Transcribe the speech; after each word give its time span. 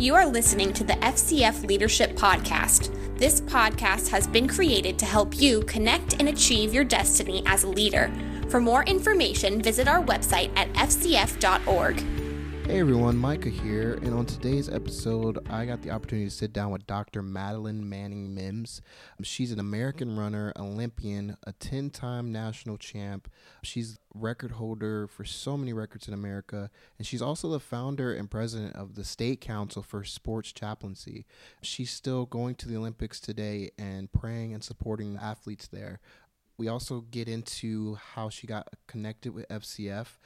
You 0.00 0.14
are 0.14 0.26
listening 0.26 0.72
to 0.74 0.84
the 0.84 0.92
FCF 0.92 1.66
Leadership 1.66 2.12
Podcast. 2.12 2.94
This 3.18 3.40
podcast 3.40 4.06
has 4.10 4.28
been 4.28 4.46
created 4.46 4.96
to 5.00 5.04
help 5.04 5.40
you 5.40 5.62
connect 5.62 6.20
and 6.20 6.28
achieve 6.28 6.72
your 6.72 6.84
destiny 6.84 7.42
as 7.46 7.64
a 7.64 7.68
leader. 7.68 8.08
For 8.48 8.60
more 8.60 8.84
information, 8.84 9.60
visit 9.60 9.88
our 9.88 10.00
website 10.00 10.56
at 10.56 10.72
fcf.org. 10.74 11.96
Hey 12.68 12.80
everyone, 12.80 13.16
Micah 13.16 13.48
here, 13.48 13.94
and 14.02 14.12
on 14.12 14.26
today's 14.26 14.68
episode, 14.68 15.38
I 15.48 15.64
got 15.64 15.80
the 15.80 15.90
opportunity 15.90 16.28
to 16.28 16.34
sit 16.34 16.52
down 16.52 16.70
with 16.70 16.86
Dr. 16.86 17.22
Madeline 17.22 17.88
Manning 17.88 18.34
Mims. 18.34 18.82
She's 19.22 19.52
an 19.52 19.58
American 19.58 20.18
runner, 20.18 20.52
Olympian, 20.54 21.38
a 21.44 21.52
10 21.52 21.88
time 21.88 22.30
national 22.30 22.76
champ. 22.76 23.26
She's 23.62 23.98
record 24.14 24.50
holder 24.50 25.06
for 25.06 25.24
so 25.24 25.56
many 25.56 25.72
records 25.72 26.08
in 26.08 26.12
America, 26.12 26.70
and 26.98 27.06
she's 27.06 27.22
also 27.22 27.48
the 27.48 27.58
founder 27.58 28.12
and 28.12 28.30
president 28.30 28.76
of 28.76 28.96
the 28.96 29.04
State 29.04 29.40
Council 29.40 29.82
for 29.82 30.04
Sports 30.04 30.52
Chaplaincy. 30.52 31.24
She's 31.62 31.90
still 31.90 32.26
going 32.26 32.54
to 32.56 32.68
the 32.68 32.76
Olympics 32.76 33.18
today 33.18 33.70
and 33.78 34.12
praying 34.12 34.52
and 34.52 34.62
supporting 34.62 35.14
the 35.14 35.24
athletes 35.24 35.68
there. 35.68 36.00
We 36.58 36.66
also 36.66 37.02
get 37.02 37.28
into 37.28 37.94
how 38.14 38.30
she 38.30 38.48
got 38.48 38.68
connected 38.88 39.32
with 39.32 39.48
FCF, 39.48 40.18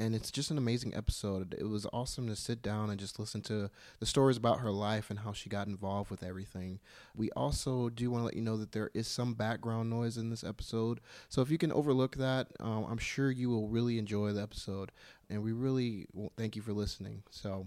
and 0.00 0.14
it's 0.14 0.30
just 0.30 0.50
an 0.50 0.58
amazing 0.58 0.94
episode. 0.94 1.54
It 1.58 1.68
was 1.68 1.86
awesome 1.92 2.26
to 2.28 2.34
sit 2.34 2.62
down 2.62 2.88
and 2.88 2.98
just 2.98 3.18
listen 3.18 3.42
to 3.42 3.70
the 3.98 4.06
stories 4.06 4.38
about 4.38 4.60
her 4.60 4.70
life 4.70 5.10
and 5.10 5.20
how 5.20 5.32
she 5.32 5.50
got 5.50 5.66
involved 5.66 6.10
with 6.10 6.22
everything. 6.22 6.80
We 7.14 7.30
also 7.32 7.90
do 7.90 8.10
want 8.10 8.22
to 8.22 8.24
let 8.26 8.36
you 8.36 8.42
know 8.42 8.56
that 8.56 8.72
there 8.72 8.90
is 8.94 9.06
some 9.06 9.34
background 9.34 9.90
noise 9.90 10.16
in 10.16 10.30
this 10.30 10.42
episode, 10.42 11.00
so 11.28 11.42
if 11.42 11.50
you 11.50 11.58
can 11.58 11.72
overlook 11.72 12.16
that, 12.16 12.48
um, 12.58 12.86
I'm 12.88 12.98
sure 12.98 13.30
you 13.30 13.50
will 13.50 13.68
really 13.68 13.98
enjoy 13.98 14.32
the 14.32 14.42
episode. 14.42 14.90
And 15.28 15.42
we 15.42 15.52
really 15.52 16.06
thank 16.36 16.56
you 16.56 16.62
for 16.62 16.72
listening. 16.72 17.22
So 17.30 17.66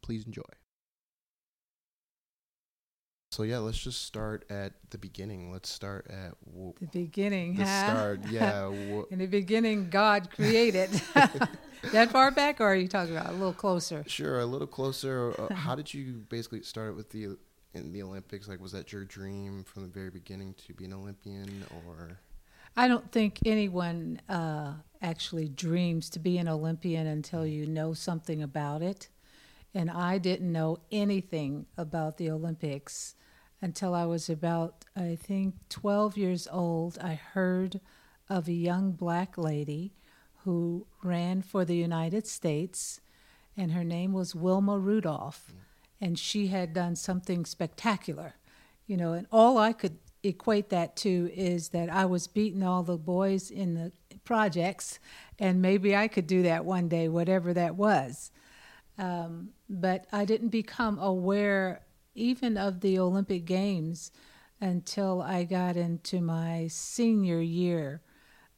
please 0.00 0.24
enjoy. 0.24 0.63
So 3.34 3.42
yeah, 3.42 3.58
let's 3.58 3.78
just 3.78 4.02
start 4.04 4.48
at 4.48 4.74
the 4.90 4.98
beginning. 4.98 5.50
Let's 5.50 5.68
start 5.68 6.06
at 6.08 6.34
w- 6.46 6.72
the 6.80 6.86
beginning. 6.86 7.56
The 7.56 7.64
huh? 7.64 7.84
start, 7.90 8.20
yeah. 8.30 8.60
W- 8.60 9.08
In 9.10 9.18
the 9.18 9.26
beginning, 9.26 9.90
God 9.90 10.30
created. 10.30 10.92
that 11.90 12.12
far 12.12 12.30
back, 12.30 12.60
or 12.60 12.66
are 12.66 12.76
you 12.76 12.86
talking 12.86 13.16
about 13.16 13.30
a 13.30 13.32
little 13.32 13.52
closer? 13.52 14.04
Sure, 14.06 14.38
a 14.38 14.46
little 14.46 14.68
closer. 14.68 15.34
Uh, 15.36 15.52
how 15.56 15.74
did 15.74 15.92
you 15.92 16.24
basically 16.28 16.62
start 16.62 16.94
with 16.94 17.10
the 17.10 17.36
in 17.74 17.92
the 17.92 18.04
Olympics? 18.04 18.46
Like, 18.46 18.60
was 18.60 18.70
that 18.70 18.92
your 18.92 19.04
dream 19.04 19.64
from 19.64 19.82
the 19.82 19.88
very 19.88 20.10
beginning 20.10 20.54
to 20.68 20.72
be 20.72 20.84
an 20.84 20.92
Olympian, 20.92 21.66
or? 21.88 22.20
I 22.76 22.86
don't 22.86 23.10
think 23.10 23.40
anyone 23.44 24.20
uh, 24.28 24.74
actually 25.02 25.48
dreams 25.48 26.08
to 26.10 26.20
be 26.20 26.38
an 26.38 26.46
Olympian 26.46 27.08
until 27.08 27.44
you 27.44 27.66
know 27.66 27.94
something 27.94 28.44
about 28.44 28.80
it. 28.80 29.08
And 29.74 29.90
I 29.90 30.18
didn't 30.18 30.52
know 30.52 30.78
anything 30.92 31.66
about 31.76 32.16
the 32.16 32.30
Olympics 32.30 33.16
until 33.60 33.94
I 33.94 34.04
was 34.04 34.30
about, 34.30 34.84
I 34.96 35.16
think, 35.16 35.54
12 35.68 36.16
years 36.16 36.46
old. 36.50 36.98
I 37.00 37.14
heard 37.14 37.80
of 38.28 38.46
a 38.46 38.52
young 38.52 38.92
black 38.92 39.36
lady 39.36 39.94
who 40.44 40.86
ran 41.02 41.42
for 41.42 41.64
the 41.64 41.74
United 41.74 42.26
States, 42.26 43.00
and 43.56 43.72
her 43.72 43.84
name 43.84 44.12
was 44.12 44.34
Wilma 44.34 44.78
Rudolph. 44.78 45.52
And 46.00 46.18
she 46.18 46.48
had 46.48 46.72
done 46.74 46.96
something 46.96 47.44
spectacular, 47.46 48.34
you 48.86 48.96
know, 48.96 49.14
and 49.14 49.26
all 49.32 49.58
I 49.58 49.72
could 49.72 49.98
equate 50.22 50.68
that 50.70 50.96
to 50.96 51.30
is 51.34 51.70
that 51.70 51.88
I 51.88 52.04
was 52.04 52.26
beating 52.26 52.62
all 52.62 52.82
the 52.82 52.98
boys 52.98 53.50
in 53.50 53.74
the 53.74 53.92
projects, 54.24 54.98
and 55.38 55.62
maybe 55.62 55.96
I 55.96 56.08
could 56.08 56.26
do 56.26 56.42
that 56.42 56.64
one 56.64 56.88
day, 56.88 57.08
whatever 57.08 57.52
that 57.54 57.76
was. 57.76 58.30
Um, 58.98 59.50
but 59.68 60.06
I 60.12 60.24
didn't 60.24 60.48
become 60.48 60.98
aware 60.98 61.82
even 62.14 62.56
of 62.56 62.80
the 62.80 62.98
Olympic 62.98 63.44
Games 63.44 64.12
until 64.60 65.20
I 65.20 65.44
got 65.44 65.76
into 65.76 66.20
my 66.20 66.68
senior 66.68 67.40
year 67.40 68.00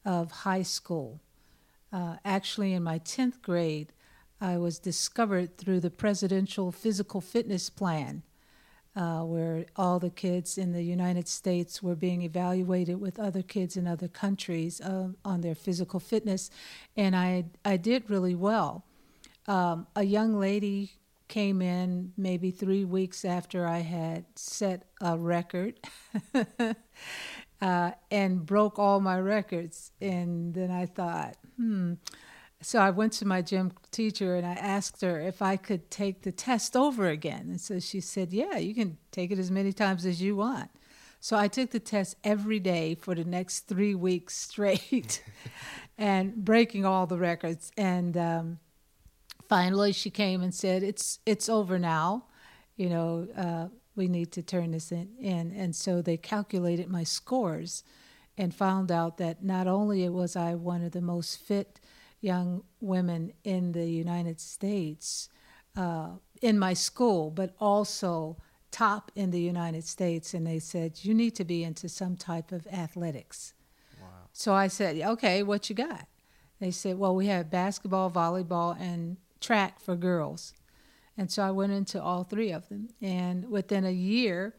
of 0.04 0.30
high 0.30 0.62
school. 0.62 1.20
Uh, 1.92 2.16
actually, 2.24 2.74
in 2.74 2.82
my 2.82 2.98
10th 2.98 3.40
grade, 3.42 3.92
I 4.40 4.58
was 4.58 4.78
discovered 4.78 5.56
through 5.56 5.80
the 5.80 5.90
Presidential 5.90 6.70
Physical 6.70 7.20
Fitness 7.20 7.70
Plan, 7.70 8.22
uh, 8.94 9.22
where 9.22 9.64
all 9.76 9.98
the 9.98 10.10
kids 10.10 10.58
in 10.58 10.72
the 10.72 10.82
United 10.82 11.26
States 11.26 11.82
were 11.82 11.94
being 11.94 12.22
evaluated 12.22 13.00
with 13.00 13.18
other 13.18 13.42
kids 13.42 13.76
in 13.76 13.86
other 13.86 14.08
countries 14.08 14.80
uh, 14.80 15.08
on 15.24 15.40
their 15.40 15.54
physical 15.54 16.00
fitness. 16.00 16.50
And 16.96 17.16
I, 17.16 17.46
I 17.64 17.78
did 17.78 18.10
really 18.10 18.34
well. 18.34 18.84
Um, 19.48 19.86
a 19.94 20.02
young 20.02 20.38
lady 20.38 20.92
came 21.28 21.60
in 21.60 22.12
maybe 22.16 22.50
three 22.50 22.84
weeks 22.84 23.24
after 23.24 23.66
I 23.66 23.78
had 23.78 24.24
set 24.36 24.86
a 25.00 25.18
record 25.18 25.80
uh, 27.60 27.90
and 28.10 28.46
broke 28.46 28.78
all 28.78 29.00
my 29.00 29.18
records. 29.18 29.92
And 30.00 30.54
then 30.54 30.70
I 30.70 30.86
thought, 30.86 31.36
hmm. 31.56 31.94
So 32.62 32.78
I 32.78 32.90
went 32.90 33.12
to 33.14 33.26
my 33.26 33.42
gym 33.42 33.72
teacher 33.90 34.34
and 34.34 34.46
I 34.46 34.54
asked 34.54 35.02
her 35.02 35.20
if 35.20 35.42
I 35.42 35.56
could 35.56 35.90
take 35.90 36.22
the 36.22 36.32
test 36.32 36.76
over 36.76 37.08
again. 37.08 37.46
And 37.50 37.60
so 37.60 37.78
she 37.78 38.00
said, 38.00 38.32
Yeah, 38.32 38.56
you 38.56 38.74
can 38.74 38.96
take 39.12 39.30
it 39.30 39.38
as 39.38 39.50
many 39.50 39.72
times 39.72 40.06
as 40.06 40.22
you 40.22 40.36
want. 40.36 40.70
So 41.20 41.36
I 41.36 41.48
took 41.48 41.70
the 41.70 41.80
test 41.80 42.16
every 42.24 42.58
day 42.58 42.94
for 42.94 43.14
the 43.14 43.24
next 43.24 43.68
three 43.68 43.94
weeks 43.94 44.36
straight 44.48 45.22
and 45.98 46.34
breaking 46.34 46.86
all 46.86 47.06
the 47.06 47.18
records. 47.18 47.72
And 47.76 48.16
um, 48.16 48.58
finally 49.48 49.92
she 49.92 50.10
came 50.10 50.42
and 50.42 50.54
said, 50.54 50.82
"It's 50.82 51.20
it's 51.26 51.48
over 51.48 51.78
now. 51.78 52.26
You 52.76 52.90
know, 52.90 53.28
uh, 53.36 53.68
we 53.94 54.08
need 54.08 54.32
to 54.32 54.42
turn 54.42 54.72
this 54.72 54.92
in, 54.92 55.08
in." 55.18 55.52
And 55.52 55.74
so 55.74 56.02
they 56.02 56.16
calculated 56.16 56.88
my 56.88 57.04
scores, 57.04 57.84
and 58.38 58.54
found 58.54 58.90
out 58.90 59.16
that 59.18 59.42
not 59.42 59.66
only 59.66 60.08
was 60.08 60.36
I 60.36 60.54
one 60.54 60.82
of 60.82 60.92
the 60.92 61.00
most 61.00 61.38
fit 61.38 61.80
young 62.20 62.62
women 62.80 63.32
in 63.44 63.72
the 63.72 63.86
United 63.86 64.40
States 64.40 65.28
uh, 65.76 66.10
in 66.42 66.58
my 66.58 66.74
school, 66.74 67.30
but 67.30 67.54
also 67.60 68.36
top 68.70 69.10
in 69.14 69.30
the 69.30 69.40
United 69.40 69.84
States. 69.84 70.34
And 70.34 70.46
they 70.46 70.58
said, 70.58 71.04
"You 71.04 71.14
need 71.14 71.34
to 71.36 71.44
be 71.44 71.64
into 71.64 71.88
some 71.88 72.16
type 72.16 72.52
of 72.52 72.66
athletics." 72.66 73.54
Wow. 74.00 74.08
So 74.32 74.54
I 74.54 74.68
said, 74.68 75.00
"Okay, 75.00 75.42
what 75.42 75.68
you 75.70 75.76
got?" 75.76 76.08
They 76.58 76.70
said, 76.70 76.98
"Well, 76.98 77.14
we 77.14 77.26
have 77.26 77.50
basketball, 77.50 78.10
volleyball, 78.10 78.78
and 78.80 79.18
track 79.46 79.78
for 79.78 79.94
girls. 79.94 80.52
And 81.16 81.30
so 81.30 81.42
I 81.44 81.52
went 81.52 81.72
into 81.72 82.02
all 82.02 82.24
three 82.24 82.50
of 82.50 82.68
them. 82.68 82.88
And 83.00 83.48
within 83.48 83.84
a 83.84 83.92
year, 83.92 84.54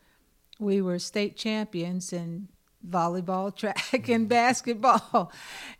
we 0.59 0.81
were 0.81 0.97
state 0.97 1.35
champions 1.35 2.13
in 2.13 2.47
volleyball, 2.87 3.53
track, 3.61 4.07
and 4.07 4.29
basketball. 4.29 5.31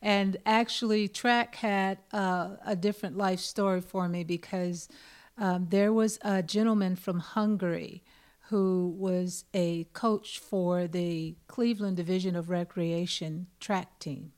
And 0.02 0.36
actually, 0.46 1.08
track 1.08 1.56
had 1.56 2.00
uh, 2.12 2.58
a 2.66 2.76
different 2.76 3.18
life 3.18 3.40
story 3.40 3.80
for 3.80 4.10
me 4.10 4.26
because 4.26 4.90
um, 5.38 5.68
there 5.70 5.94
was 5.94 6.20
a 6.22 6.44
gentleman 6.44 6.98
from 6.98 7.20
Hungary 7.20 8.04
who 8.50 8.94
was 8.98 9.46
a 9.54 9.86
coach 9.94 10.40
for 10.40 10.86
the 10.88 11.36
Cleveland 11.48 11.96
Division 11.96 12.36
of 12.36 12.50
Recreation 12.50 13.48
track 13.60 14.00
team. 14.00 14.34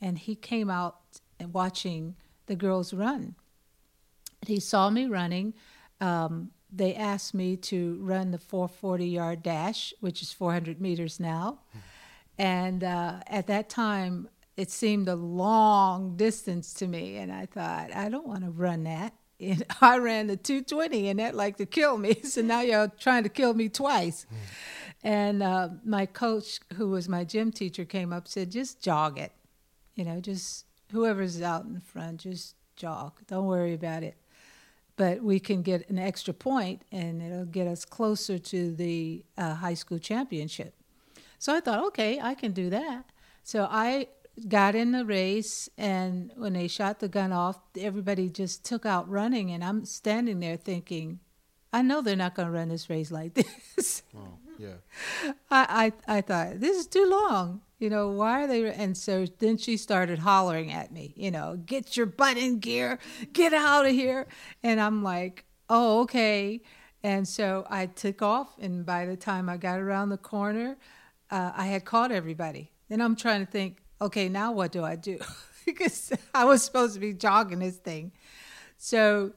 And 0.00 0.18
he 0.18 0.36
came 0.36 0.70
out 0.70 0.98
and 1.40 1.52
watching 1.52 2.14
the 2.46 2.56
girls 2.56 2.92
run. 2.94 3.34
He 4.48 4.60
saw 4.60 4.90
me 4.90 5.06
running. 5.06 5.54
Um, 6.00 6.50
they 6.74 6.94
asked 6.94 7.34
me 7.34 7.56
to 7.56 7.98
run 8.00 8.32
the 8.32 8.38
440 8.38 9.06
yard 9.06 9.42
dash, 9.42 9.94
which 10.00 10.22
is 10.22 10.32
400 10.32 10.80
meters 10.80 11.20
now. 11.20 11.60
And 12.36 12.82
uh, 12.82 13.20
at 13.28 13.46
that 13.46 13.68
time, 13.68 14.28
it 14.56 14.70
seemed 14.70 15.08
a 15.08 15.14
long 15.14 16.16
distance 16.16 16.74
to 16.74 16.88
me. 16.88 17.16
And 17.16 17.32
I 17.32 17.46
thought, 17.46 17.94
I 17.94 18.08
don't 18.08 18.26
want 18.26 18.42
to 18.44 18.50
run 18.50 18.84
that. 18.84 19.14
And 19.38 19.64
I 19.80 19.98
ran 19.98 20.26
the 20.26 20.36
220, 20.36 21.08
and 21.08 21.20
that 21.20 21.34
like 21.34 21.56
to 21.58 21.66
kill 21.66 21.96
me. 21.96 22.20
So 22.24 22.42
now 22.42 22.60
you're 22.60 22.88
trying 22.98 23.22
to 23.22 23.28
kill 23.28 23.54
me 23.54 23.68
twice. 23.68 24.26
Mm. 24.26 24.36
And 25.04 25.42
uh, 25.42 25.68
my 25.84 26.06
coach, 26.06 26.60
who 26.74 26.88
was 26.90 27.08
my 27.08 27.24
gym 27.24 27.52
teacher, 27.52 27.84
came 27.84 28.12
up 28.12 28.26
said, 28.26 28.50
just 28.50 28.82
jog 28.82 29.18
it. 29.18 29.32
You 29.94 30.04
know, 30.04 30.20
just 30.20 30.64
whoever's 30.90 31.40
out 31.40 31.66
in 31.66 31.78
front, 31.80 32.22
just 32.22 32.56
jog. 32.74 33.20
Don't 33.28 33.46
worry 33.46 33.74
about 33.74 34.02
it 34.02 34.16
but 34.96 35.22
we 35.22 35.40
can 35.40 35.62
get 35.62 35.88
an 35.88 35.98
extra 35.98 36.32
point 36.32 36.82
and 36.92 37.20
it'll 37.20 37.44
get 37.44 37.66
us 37.66 37.84
closer 37.84 38.38
to 38.38 38.74
the 38.74 39.24
uh, 39.36 39.54
high 39.54 39.74
school 39.74 39.98
championship. 39.98 40.74
So 41.38 41.54
I 41.54 41.60
thought, 41.60 41.84
okay, 41.88 42.20
I 42.20 42.34
can 42.34 42.52
do 42.52 42.70
that. 42.70 43.04
So 43.42 43.68
I 43.70 44.08
got 44.48 44.74
in 44.74 44.92
the 44.92 45.04
race, 45.04 45.68
and 45.76 46.32
when 46.36 46.54
they 46.54 46.68
shot 46.68 47.00
the 47.00 47.08
gun 47.08 47.32
off, 47.32 47.60
everybody 47.78 48.28
just 48.28 48.64
took 48.64 48.86
out 48.86 49.08
running, 49.08 49.50
and 49.50 49.62
I'm 49.62 49.84
standing 49.84 50.40
there 50.40 50.56
thinking, 50.56 51.20
I 51.72 51.82
know 51.82 52.00
they're 52.00 52.16
not 52.16 52.34
going 52.34 52.46
to 52.46 52.52
run 52.52 52.68
this 52.68 52.88
race 52.88 53.10
like 53.10 53.34
this. 53.76 54.02
Yeah. 54.58 55.32
I, 55.50 55.92
I, 56.06 56.18
I 56.18 56.20
thought, 56.20 56.60
this 56.60 56.78
is 56.78 56.86
too 56.86 57.06
long. 57.08 57.62
You 57.84 57.90
know, 57.90 58.08
why 58.08 58.44
are 58.44 58.46
they? 58.46 58.72
And 58.72 58.96
so 58.96 59.26
then 59.40 59.58
she 59.58 59.76
started 59.76 60.18
hollering 60.18 60.72
at 60.72 60.90
me, 60.90 61.12
you 61.18 61.30
know, 61.30 61.60
get 61.66 61.98
your 61.98 62.06
butt 62.06 62.38
in 62.38 62.58
gear, 62.58 62.98
get 63.34 63.52
out 63.52 63.84
of 63.84 63.92
here. 63.92 64.26
And 64.62 64.80
I'm 64.80 65.02
like, 65.02 65.44
oh, 65.68 66.00
okay. 66.00 66.62
And 67.02 67.28
so 67.28 67.66
I 67.68 67.84
took 67.84 68.22
off, 68.22 68.58
and 68.58 68.86
by 68.86 69.04
the 69.04 69.18
time 69.18 69.50
I 69.50 69.58
got 69.58 69.80
around 69.80 70.08
the 70.08 70.16
corner, 70.16 70.78
uh, 71.30 71.52
I 71.54 71.66
had 71.66 71.84
caught 71.84 72.10
everybody. 72.10 72.70
Then 72.88 73.02
I'm 73.02 73.16
trying 73.16 73.44
to 73.44 73.52
think, 73.52 73.82
okay, 74.00 74.30
now 74.30 74.50
what 74.52 74.72
do 74.72 74.82
I 74.82 74.96
do? 74.96 75.18
because 75.66 76.10
I 76.32 76.46
was 76.46 76.62
supposed 76.62 76.94
to 76.94 77.00
be 77.00 77.12
jogging 77.12 77.58
this 77.58 77.76
thing. 77.76 78.12
So 78.78 79.34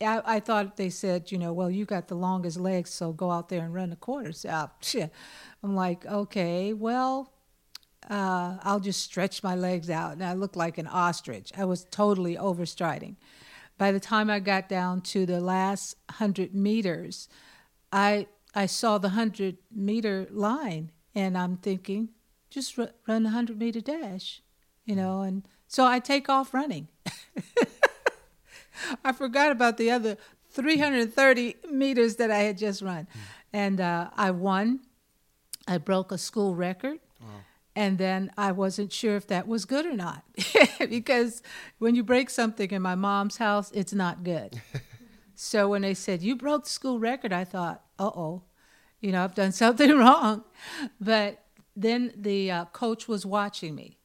I, 0.00 0.22
I, 0.24 0.38
thought 0.38 0.76
they 0.76 0.90
said, 0.90 1.32
you 1.32 1.38
know, 1.38 1.52
well, 1.52 1.72
you 1.72 1.86
got 1.86 2.06
the 2.06 2.14
longest 2.14 2.60
legs, 2.60 2.90
so 2.90 3.12
go 3.12 3.32
out 3.32 3.48
there 3.48 3.64
and 3.64 3.74
run 3.74 3.90
the 3.90 3.96
quarters 3.96 4.44
out. 4.44 4.94
I'm 5.64 5.74
like, 5.74 6.06
okay, 6.06 6.72
well, 6.72 7.33
uh, 8.10 8.58
I'll 8.62 8.80
just 8.80 9.02
stretch 9.02 9.42
my 9.42 9.54
legs 9.54 9.90
out. 9.90 10.12
And 10.12 10.24
I 10.24 10.34
looked 10.34 10.56
like 10.56 10.78
an 10.78 10.86
ostrich. 10.86 11.52
I 11.56 11.64
was 11.64 11.84
totally 11.90 12.36
overstriding. 12.36 13.16
By 13.76 13.92
the 13.92 14.00
time 14.00 14.30
I 14.30 14.38
got 14.38 14.68
down 14.68 15.00
to 15.02 15.26
the 15.26 15.40
last 15.40 15.96
100 16.10 16.54
meters, 16.54 17.28
I, 17.92 18.26
I 18.54 18.66
saw 18.66 18.98
the 18.98 19.08
100 19.08 19.58
meter 19.74 20.28
line, 20.30 20.92
and 21.14 21.36
I'm 21.36 21.56
thinking, 21.56 22.10
just 22.50 22.78
r- 22.78 22.90
run 23.08 23.22
a 23.22 23.30
100 23.30 23.58
meter 23.58 23.80
dash, 23.80 24.42
you 24.84 24.94
know, 24.94 25.22
and 25.22 25.46
so 25.66 25.84
I 25.84 25.98
take 25.98 26.28
off 26.28 26.54
running. 26.54 26.88
I 29.04 29.12
forgot 29.12 29.50
about 29.50 29.76
the 29.76 29.90
other 29.90 30.16
330 30.50 31.56
meters 31.70 32.16
that 32.16 32.30
I 32.30 32.38
had 32.38 32.58
just 32.58 32.80
run. 32.80 33.08
And 33.52 33.80
uh, 33.80 34.10
I 34.14 34.30
won. 34.30 34.80
I 35.66 35.78
broke 35.78 36.12
a 36.12 36.18
school 36.18 36.54
record. 36.54 37.00
Wow. 37.20 37.28
And 37.76 37.98
then 37.98 38.30
I 38.36 38.52
wasn't 38.52 38.92
sure 38.92 39.16
if 39.16 39.26
that 39.28 39.48
was 39.48 39.64
good 39.64 39.84
or 39.84 39.94
not. 39.94 40.22
because 40.78 41.42
when 41.78 41.94
you 41.94 42.04
break 42.04 42.30
something 42.30 42.70
in 42.70 42.82
my 42.82 42.94
mom's 42.94 43.38
house, 43.38 43.72
it's 43.72 43.92
not 43.92 44.22
good. 44.22 44.60
so 45.34 45.68
when 45.68 45.82
they 45.82 45.94
said, 45.94 46.22
You 46.22 46.36
broke 46.36 46.64
the 46.64 46.70
school 46.70 47.00
record, 47.00 47.32
I 47.32 47.44
thought, 47.44 47.82
uh 47.98 48.10
oh, 48.14 48.42
you 49.00 49.10
know, 49.12 49.24
I've 49.24 49.34
done 49.34 49.52
something 49.64 49.90
wrong. 49.96 50.44
But 51.00 51.44
then 51.74 52.12
the 52.16 52.50
uh, 52.50 52.64
coach 52.66 53.08
was 53.08 53.26
watching 53.26 53.74
me 53.74 53.98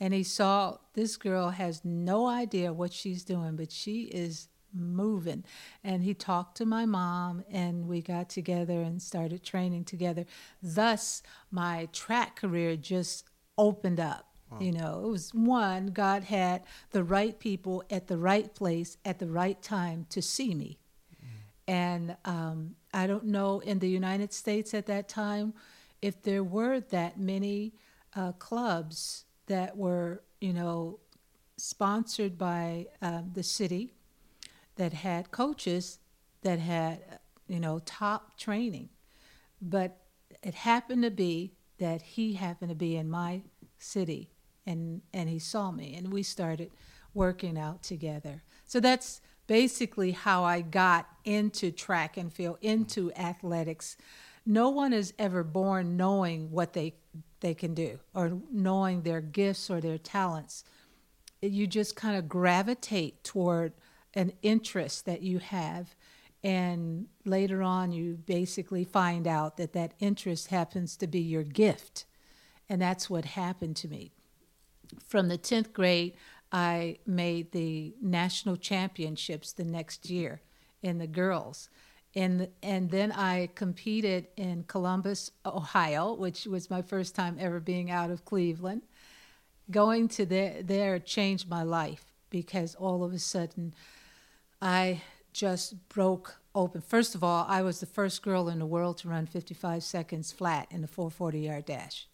and 0.00 0.14
he 0.14 0.22
saw 0.22 0.78
this 0.94 1.16
girl 1.16 1.50
has 1.50 1.84
no 1.84 2.26
idea 2.26 2.72
what 2.72 2.92
she's 2.92 3.22
doing, 3.22 3.56
but 3.56 3.70
she 3.70 4.04
is 4.04 4.48
moving. 4.74 5.44
And 5.82 6.02
he 6.02 6.14
talked 6.14 6.56
to 6.58 6.66
my 6.66 6.86
mom, 6.86 7.44
and 7.50 7.86
we 7.86 8.00
got 8.02 8.28
together 8.28 8.80
and 8.80 9.00
started 9.00 9.42
training 9.42 9.84
together. 9.84 10.26
Thus, 10.62 11.22
my 11.50 11.88
track 11.92 12.36
career 12.36 12.76
just 12.76 13.24
opened 13.56 14.00
up. 14.00 14.26
Wow. 14.50 14.58
You 14.60 14.72
know, 14.72 15.02
it 15.04 15.10
was 15.10 15.32
one, 15.32 15.88
God 15.88 16.24
had 16.24 16.64
the 16.90 17.04
right 17.04 17.38
people 17.38 17.84
at 17.88 18.08
the 18.08 18.18
right 18.18 18.52
place 18.52 18.96
at 19.04 19.20
the 19.20 19.28
right 19.28 19.60
time 19.62 20.06
to 20.10 20.20
see 20.20 20.54
me. 20.54 20.80
Mm. 21.14 21.28
And 21.68 22.16
um, 22.24 22.74
I 22.92 23.06
don't 23.06 23.26
know 23.26 23.60
in 23.60 23.78
the 23.78 23.88
United 23.88 24.32
States 24.32 24.74
at 24.74 24.86
that 24.86 25.08
time 25.08 25.54
if 26.02 26.22
there 26.22 26.42
were 26.42 26.80
that 26.80 27.20
many 27.20 27.74
uh, 28.16 28.32
clubs 28.32 29.24
that 29.46 29.76
were, 29.76 30.22
you 30.40 30.52
know, 30.52 30.98
sponsored 31.56 32.38
by 32.38 32.86
um, 33.02 33.30
the 33.34 33.42
city 33.42 33.92
that 34.80 34.94
had 34.94 35.30
coaches 35.30 35.98
that 36.40 36.58
had, 36.58 37.20
you 37.46 37.60
know, 37.60 37.82
top 37.84 38.38
training. 38.38 38.88
But 39.60 39.98
it 40.42 40.54
happened 40.54 41.02
to 41.02 41.10
be 41.10 41.52
that 41.76 42.00
he 42.00 42.32
happened 42.32 42.70
to 42.70 42.74
be 42.74 42.96
in 42.96 43.10
my 43.10 43.42
city 43.76 44.30
and, 44.66 45.02
and 45.12 45.28
he 45.28 45.38
saw 45.38 45.70
me 45.70 45.94
and 45.94 46.10
we 46.10 46.22
started 46.22 46.70
working 47.12 47.58
out 47.58 47.82
together. 47.82 48.42
So 48.64 48.80
that's 48.80 49.20
basically 49.46 50.12
how 50.12 50.44
I 50.44 50.62
got 50.62 51.06
into 51.26 51.70
track 51.70 52.16
and 52.16 52.32
field, 52.32 52.56
into 52.62 53.12
athletics. 53.12 53.98
No 54.46 54.70
one 54.70 54.94
is 54.94 55.12
ever 55.18 55.44
born 55.44 55.98
knowing 55.98 56.50
what 56.50 56.72
they 56.72 56.94
they 57.40 57.52
can 57.52 57.74
do 57.74 57.98
or 58.14 58.32
knowing 58.50 59.02
their 59.02 59.20
gifts 59.20 59.68
or 59.68 59.82
their 59.82 59.98
talents. 59.98 60.64
You 61.42 61.66
just 61.66 61.96
kind 61.96 62.16
of 62.16 62.30
gravitate 62.30 63.24
toward 63.24 63.74
an 64.14 64.32
interest 64.42 65.06
that 65.06 65.22
you 65.22 65.38
have. 65.38 65.94
And 66.42 67.06
later 67.24 67.62
on, 67.62 67.92
you 67.92 68.14
basically 68.14 68.84
find 68.84 69.26
out 69.26 69.56
that 69.58 69.72
that 69.74 69.92
interest 70.00 70.48
happens 70.48 70.96
to 70.96 71.06
be 71.06 71.20
your 71.20 71.42
gift. 71.42 72.06
And 72.68 72.80
that's 72.80 73.10
what 73.10 73.24
happened 73.24 73.76
to 73.76 73.88
me. 73.88 74.12
From 75.06 75.28
the 75.28 75.38
10th 75.38 75.72
grade, 75.72 76.14
I 76.50 76.98
made 77.06 77.52
the 77.52 77.94
national 78.00 78.56
championships 78.56 79.52
the 79.52 79.64
next 79.64 80.10
year 80.10 80.40
in 80.82 80.98
the 80.98 81.06
girls 81.06 81.68
and 82.14 82.48
and 82.62 82.90
then 82.90 83.12
I 83.12 83.50
competed 83.54 84.28
in 84.36 84.64
Columbus, 84.64 85.30
Ohio, 85.46 86.14
which 86.14 86.46
was 86.46 86.70
my 86.70 86.82
first 86.82 87.14
time 87.14 87.36
ever 87.38 87.60
being 87.60 87.90
out 87.90 88.10
of 88.10 88.24
Cleveland. 88.24 88.82
Going 89.70 90.08
to 90.08 90.26
there, 90.26 90.62
there 90.62 90.98
changed 90.98 91.48
my 91.48 91.62
life 91.62 92.04
because 92.28 92.74
all 92.74 93.04
of 93.04 93.12
a 93.12 93.18
sudden 93.18 93.74
I 94.60 95.02
just 95.32 95.88
broke 95.88 96.40
open. 96.54 96.80
First 96.80 97.14
of 97.14 97.24
all, 97.24 97.46
I 97.48 97.62
was 97.62 97.80
the 97.80 97.86
first 97.86 98.22
girl 98.22 98.48
in 98.48 98.58
the 98.58 98.66
world 98.66 98.98
to 98.98 99.08
run 99.08 99.26
55 99.26 99.82
seconds 99.82 100.32
flat 100.32 100.66
in 100.70 100.82
the 100.82 100.88
440 100.88 101.40
yard 101.40 101.64
dash. 101.66 102.08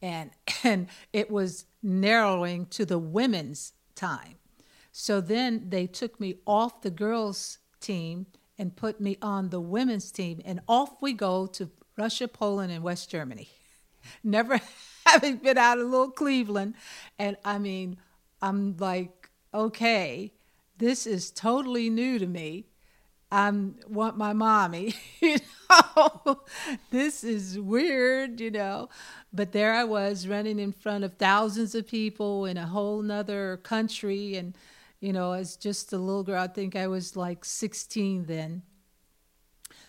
And 0.00 0.30
and 0.64 0.88
it 1.12 1.30
was 1.30 1.66
narrowing 1.82 2.66
to 2.66 2.84
the 2.84 2.98
women's 2.98 3.72
time. 3.94 4.36
So 4.92 5.20
then 5.20 5.70
they 5.70 5.86
took 5.86 6.20
me 6.20 6.36
off 6.46 6.82
the 6.82 6.90
girls 6.90 7.58
team 7.80 8.26
and 8.58 8.76
put 8.76 9.00
me 9.00 9.16
on 9.22 9.48
the 9.48 9.60
women's 9.60 10.12
team. 10.12 10.40
And 10.44 10.60
off 10.68 11.00
we 11.00 11.14
go 11.14 11.46
to 11.46 11.70
Russia, 11.96 12.28
Poland, 12.28 12.70
and 12.70 12.82
West 12.84 13.10
Germany. 13.10 13.48
Never 14.24 14.60
having 15.06 15.36
been 15.36 15.58
out 15.58 15.78
of 15.78 15.86
little 15.86 16.10
Cleveland. 16.10 16.74
And 17.18 17.36
I 17.44 17.58
mean, 17.58 17.96
I'm 18.40 18.76
like, 18.76 19.30
okay, 19.54 20.32
this 20.78 21.06
is 21.06 21.30
totally 21.30 21.90
new 21.90 22.18
to 22.18 22.26
me. 22.26 22.66
I 23.30 23.50
want 23.88 24.18
my 24.18 24.34
mommy, 24.34 24.94
you 25.20 25.38
know. 25.70 26.42
this 26.90 27.24
is 27.24 27.58
weird, 27.58 28.40
you 28.40 28.50
know. 28.50 28.90
But 29.32 29.52
there 29.52 29.72
I 29.72 29.84
was 29.84 30.28
running 30.28 30.58
in 30.58 30.72
front 30.72 31.04
of 31.04 31.14
thousands 31.14 31.74
of 31.74 31.86
people 31.86 32.44
in 32.44 32.58
a 32.58 32.66
whole 32.66 33.00
nother 33.00 33.56
country 33.58 34.36
and 34.36 34.54
you 35.02 35.12
know, 35.12 35.32
as 35.32 35.56
just 35.56 35.92
a 35.92 35.98
little 35.98 36.22
girl. 36.22 36.40
I 36.40 36.46
think 36.46 36.76
I 36.76 36.86
was 36.86 37.16
like 37.16 37.44
16 37.44 38.24
then. 38.26 38.62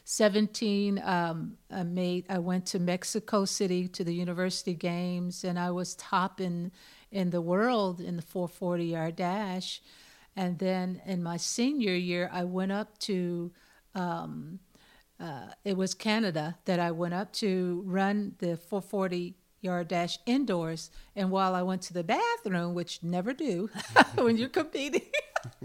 17, 0.06 1.00
um, 1.06 1.58
I 1.72 1.84
made. 1.84 2.26
I 2.30 2.40
went 2.40 2.66
to 2.68 2.80
Mexico 2.80 3.46
City 3.46 3.88
to 3.90 4.04
the 4.04 4.14
University 4.14 4.74
Games, 4.74 5.44
and 5.46 5.58
I 5.58 5.72
was 5.72 5.96
top 5.96 6.42
in 6.42 6.72
in 7.12 7.30
the 7.30 7.42
world 7.42 8.02
in 8.02 8.16
the 8.16 8.24
440 8.24 8.86
yard 8.86 9.16
dash. 9.16 9.82
And 10.36 10.60
then 10.60 11.02
in 11.06 11.22
my 11.22 11.38
senior 11.38 11.94
year, 11.94 12.30
I 12.32 12.44
went 12.44 12.72
up 12.72 12.98
to. 13.00 13.52
Um, 13.96 14.60
uh, 15.20 15.46
it 15.64 15.78
was 15.78 15.94
Canada 15.94 16.58
that 16.66 16.80
I 16.80 16.92
went 16.92 17.14
up 17.14 17.32
to 17.34 17.84
run 17.86 18.34
the 18.40 18.58
440 18.58 19.36
yard 19.64 19.88
dash 19.88 20.20
indoors. 20.26 20.92
And 21.16 21.32
while 21.32 21.56
I 21.56 21.62
went 21.62 21.82
to 21.84 21.94
the 21.94 22.04
bathroom, 22.04 22.74
which 22.74 23.02
never 23.02 23.34
do 23.34 23.70
when 24.16 24.38
you're 24.38 24.50
competing, 24.50 25.10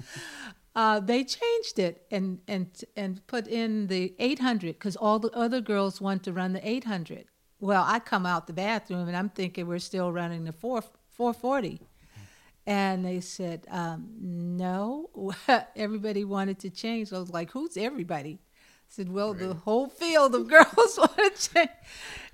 uh, 0.76 1.00
they 1.00 1.24
changed 1.24 1.78
it 1.78 2.06
and 2.10 2.38
and 2.46 2.84
and 2.96 3.26
put 3.26 3.46
in 3.48 3.88
the 3.88 4.14
800 4.18 4.74
because 4.74 4.96
all 4.96 5.18
the 5.18 5.30
other 5.30 5.60
girls 5.60 6.00
want 6.00 6.22
to 6.24 6.32
run 6.32 6.52
the 6.52 6.66
800. 6.66 7.26
Well, 7.60 7.84
I 7.86 7.98
come 7.98 8.24
out 8.24 8.46
the 8.46 8.52
bathroom 8.52 9.08
and 9.08 9.16
I'm 9.16 9.30
thinking 9.30 9.66
we're 9.66 9.80
still 9.80 10.12
running 10.12 10.44
the 10.44 10.52
4 10.52 10.82
440. 11.10 11.80
And 12.68 13.02
they 13.02 13.20
said, 13.20 13.64
um, 13.70 14.10
no, 14.20 15.08
everybody 15.74 16.26
wanted 16.26 16.58
to 16.58 16.70
change. 16.70 17.10
I 17.14 17.18
was 17.18 17.30
like, 17.30 17.50
who's 17.50 17.78
everybody? 17.78 18.40
I 18.42 18.90
said, 18.90 19.10
"Well, 19.10 19.32
right. 19.32 19.48
the 19.48 19.54
whole 19.54 19.88
field 19.88 20.34
of 20.34 20.48
girls 20.50 20.66
want 20.98 21.16
to 21.16 21.50
change," 21.54 21.70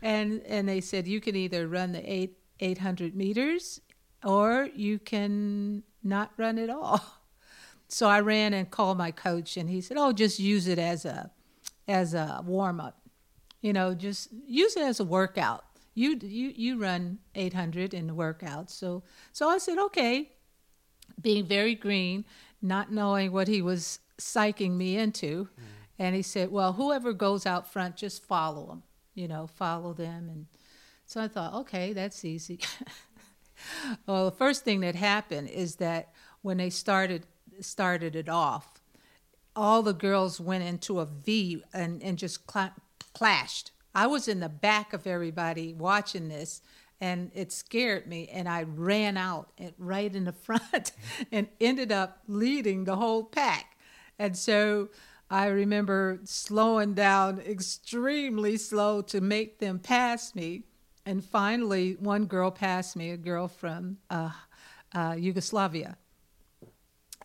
and 0.03 0.43
and 0.43 0.69
they 0.69 0.81
said 0.81 1.07
you 1.07 1.21
can 1.21 1.37
either 1.37 1.69
run 1.69 1.93
the 1.93 2.12
eight 2.12 2.37
eight 2.59 2.79
hundred 2.79 3.14
meters, 3.14 3.81
or 4.25 4.69
you 4.75 4.99
can 4.99 5.85
not 6.03 6.33
run 6.37 6.59
at 6.59 6.71
all. 6.71 7.00
So 7.87 8.09
I 8.09 8.21
ran 8.21 8.55
and 8.55 8.69
called 8.69 8.99
my 8.99 9.12
coach, 9.12 9.57
and 9.57 9.69
he 9.71 9.81
said, 9.81 9.97
"Oh, 9.97 10.12
just 10.12 10.41
use 10.41 10.67
it 10.67 10.79
as 10.81 11.05
a 11.05 11.31
as 11.87 12.14
a 12.14 12.43
warm 12.45 12.81
up. 12.81 13.00
You 13.61 13.73
know, 13.73 13.95
just 13.95 14.31
use 14.47 14.76
it 14.76 14.83
as 14.83 14.99
a 14.99 15.05
workout. 15.05 15.64
You 15.94 16.18
you 16.20 16.52
you 16.54 16.78
run 16.78 17.18
800 17.34 17.94
in 17.94 18.06
the 18.06 18.14
workout." 18.14 18.70
So 18.70 19.02
so 19.32 19.48
I 19.48 19.58
said, 19.58 19.78
"Okay." 19.78 20.30
Being 21.20 21.46
very 21.46 21.74
green, 21.74 22.24
not 22.62 22.90
knowing 22.90 23.30
what 23.30 23.46
he 23.46 23.60
was 23.62 24.00
psyching 24.18 24.72
me 24.72 24.96
into. 24.96 25.48
Mm 25.60 25.64
and 25.98 26.14
he 26.14 26.22
said, 26.22 26.50
Well, 26.50 26.72
whoever 26.72 27.12
goes 27.12 27.46
out 27.46 27.72
front, 27.72 27.96
just 27.96 28.24
follow 28.24 28.66
them, 28.66 28.82
you 29.14 29.28
know, 29.28 29.46
follow 29.46 29.92
them. 29.92 30.28
And 30.28 30.46
so 31.06 31.20
I 31.20 31.28
thought, 31.28 31.54
okay, 31.54 31.92
that's 31.92 32.24
easy. 32.24 32.60
well, 34.06 34.24
the 34.26 34.36
first 34.36 34.64
thing 34.64 34.80
that 34.80 34.94
happened 34.94 35.48
is 35.48 35.76
that 35.76 36.12
when 36.42 36.56
they 36.56 36.70
started 36.70 37.26
started 37.60 38.16
it 38.16 38.28
off, 38.28 38.82
all 39.54 39.82
the 39.82 39.92
girls 39.92 40.40
went 40.40 40.64
into 40.64 40.98
a 40.98 41.06
V 41.06 41.62
and, 41.72 42.02
and 42.02 42.18
just 42.18 42.46
cla- 42.46 42.74
clashed. 43.14 43.70
I 43.94 44.06
was 44.06 44.28
in 44.28 44.40
the 44.40 44.48
back 44.48 44.92
of 44.92 45.06
everybody 45.06 45.72
watching 45.72 46.28
this, 46.28 46.62
and 47.00 47.30
it 47.34 47.52
scared 47.52 48.06
me. 48.06 48.28
And 48.32 48.48
I 48.48 48.64
ran 48.64 49.16
out 49.16 49.50
right 49.78 50.14
in 50.14 50.24
the 50.24 50.32
front 50.46 50.92
and 51.30 51.48
ended 51.60 51.92
up 51.92 52.22
leading 52.26 52.84
the 52.84 52.96
whole 52.96 53.24
pack. 53.24 53.76
And 54.18 54.36
so 54.36 54.88
I 55.30 55.46
remember 55.46 56.20
slowing 56.24 56.94
down 56.94 57.40
extremely 57.40 58.56
slow 58.56 59.02
to 59.02 59.20
make 59.20 59.58
them 59.58 59.78
pass 59.78 60.34
me. 60.34 60.64
And 61.06 61.24
finally, 61.24 61.96
one 61.98 62.26
girl 62.26 62.50
passed 62.50 62.96
me, 62.96 63.10
a 63.10 63.16
girl 63.16 63.48
from 63.48 63.98
uh, 64.10 64.30
uh, 64.94 65.14
Yugoslavia. 65.18 65.96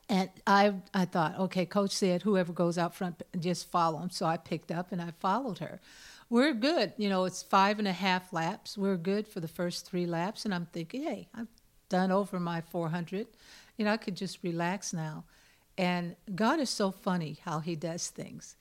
And 0.10 0.30
I, 0.48 0.74
I 0.94 1.06
thought, 1.06 1.38
okay, 1.38 1.66
coach 1.68 1.92
said 1.92 2.24
whoever 2.24 2.52
goes 2.52 2.78
out 2.80 2.96
front, 2.96 3.22
just 3.40 3.70
follow 3.70 4.00
him. 4.00 4.10
So 4.10 4.26
I 4.26 4.38
picked 4.38 4.72
up 4.72 4.92
and 4.92 5.02
I 5.02 5.12
followed 5.20 5.60
her. 5.60 5.80
We're 6.30 6.54
good. 6.54 6.94
You 6.98 7.10
know, 7.10 7.26
it's 7.26 7.42
five 7.42 7.80
and 7.80 7.88
a 7.88 7.94
half 7.94 8.32
laps. 8.32 8.78
We're 8.78 8.98
good 8.98 9.28
for 9.28 9.40
the 9.40 9.48
first 9.48 9.86
three 9.86 10.06
laps. 10.06 10.46
And 10.46 10.54
I'm 10.54 10.68
thinking, 10.68 11.04
hey, 11.04 11.28
I've 11.34 11.48
done 11.90 12.12
over 12.12 12.40
my 12.40 12.62
400. 12.62 13.28
You 13.78 13.86
know, 13.86 13.92
I 13.92 13.98
could 13.98 14.16
just 14.16 14.44
relax 14.44 14.94
now. 14.94 15.24
And 15.78 16.16
God 16.36 16.60
is 16.60 16.70
so 16.70 16.92
funny 16.92 17.40
how 17.46 17.60
he 17.60 17.76
does 17.76 18.10
things 18.10 18.56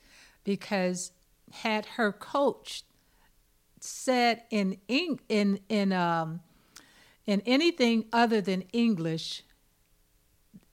because 0.45 1.13
had 1.51 1.85
her 1.97 2.13
coach 2.13 2.85
said 3.81 4.43
in 4.51 4.79
in 4.89 5.61
in 5.69 5.93
um, 5.93 6.41
in 7.27 7.43
anything 7.45 8.07
other 8.13 8.41
than 8.41 8.63
English 8.73 9.43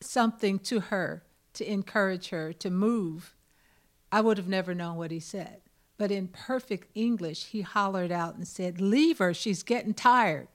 something 0.01 0.59
to 0.59 0.79
her 0.79 1.23
to 1.53 1.69
encourage 1.69 2.29
her 2.29 2.53
to 2.53 2.69
move, 2.69 3.35
I 4.11 4.21
would 4.21 4.37
have 4.37 4.47
never 4.47 4.75
known 4.75 4.97
what 4.97 5.11
he 5.11 5.19
said. 5.19 5.61
But 5.97 6.11
in 6.11 6.27
perfect 6.27 6.91
English, 6.93 7.45
he 7.45 7.61
hollered 7.61 8.11
out 8.11 8.35
and 8.35 8.47
said, 8.47 8.81
"Leave 8.81 9.19
her, 9.19 9.33
she's 9.33 9.63
getting 9.63 9.93
tired." 9.93 10.47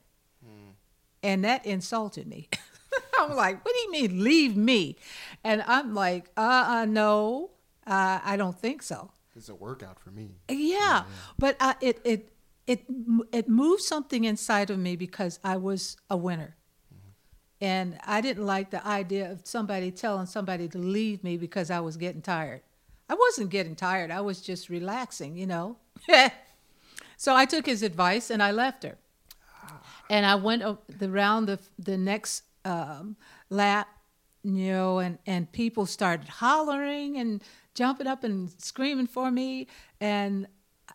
Mm. 0.44 0.74
And 1.22 1.44
that 1.44 1.64
insulted 1.64 2.26
me. 2.26 2.48
I'm 3.18 3.34
like, 3.34 3.64
"What 3.64 3.74
do 3.74 3.80
you 3.80 3.90
mean, 3.90 4.22
leave 4.22 4.56
me?" 4.56 4.96
And 5.42 5.62
I'm 5.66 5.94
like, 5.94 6.30
"Uh, 6.36 6.64
uh 6.68 6.84
no, 6.84 7.50
uh, 7.86 8.20
I 8.22 8.36
don't 8.36 8.58
think 8.58 8.82
so." 8.82 9.10
It's 9.34 9.48
a 9.48 9.54
workout 9.54 9.98
for 9.98 10.10
me. 10.10 10.36
Yeah, 10.48 10.56
yeah. 10.58 11.04
but 11.38 11.56
uh, 11.60 11.74
it 11.80 12.00
it 12.04 12.32
it 12.66 12.84
it 13.32 13.48
moved 13.48 13.82
something 13.82 14.24
inside 14.24 14.70
of 14.70 14.78
me 14.78 14.96
because 14.96 15.40
I 15.42 15.56
was 15.56 15.96
a 16.10 16.16
winner. 16.16 16.56
And 17.60 17.98
I 18.06 18.22
didn't 18.22 18.46
like 18.46 18.70
the 18.70 18.86
idea 18.86 19.30
of 19.30 19.42
somebody 19.44 19.90
telling 19.90 20.26
somebody 20.26 20.66
to 20.68 20.78
leave 20.78 21.22
me 21.22 21.36
because 21.36 21.70
I 21.70 21.80
was 21.80 21.98
getting 21.98 22.22
tired. 22.22 22.62
I 23.10 23.14
wasn't 23.14 23.50
getting 23.50 23.74
tired, 23.74 24.12
I 24.12 24.20
was 24.20 24.40
just 24.40 24.68
relaxing, 24.68 25.36
you 25.36 25.46
know. 25.46 25.76
so 27.16 27.34
I 27.34 27.44
took 27.44 27.66
his 27.66 27.82
advice 27.82 28.30
and 28.30 28.42
I 28.42 28.52
left 28.52 28.84
her. 28.84 28.96
And 30.08 30.24
I 30.24 30.36
went 30.36 30.62
around 31.02 31.46
the, 31.46 31.58
the 31.78 31.98
next 31.98 32.44
um, 32.64 33.16
lap, 33.48 33.88
you 34.42 34.72
know, 34.72 34.98
and, 35.00 35.18
and 35.26 35.50
people 35.50 35.86
started 35.86 36.28
hollering 36.28 37.16
and 37.16 37.42
jumping 37.74 38.06
up 38.06 38.24
and 38.24 38.50
screaming 38.58 39.06
for 39.06 39.30
me. 39.30 39.66
And 40.00 40.46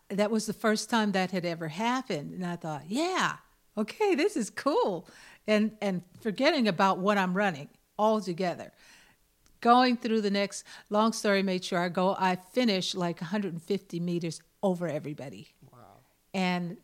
that 0.08 0.30
was 0.30 0.46
the 0.46 0.52
first 0.52 0.90
time 0.90 1.12
that 1.12 1.30
had 1.30 1.44
ever 1.44 1.68
happened. 1.68 2.32
And 2.32 2.46
I 2.46 2.56
thought, 2.56 2.84
yeah, 2.88 3.36
okay, 3.76 4.14
this 4.14 4.36
is 4.36 4.50
cool 4.50 5.08
and 5.46 5.72
and 5.80 6.02
forgetting 6.20 6.68
about 6.68 6.98
what 6.98 7.18
I'm 7.18 7.34
running 7.34 7.68
altogether. 7.98 8.72
Going 9.60 9.96
through 9.96 10.20
the 10.20 10.30
next 10.30 10.64
long 10.90 11.12
story 11.12 11.42
made 11.42 11.64
sure 11.64 11.78
I 11.78 11.88
go 11.88 12.16
I 12.18 12.36
finish 12.36 12.94
like 12.94 13.20
150 13.20 14.00
meters 14.00 14.40
over 14.62 14.88
everybody. 14.88 15.48
Wow. 15.72 15.78
And 16.34 16.76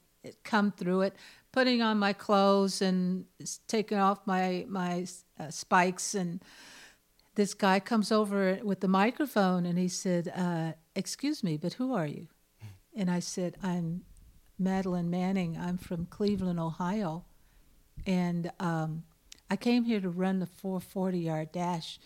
come 0.44 0.72
through 0.72 1.02
it, 1.02 1.16
putting 1.52 1.82
on 1.82 1.98
my 1.98 2.12
clothes 2.12 2.80
and 2.82 3.24
taking 3.66 3.98
off 3.98 4.26
my 4.26 4.64
my 4.68 5.06
uh, 5.38 5.50
spikes 5.50 6.14
and 6.14 6.42
this 7.34 7.54
guy 7.54 7.80
comes 7.80 8.12
over 8.12 8.58
with 8.62 8.80
the 8.80 8.88
microphone 8.88 9.64
and 9.64 9.78
he 9.78 9.88
said, 9.88 10.32
uh, 10.36 10.72
"Excuse 10.94 11.42
me, 11.42 11.56
but 11.56 11.74
who 11.74 11.94
are 11.94 12.06
you?" 12.06 12.28
And 12.94 13.10
I 13.10 13.20
said, 13.20 13.56
"I'm 13.62 14.02
Madeline 14.58 15.08
Manning. 15.08 15.56
I'm 15.56 15.78
from 15.78 16.06
Cleveland, 16.06 16.60
Ohio." 16.60 17.24
and 18.06 18.50
um, 18.60 19.04
I 19.50 19.56
came 19.56 19.84
here 19.84 20.00
to 20.00 20.08
run 20.08 20.38
the 20.38 20.46
440 20.46 21.18
yard 21.18 21.52
dash. 21.52 21.98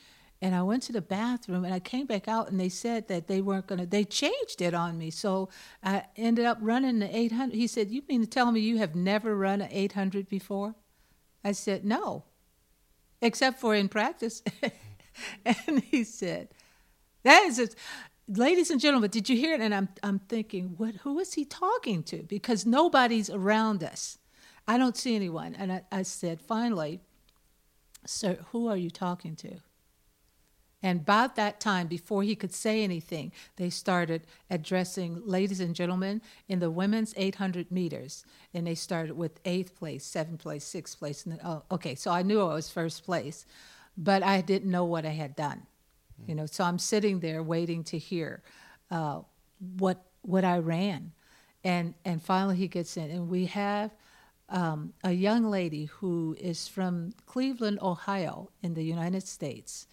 And 0.43 0.55
I 0.55 0.63
went 0.63 0.83
to 0.85 0.93
the 0.93 1.01
bathroom 1.01 1.65
and 1.65 1.73
I 1.73 1.81
came 1.81 2.07
back 2.07 2.29
out 2.29 2.51
and 2.51 2.61
they 2.61 2.69
said 2.69 3.09
that 3.09 3.27
they 3.27 3.41
weren't 3.41 3.67
going 3.67 3.81
to, 3.81 3.87
they 3.87 4.05
changed 4.05 4.61
it 4.61 4.75
on 4.75 4.99
me. 4.99 5.11
So 5.11 5.49
I 5.83 6.05
ended 6.17 6.45
up 6.45 6.59
running 6.61 6.99
the 6.99 7.17
800. 7.17 7.55
He 7.55 7.67
said, 7.67 7.91
You 7.91 8.03
mean 8.09 8.21
to 8.21 8.27
tell 8.27 8.53
me 8.53 8.61
you 8.61 8.79
have 8.79 8.95
never 8.95 9.35
run 9.35 9.63
an 9.63 9.69
800 9.71 10.29
before? 10.29 10.75
I 11.43 11.53
said, 11.53 11.85
No, 11.85 12.25
except 13.23 13.61
for 13.61 13.75
in 13.75 13.89
practice. 13.89 14.43
and 15.45 15.81
he 15.83 16.05
said, 16.05 16.49
That 17.23 17.45
is 17.45 17.59
it. 17.59 17.75
Ladies 18.29 18.71
and 18.71 18.81
gentlemen, 18.81 19.11
did 19.11 19.29
you 19.29 19.37
hear 19.37 19.55
it? 19.55 19.61
And 19.61 19.73
I'm, 19.73 19.89
I'm 20.03 20.19
thinking, 20.19 20.75
what, 20.77 20.97
who 20.97 21.19
is 21.21 21.35
he 21.35 21.45
talking 21.45 22.03
to? 22.05 22.25
Because 22.25 22.67
nobody's 22.67 23.31
around 23.31 23.85
us. 23.85 24.19
I 24.67 24.79
don't 24.79 24.97
see 24.97 25.15
anyone. 25.15 25.55
And 25.55 25.73
I, 25.73 25.83
I 25.93 26.03
said, 26.03 26.41
finally, 26.41 27.01
Sir, 28.05 28.39
who 28.51 28.67
are 28.67 28.77
you 28.77 28.91
talking 28.91 29.37
to? 29.37 29.61
And 30.83 31.01
about 31.01 31.37
that 31.37 31.59
time, 31.59 31.87
before 31.87 32.23
he 32.23 32.37
could 32.37 32.53
say 32.53 32.85
anything, 32.85 33.33
they 33.57 33.71
started 33.71 34.27
addressing 34.51 35.27
ladies 35.27 35.59
and 35.59 35.75
gentlemen 35.75 36.21
in 36.49 36.61
the 36.61 36.71
women's 36.71 37.15
800 37.17 37.71
meters. 37.71 38.25
And 38.53 38.67
they 38.67 38.75
started 38.75 39.17
with 39.17 39.41
eighth 39.45 39.75
place, 39.75 40.05
seventh 40.05 40.43
place, 40.43 40.65
sixth 40.65 40.99
place. 40.99 41.25
And 41.25 41.33
then, 41.33 41.41
oh, 41.45 41.63
okay, 41.73 41.95
so 41.95 42.11
I 42.11 42.23
knew 42.23 42.41
I 42.41 42.55
was 42.55 42.71
first 42.71 43.05
place, 43.05 43.47
but 43.97 44.23
I 44.23 44.43
didn't 44.43 44.71
know 44.71 44.85
what 44.85 45.07
I 45.07 45.11
had 45.11 45.35
done. 45.35 45.63
Mm. 46.23 46.29
You 46.29 46.35
know, 46.35 46.47
so 46.47 46.65
I'm 46.65 46.79
sitting 46.79 47.21
there 47.21 47.43
waiting 47.43 47.83
to 47.85 47.99
hear 47.99 48.43
uh, 48.91 49.21
what 49.79 50.03
what 50.23 50.45
I 50.45 50.59
ran, 50.59 51.13
and 51.65 51.95
and 52.05 52.23
finally 52.23 52.57
he 52.57 52.69
gets 52.69 52.97
in, 52.97 53.11
and 53.11 53.29
we 53.29 53.47
have 53.47 53.93
um, 54.49 54.93
a 55.03 55.13
young 55.13 55.51
lady 55.51 55.87
who 55.87 56.37
is 56.39 56.69
from 56.69 57.13
Cleveland, 57.27 57.79
Ohio, 57.81 58.51
in 58.63 58.75
the 58.75 58.85
United 58.85 59.27
States, 59.27 59.87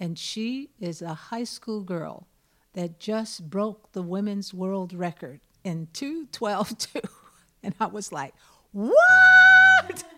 and 0.00 0.18
she 0.18 0.70
is 0.80 1.02
a 1.02 1.14
high 1.14 1.44
school 1.44 1.82
girl 1.82 2.26
that 2.72 2.98
just 2.98 3.50
broke 3.50 3.92
the 3.92 4.02
women's 4.02 4.54
world 4.54 4.92
record 4.92 5.40
in 5.62 5.88
212.2. 5.92 7.04
And 7.62 7.74
I 7.78 7.86
was 7.86 8.10
like, 8.10 8.32
what? 8.72 10.04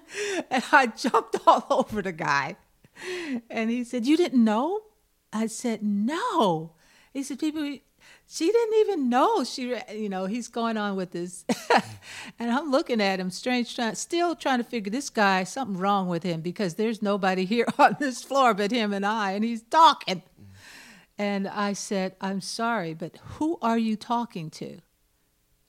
And 0.50 0.62
I 0.70 0.86
jumped 0.86 1.36
all 1.46 1.66
over 1.70 2.02
the 2.02 2.12
guy. 2.12 2.56
And 3.50 3.70
he 3.70 3.82
said, 3.82 4.06
You 4.06 4.16
didn't 4.16 4.44
know? 4.44 4.82
I 5.32 5.46
said, 5.46 5.82
No. 5.82 6.74
He 7.12 7.22
said, 7.22 7.38
People, 7.38 7.78
she 8.32 8.50
didn't 8.50 8.80
even 8.80 9.08
know 9.10 9.44
she 9.44 9.74
you 9.92 10.08
know 10.08 10.24
he's 10.26 10.48
going 10.48 10.76
on 10.76 10.96
with 10.96 11.10
this. 11.10 11.44
And 12.38 12.50
i'm 12.50 12.70
looking 12.70 13.00
at 13.00 13.20
him 13.20 13.30
strange 13.30 13.74
trying 13.74 13.94
still 13.94 14.34
trying 14.34 14.58
to 14.58 14.64
figure 14.64 14.90
this 14.90 15.10
guy 15.10 15.44
something 15.44 15.76
wrong 15.76 16.08
with 16.08 16.22
him 16.22 16.40
because 16.40 16.74
there's 16.74 17.02
nobody 17.02 17.44
here 17.44 17.66
on 17.78 17.96
this 18.00 18.22
floor 18.22 18.54
but 18.54 18.70
him 18.70 18.92
and 18.92 19.04
i 19.04 19.32
and 19.32 19.44
he's 19.44 19.62
talking. 19.62 20.22
And 21.18 21.46
i 21.48 21.72
said 21.72 22.16
i'm 22.20 22.40
sorry 22.40 22.94
but 22.94 23.18
who 23.34 23.58
are 23.60 23.78
you 23.78 23.96
talking 23.96 24.50
to? 24.50 24.78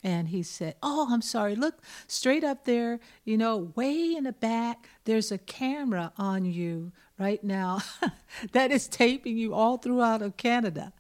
And 0.03 0.29
he 0.29 0.43
said 0.43 0.75
oh 0.81 1.07
i'm 1.11 1.21
sorry. 1.21 1.55
Look 1.55 1.81
straight 2.07 2.43
up 2.43 2.65
there 2.65 2.99
you 3.25 3.37
know 3.37 3.71
way 3.75 4.15
in 4.15 4.23
the 4.23 4.33
back 4.33 4.87
there's 5.05 5.31
a 5.31 5.37
camera 5.37 6.13
on 6.17 6.45
you 6.45 6.91
right 7.19 7.43
now 7.43 7.81
that 8.51 8.71
is 8.71 8.87
taping 8.87 9.37
you 9.37 9.53
all 9.53 9.77
throughout 9.77 10.21
of 10.21 10.35
canada 10.37 10.93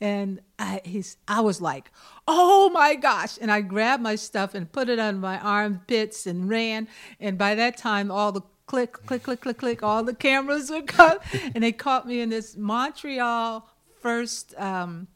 and 0.00 0.40
I, 0.58 0.80
he's, 0.84 1.16
I 1.26 1.40
was 1.40 1.60
like, 1.60 1.90
oh 2.26 2.70
my 2.70 2.94
gosh. 2.94 3.38
And 3.40 3.50
I 3.50 3.60
grabbed 3.60 4.02
my 4.02 4.14
stuff 4.14 4.54
and 4.54 4.70
put 4.70 4.88
it 4.88 4.98
on 4.98 5.18
my 5.20 5.38
armpits 5.40 6.26
and 6.26 6.48
ran. 6.48 6.88
And 7.18 7.36
by 7.36 7.54
that 7.56 7.76
time, 7.76 8.10
all 8.10 8.32
the 8.32 8.42
click, 8.66 8.92
click, 8.92 9.24
click, 9.24 9.40
click, 9.40 9.58
click, 9.58 9.82
all 9.82 10.04
the 10.04 10.14
cameras 10.14 10.70
were 10.70 10.82
cut. 10.82 11.22
and 11.54 11.64
they 11.64 11.72
caught 11.72 12.06
me 12.06 12.20
in 12.20 12.28
this 12.28 12.56
Montreal 12.56 13.68
first 14.00 14.54
um, 14.58 15.08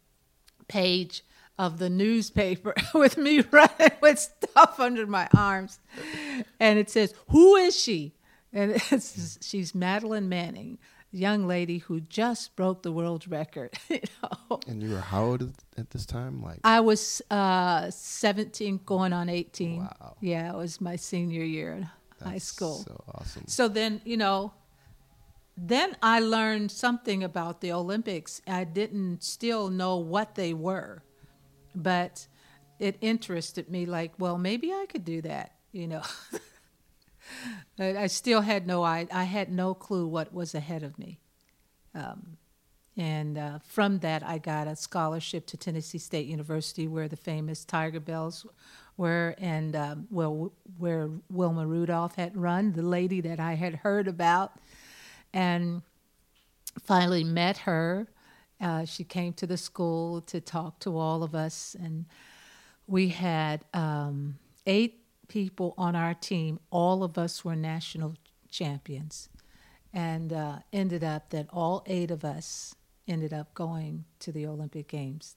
page 0.66 1.22
of 1.58 1.78
the 1.78 1.90
newspaper 1.90 2.74
with 2.94 3.16
me 3.16 3.40
running 3.50 3.92
with 4.00 4.18
stuff 4.18 4.80
under 4.80 5.06
my 5.06 5.28
arms. 5.36 5.78
And 6.58 6.78
it 6.78 6.90
says, 6.90 7.14
Who 7.28 7.54
is 7.56 7.78
she? 7.78 8.14
And 8.52 8.82
she's 9.40 9.74
Madeline 9.74 10.28
Manning 10.28 10.78
young 11.12 11.46
lady 11.46 11.78
who 11.78 12.00
just 12.00 12.56
broke 12.56 12.82
the 12.82 12.92
world 12.92 13.30
record. 13.30 13.78
You 13.88 14.00
know? 14.22 14.60
And 14.66 14.82
you 14.82 14.90
were 14.90 15.00
how 15.00 15.24
old 15.24 15.52
at 15.76 15.90
this 15.90 16.06
time? 16.06 16.42
Like 16.42 16.60
I 16.64 16.80
was 16.80 17.22
uh, 17.30 17.90
17, 17.90 18.80
going 18.86 19.12
on 19.12 19.28
18. 19.28 19.78
Wow. 19.78 20.16
Yeah, 20.20 20.50
it 20.52 20.56
was 20.56 20.80
my 20.80 20.96
senior 20.96 21.44
year 21.44 21.74
in 21.74 21.88
That's 22.18 22.30
high 22.30 22.38
school. 22.38 22.78
So 22.86 23.04
awesome. 23.14 23.44
So 23.46 23.68
then, 23.68 24.00
you 24.04 24.16
know, 24.16 24.52
then 25.56 25.96
I 26.02 26.20
learned 26.20 26.70
something 26.70 27.22
about 27.22 27.60
the 27.60 27.72
Olympics. 27.72 28.40
I 28.46 28.64
didn't 28.64 29.22
still 29.22 29.68
know 29.68 29.96
what 29.96 30.34
they 30.34 30.54
were, 30.54 31.02
but 31.74 32.26
it 32.78 32.96
interested 33.00 33.68
me. 33.70 33.84
Like, 33.84 34.12
well, 34.18 34.38
maybe 34.38 34.72
I 34.72 34.86
could 34.88 35.04
do 35.04 35.20
that. 35.22 35.52
You 35.72 35.88
know, 35.88 36.02
I 37.78 38.06
still 38.06 38.40
had 38.40 38.66
no 38.66 38.82
I, 38.82 39.06
I 39.12 39.24
had 39.24 39.50
no 39.50 39.74
clue 39.74 40.06
what 40.06 40.32
was 40.32 40.54
ahead 40.54 40.82
of 40.82 40.98
me. 40.98 41.18
Um, 41.94 42.36
and 42.96 43.38
uh, 43.38 43.58
from 43.66 44.00
that, 44.00 44.22
I 44.22 44.38
got 44.38 44.66
a 44.66 44.76
scholarship 44.76 45.46
to 45.46 45.56
Tennessee 45.56 45.98
State 45.98 46.26
University, 46.26 46.86
where 46.86 47.08
the 47.08 47.16
famous 47.16 47.64
Tigerbelles 47.64 48.44
were, 48.98 49.34
and 49.38 49.74
um, 49.74 50.06
well, 50.10 50.52
where 50.76 51.08
Wilma 51.30 51.66
Rudolph 51.66 52.16
had 52.16 52.36
run, 52.36 52.72
the 52.72 52.82
lady 52.82 53.22
that 53.22 53.40
I 53.40 53.54
had 53.54 53.76
heard 53.76 54.08
about, 54.08 54.52
and 55.32 55.82
finally 56.82 57.24
met 57.24 57.58
her. 57.58 58.08
Uh, 58.60 58.84
she 58.84 59.04
came 59.04 59.32
to 59.34 59.46
the 59.46 59.56
school 59.56 60.20
to 60.22 60.40
talk 60.40 60.78
to 60.80 60.96
all 60.98 61.22
of 61.22 61.34
us, 61.34 61.74
and 61.82 62.04
we 62.86 63.08
had 63.08 63.64
um, 63.72 64.38
eight 64.66 65.01
people 65.28 65.74
on 65.78 65.96
our 65.96 66.14
team. 66.14 66.58
All 66.70 67.02
of 67.02 67.18
us 67.18 67.44
were 67.44 67.56
national 67.56 68.16
champions, 68.50 69.28
and 69.92 70.32
uh, 70.32 70.58
ended 70.72 71.04
up 71.04 71.30
that 71.30 71.46
all 71.52 71.82
eight 71.86 72.10
of 72.10 72.24
us 72.24 72.74
ended 73.08 73.32
up 73.32 73.54
going 73.54 74.04
to 74.20 74.32
the 74.32 74.46
Olympic 74.46 74.88
Games 74.88 75.36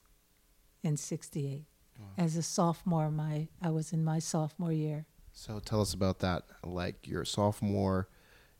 in 0.83 0.97
'68. 0.97 1.65
Wow. 1.99 2.05
As 2.17 2.35
a 2.35 2.43
sophomore, 2.43 3.09
my 3.09 3.47
I 3.61 3.69
was 3.69 3.93
in 3.93 4.03
my 4.03 4.19
sophomore 4.19 4.73
year. 4.73 5.05
So 5.31 5.59
tell 5.59 5.81
us 5.81 5.93
about 5.93 6.19
that. 6.19 6.43
Like 6.63 7.07
your 7.07 7.25
sophomore, 7.25 8.07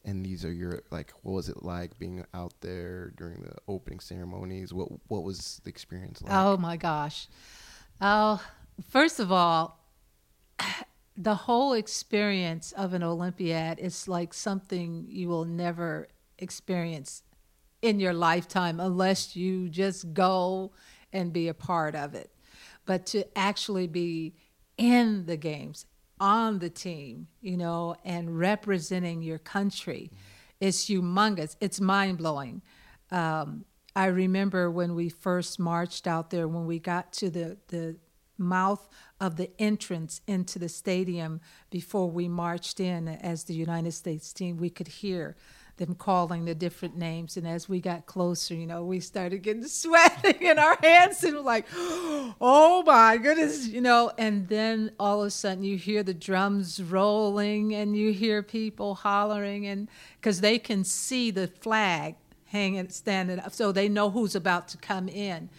and 0.04 0.26
these 0.26 0.46
are 0.46 0.52
your 0.52 0.82
like, 0.92 1.12
what 1.24 1.34
was 1.34 1.50
it 1.50 1.64
like 1.64 1.98
being 1.98 2.26
out 2.34 2.54
there 2.62 3.12
during 3.18 3.42
the 3.42 3.54
opening 3.68 4.00
ceremonies? 4.00 4.74
What 4.74 4.90
what 5.08 5.24
was 5.24 5.62
the 5.64 5.70
experience 5.70 6.22
like? 6.22 6.34
Oh 6.34 6.58
my 6.58 6.78
gosh! 6.78 7.28
Oh, 8.02 8.42
first 8.90 9.20
of 9.20 9.32
all, 9.32 9.85
the 11.18 11.36
whole 11.36 11.74
experience 11.74 12.72
of 12.74 12.94
an 12.94 13.04
Olympiad 13.04 13.80
is 13.80 14.08
like 14.08 14.34
something 14.34 15.06
you 15.08 15.30
will 15.30 15.46
never 15.46 16.08
experience 16.38 17.24
in 17.82 18.00
your 18.00 18.14
lifetime 18.14 18.80
unless 18.80 19.36
you 19.36 19.70
just 19.70 20.14
go 20.14 20.72
and 21.14 21.32
be 21.32 21.48
a 21.48 21.54
part 21.54 21.96
of 21.96 22.14
it. 22.16 22.32
But 22.86 23.06
to 23.08 23.26
actually 23.38 23.88
be 23.88 24.36
in 24.78 25.26
the 25.26 25.38
games, 25.38 25.86
on 26.20 26.60
the 26.60 26.70
team, 26.70 27.28
you 27.42 27.58
know, 27.58 27.96
and 28.04 28.38
representing 28.38 29.22
your 29.22 29.38
country 29.38 30.12
is 30.60 30.78
humongous. 30.86 31.56
It's 31.60 31.82
mind 31.82 32.18
blowing. 32.18 32.62
Um, 33.12 33.66
I 33.96 34.08
remember 34.08 34.70
when 34.70 34.96
we 34.96 35.10
first 35.10 35.60
marched 35.60 36.08
out 36.08 36.30
there, 36.30 36.48
when 36.48 36.66
we 36.66 36.80
got 36.80 37.14
to 37.14 37.30
the, 37.30 37.58
the 37.68 37.96
mouth 38.38 38.88
of 39.20 39.38
the 39.38 39.50
entrance 39.60 40.22
into 40.28 40.60
the 40.60 40.70
stadium 40.70 41.42
before 41.70 42.10
we 42.10 42.28
marched 42.28 42.80
in 42.80 43.08
as 43.08 43.44
the 43.44 43.54
United 43.54 43.92
States 43.92 44.34
team, 44.34 44.58
we 44.58 44.70
could 44.70 44.88
hear 44.88 45.36
them 45.78 45.94
calling 45.94 46.46
the 46.46 46.56
different 46.56 46.96
names. 46.98 47.36
And 47.36 47.48
as 47.48 47.68
we 47.68 47.82
got 47.82 48.06
closer, 48.06 48.54
you 48.56 48.66
know, 48.66 48.84
we 48.84 49.00
started 49.00 49.40
getting 49.40 49.64
sweating 49.68 50.42
in 50.42 50.58
our 50.58 50.78
hands 50.82 51.24
and 51.24 51.40
like, 51.42 51.66
oh 51.76 52.84
my 52.86 53.18
goodness, 53.18 53.68
you 53.68 53.82
know. 53.82 54.12
And 54.18 54.48
then 54.48 54.92
all 55.00 55.22
of 55.22 55.28
a 55.28 55.32
sudden 55.32 55.64
you 55.64 55.78
hear 55.78 56.04
the 56.04 56.14
drums 56.14 56.82
rolling 56.82 57.74
and 57.76 57.96
you 57.96 58.14
hear 58.14 58.42
people 58.42 58.96
hollering, 58.96 59.68
and 59.68 59.90
because 60.20 60.42
they 60.42 60.60
can 60.60 60.84
see 60.84 61.32
the 61.32 61.48
flag 61.48 62.16
hanging, 62.46 62.90
standing 62.90 63.40
up, 63.40 63.54
so 63.54 63.72
they 63.72 63.90
know 63.90 64.10
who's 64.10 64.36
about 64.36 64.68
to 64.70 64.78
come 64.78 65.10
in. 65.10 65.50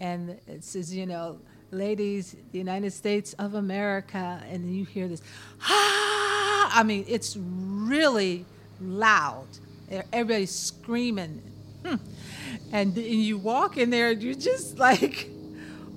And 0.00 0.40
it 0.46 0.64
says, 0.64 0.94
you 0.94 1.06
know, 1.06 1.38
ladies, 1.72 2.36
the 2.52 2.58
United 2.58 2.92
States 2.92 3.32
of 3.34 3.54
America, 3.54 4.42
and 4.48 4.74
you 4.74 4.84
hear 4.84 5.08
this, 5.08 5.22
ah! 5.62 6.70
I 6.72 6.82
mean, 6.82 7.04
it's 7.08 7.36
really 7.36 8.44
loud. 8.80 9.46
Everybody's 10.12 10.54
screaming. 10.54 11.42
Hmm. 11.84 11.96
And 12.72 12.96
you 12.96 13.38
walk 13.38 13.76
in 13.76 13.90
there 13.90 14.10
and 14.10 14.22
you're 14.22 14.34
just 14.34 14.78
like, 14.78 15.28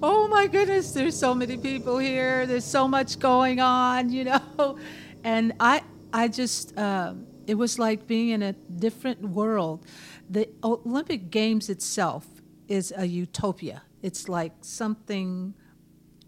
oh 0.02 0.28
my 0.28 0.48
goodness, 0.48 0.92
there's 0.92 1.18
so 1.18 1.36
many 1.36 1.58
people 1.58 1.98
here. 1.98 2.46
There's 2.46 2.66
so 2.66 2.88
much 2.88 3.20
going 3.20 3.60
on, 3.60 4.12
you 4.12 4.26
know. 4.26 4.78
And 5.26 5.54
I, 5.58 5.84
I 6.12 6.28
just, 6.28 6.78
uh, 6.78 7.14
it 7.48 7.56
was 7.56 7.80
like 7.80 8.08
being 8.08 8.30
in 8.32 8.44
a 8.44 8.52
different 8.52 9.22
world. 9.22 9.86
The 10.30 10.50
Olympic 10.62 11.30
Games 11.30 11.70
itself 11.70 12.28
is 12.68 12.92
a 12.98 13.06
utopia. 13.06 13.84
It's 14.02 14.28
like 14.28 14.52
something 14.60 15.54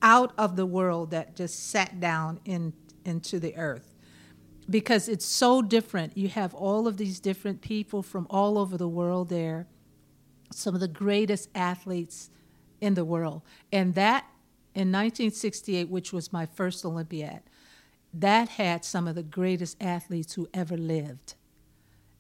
out 0.06 0.32
of 0.38 0.56
the 0.56 0.68
world 0.68 1.10
that 1.10 1.36
just 1.36 1.72
sat 1.72 2.00
down 2.00 2.40
in, 2.46 2.72
into 3.06 3.40
the 3.40 3.58
earth 3.58 3.96
because 4.70 5.10
it's 5.10 5.26
so 5.26 5.64
different. 5.64 6.16
You 6.16 6.30
have 6.30 6.54
all 6.54 6.88
of 6.88 6.98
these 6.98 7.20
different 7.20 7.62
people 7.62 8.04
from 8.04 8.28
all 8.30 8.60
over 8.60 8.78
the 8.78 8.88
world 8.88 9.30
there, 9.30 9.68
some 10.52 10.76
of 10.76 10.80
the 10.80 10.88
greatest 10.88 11.50
athletes 11.56 12.30
in 12.80 12.94
the 12.94 13.04
world. 13.04 13.42
And 13.72 13.96
that 13.96 14.26
in 14.76 14.92
1968, 14.92 15.90
which 15.90 16.14
was 16.14 16.32
my 16.32 16.46
first 16.46 16.86
Olympiad, 16.86 17.42
that 18.14 18.50
had 18.50 18.86
some 18.86 19.08
of 19.08 19.16
the 19.16 19.24
greatest 19.24 19.76
athletes 19.82 20.34
who 20.34 20.48
ever 20.54 20.78
lived. 20.78 21.34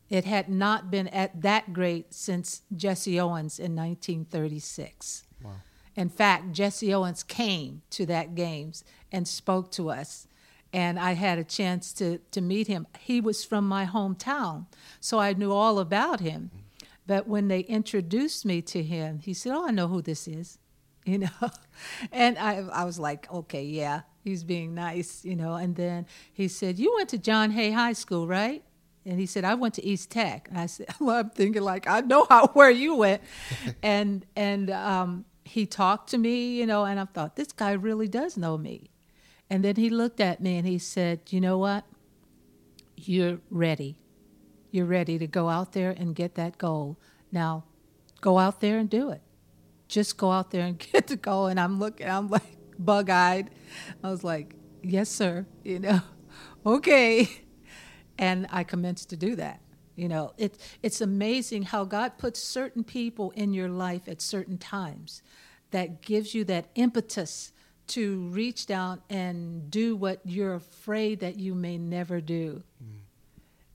It 0.09 0.25
had 0.25 0.49
not 0.49 0.89
been 0.89 1.07
at 1.09 1.43
that 1.43 1.71
great 1.71 2.15
since 2.15 2.63
Jesse 2.75 3.19
Owens 3.19 3.59
in 3.59 3.75
1936. 3.75 5.23
Wow. 5.43 5.51
In 5.95 6.09
fact, 6.09 6.51
Jesse 6.51 6.93
Owens 6.93 7.23
came 7.23 7.81
to 7.91 8.05
that 8.07 8.35
games 8.35 8.83
and 9.11 9.27
spoke 9.27 9.71
to 9.71 9.89
us 9.89 10.27
and 10.75 10.99
I 10.99 11.13
had 11.13 11.39
a 11.39 11.45
chance 11.45 11.93
to, 11.93 12.17
to 12.31 12.41
meet 12.41 12.67
him. 12.67 12.85
He 12.99 13.21
was 13.21 13.45
from 13.45 13.65
my 13.65 13.85
hometown, 13.85 14.65
so 14.99 15.19
I 15.19 15.31
knew 15.31 15.53
all 15.53 15.79
about 15.79 16.19
him. 16.19 16.51
But 17.07 17.29
when 17.29 17.47
they 17.47 17.61
introduced 17.61 18.45
me 18.45 18.61
to 18.63 18.83
him, 18.83 19.19
he 19.19 19.33
said, 19.33 19.53
Oh, 19.53 19.65
I 19.65 19.71
know 19.71 19.87
who 19.87 20.01
this 20.01 20.27
is, 20.27 20.59
you 21.05 21.19
know. 21.19 21.49
and 22.11 22.37
I, 22.37 22.57
I 22.73 22.83
was 22.83 22.99
like, 22.99 23.31
Okay, 23.31 23.63
yeah, 23.63 24.01
he's 24.21 24.43
being 24.43 24.75
nice, 24.75 25.23
you 25.23 25.37
know. 25.37 25.53
And 25.53 25.77
then 25.77 26.07
he 26.33 26.49
said, 26.49 26.77
You 26.77 26.93
went 26.97 27.07
to 27.09 27.17
John 27.17 27.51
Hay 27.51 27.71
High 27.71 27.93
School, 27.93 28.27
right? 28.27 28.61
And 29.05 29.17
he 29.17 29.27
said, 29.27 29.45
I 29.45 29.53
went 29.53 29.75
to 29.75 29.85
East 29.85 30.09
Tech. 30.09 30.47
And 30.49 30.57
I 30.59 30.65
said, 30.65 30.87
Well, 30.99 31.19
I'm 31.19 31.29
thinking 31.29 31.61
like 31.61 31.87
I 31.87 32.01
know 32.01 32.25
how 32.29 32.47
where 32.47 32.69
you 32.69 32.95
went. 32.95 33.21
and 33.81 34.25
and 34.35 34.71
um, 34.71 35.23
he 35.45 35.67
talked 35.67 36.09
to 36.09 36.17
me, 36.17 36.57
you 36.57 36.65
know, 36.65 36.85
and 36.85 36.99
I 36.99 37.05
thought, 37.05 37.35
this 37.35 37.51
guy 37.51 37.71
really 37.71 38.07
does 38.07 38.35
know 38.35 38.57
me. 38.57 38.89
And 39.49 39.63
then 39.63 39.75
he 39.75 39.91
looked 39.91 40.19
at 40.19 40.41
me 40.41 40.57
and 40.57 40.67
he 40.67 40.79
said, 40.79 41.21
You 41.27 41.39
know 41.39 41.59
what? 41.59 41.85
You're 42.97 43.39
ready. 43.51 43.99
You're 44.71 44.87
ready 44.87 45.19
to 45.19 45.27
go 45.27 45.49
out 45.49 45.73
there 45.73 45.91
and 45.91 46.15
get 46.15 46.35
that 46.35 46.57
goal. 46.57 46.97
Now, 47.31 47.63
go 48.21 48.39
out 48.39 48.59
there 48.59 48.79
and 48.79 48.89
do 48.89 49.11
it. 49.11 49.21
Just 49.87 50.17
go 50.17 50.31
out 50.31 50.49
there 50.49 50.65
and 50.65 50.79
get 50.91 51.07
the 51.07 51.15
goal. 51.15 51.45
And 51.45 51.59
I'm 51.59 51.79
looking, 51.79 52.09
I'm 52.09 52.27
like 52.27 52.57
bug 52.79 53.11
eyed. 53.11 53.51
I 54.03 54.09
was 54.09 54.23
like, 54.23 54.55
Yes, 54.81 55.09
sir. 55.09 55.45
You 55.63 55.79
know, 55.79 56.01
okay. 56.65 57.29
And 58.17 58.47
I 58.49 58.63
commenced 58.63 59.09
to 59.11 59.15
do 59.15 59.35
that. 59.35 59.61
You 59.95 60.09
know, 60.09 60.33
it, 60.37 60.57
it's 60.83 61.01
amazing 61.01 61.63
how 61.63 61.85
God 61.85 62.17
puts 62.17 62.39
certain 62.39 62.83
people 62.83 63.31
in 63.31 63.53
your 63.53 63.69
life 63.69 64.07
at 64.07 64.21
certain 64.21 64.57
times 64.57 65.21
that 65.71 66.01
gives 66.01 66.35
you 66.35 66.43
that 66.45 66.67
impetus 66.75 67.53
to 67.87 68.19
reach 68.29 68.65
down 68.65 69.01
and 69.09 69.69
do 69.69 69.95
what 69.95 70.19
you're 70.25 70.55
afraid 70.55 71.19
that 71.19 71.37
you 71.37 71.53
may 71.55 71.77
never 71.77 72.19
do. 72.19 72.63
Mm. 72.83 72.97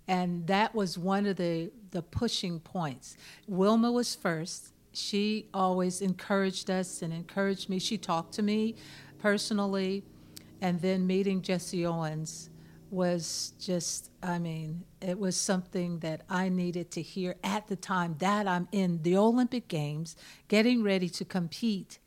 And 0.08 0.46
that 0.48 0.74
was 0.74 0.98
one 0.98 1.26
of 1.26 1.36
the, 1.36 1.70
the 1.92 2.02
pushing 2.02 2.58
points. 2.58 3.16
Wilma 3.46 3.92
was 3.92 4.14
first. 4.14 4.72
She 4.92 5.46
always 5.54 6.02
encouraged 6.02 6.68
us 6.68 7.00
and 7.00 7.12
encouraged 7.12 7.68
me. 7.68 7.78
She 7.78 7.96
talked 7.96 8.34
to 8.34 8.42
me 8.42 8.74
personally. 9.20 10.02
And 10.60 10.80
then 10.80 11.06
meeting 11.06 11.40
Jesse 11.40 11.86
Owens 11.86 12.49
was 12.90 13.54
just, 13.58 14.10
I 14.22 14.38
mean, 14.38 14.84
it 15.00 15.18
was 15.18 15.36
something 15.36 16.00
that 16.00 16.22
I 16.28 16.48
needed 16.48 16.90
to 16.92 17.02
hear 17.02 17.36
at 17.44 17.68
the 17.68 17.76
time 17.76 18.16
that 18.18 18.46
I'm 18.46 18.68
in 18.72 19.02
the 19.02 19.16
Olympic 19.16 19.68
Games, 19.68 20.16
getting 20.48 20.82
ready 20.82 21.08
to 21.10 21.24
compete 21.24 21.98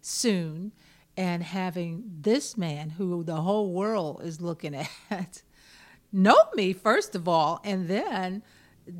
soon 0.00 0.72
and 1.16 1.42
having 1.42 2.04
this 2.20 2.56
man 2.56 2.90
who 2.90 3.24
the 3.24 3.36
whole 3.36 3.72
world 3.72 4.20
is 4.22 4.40
looking 4.40 4.74
at 5.10 5.42
know 6.12 6.36
me 6.54 6.72
first 6.72 7.14
of 7.14 7.26
all 7.26 7.60
and 7.64 7.88
then 7.88 8.42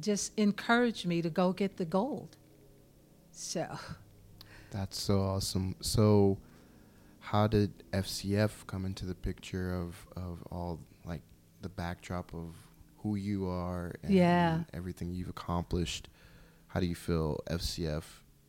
just 0.00 0.36
encourage 0.38 1.06
me 1.06 1.22
to 1.22 1.30
go 1.30 1.52
get 1.52 1.76
the 1.76 1.84
gold. 1.84 2.36
So. 3.30 3.78
That's 4.70 5.00
so 5.00 5.20
awesome. 5.20 5.76
So 5.80 6.38
how 7.20 7.46
did 7.46 7.72
fcf 7.92 8.66
come 8.66 8.84
into 8.84 9.04
the 9.04 9.14
picture 9.14 9.74
of, 9.74 10.06
of 10.16 10.42
all 10.50 10.78
the 11.62 11.68
backdrop 11.68 12.32
of 12.34 12.54
who 12.98 13.14
you 13.16 13.48
are 13.48 13.94
and 14.02 14.12
Yeah. 14.12 14.64
everything 14.72 15.12
you've 15.14 15.28
accomplished, 15.28 16.08
how 16.68 16.80
do 16.80 16.86
you 16.86 16.94
feel 16.94 17.40
FCF 17.48 18.02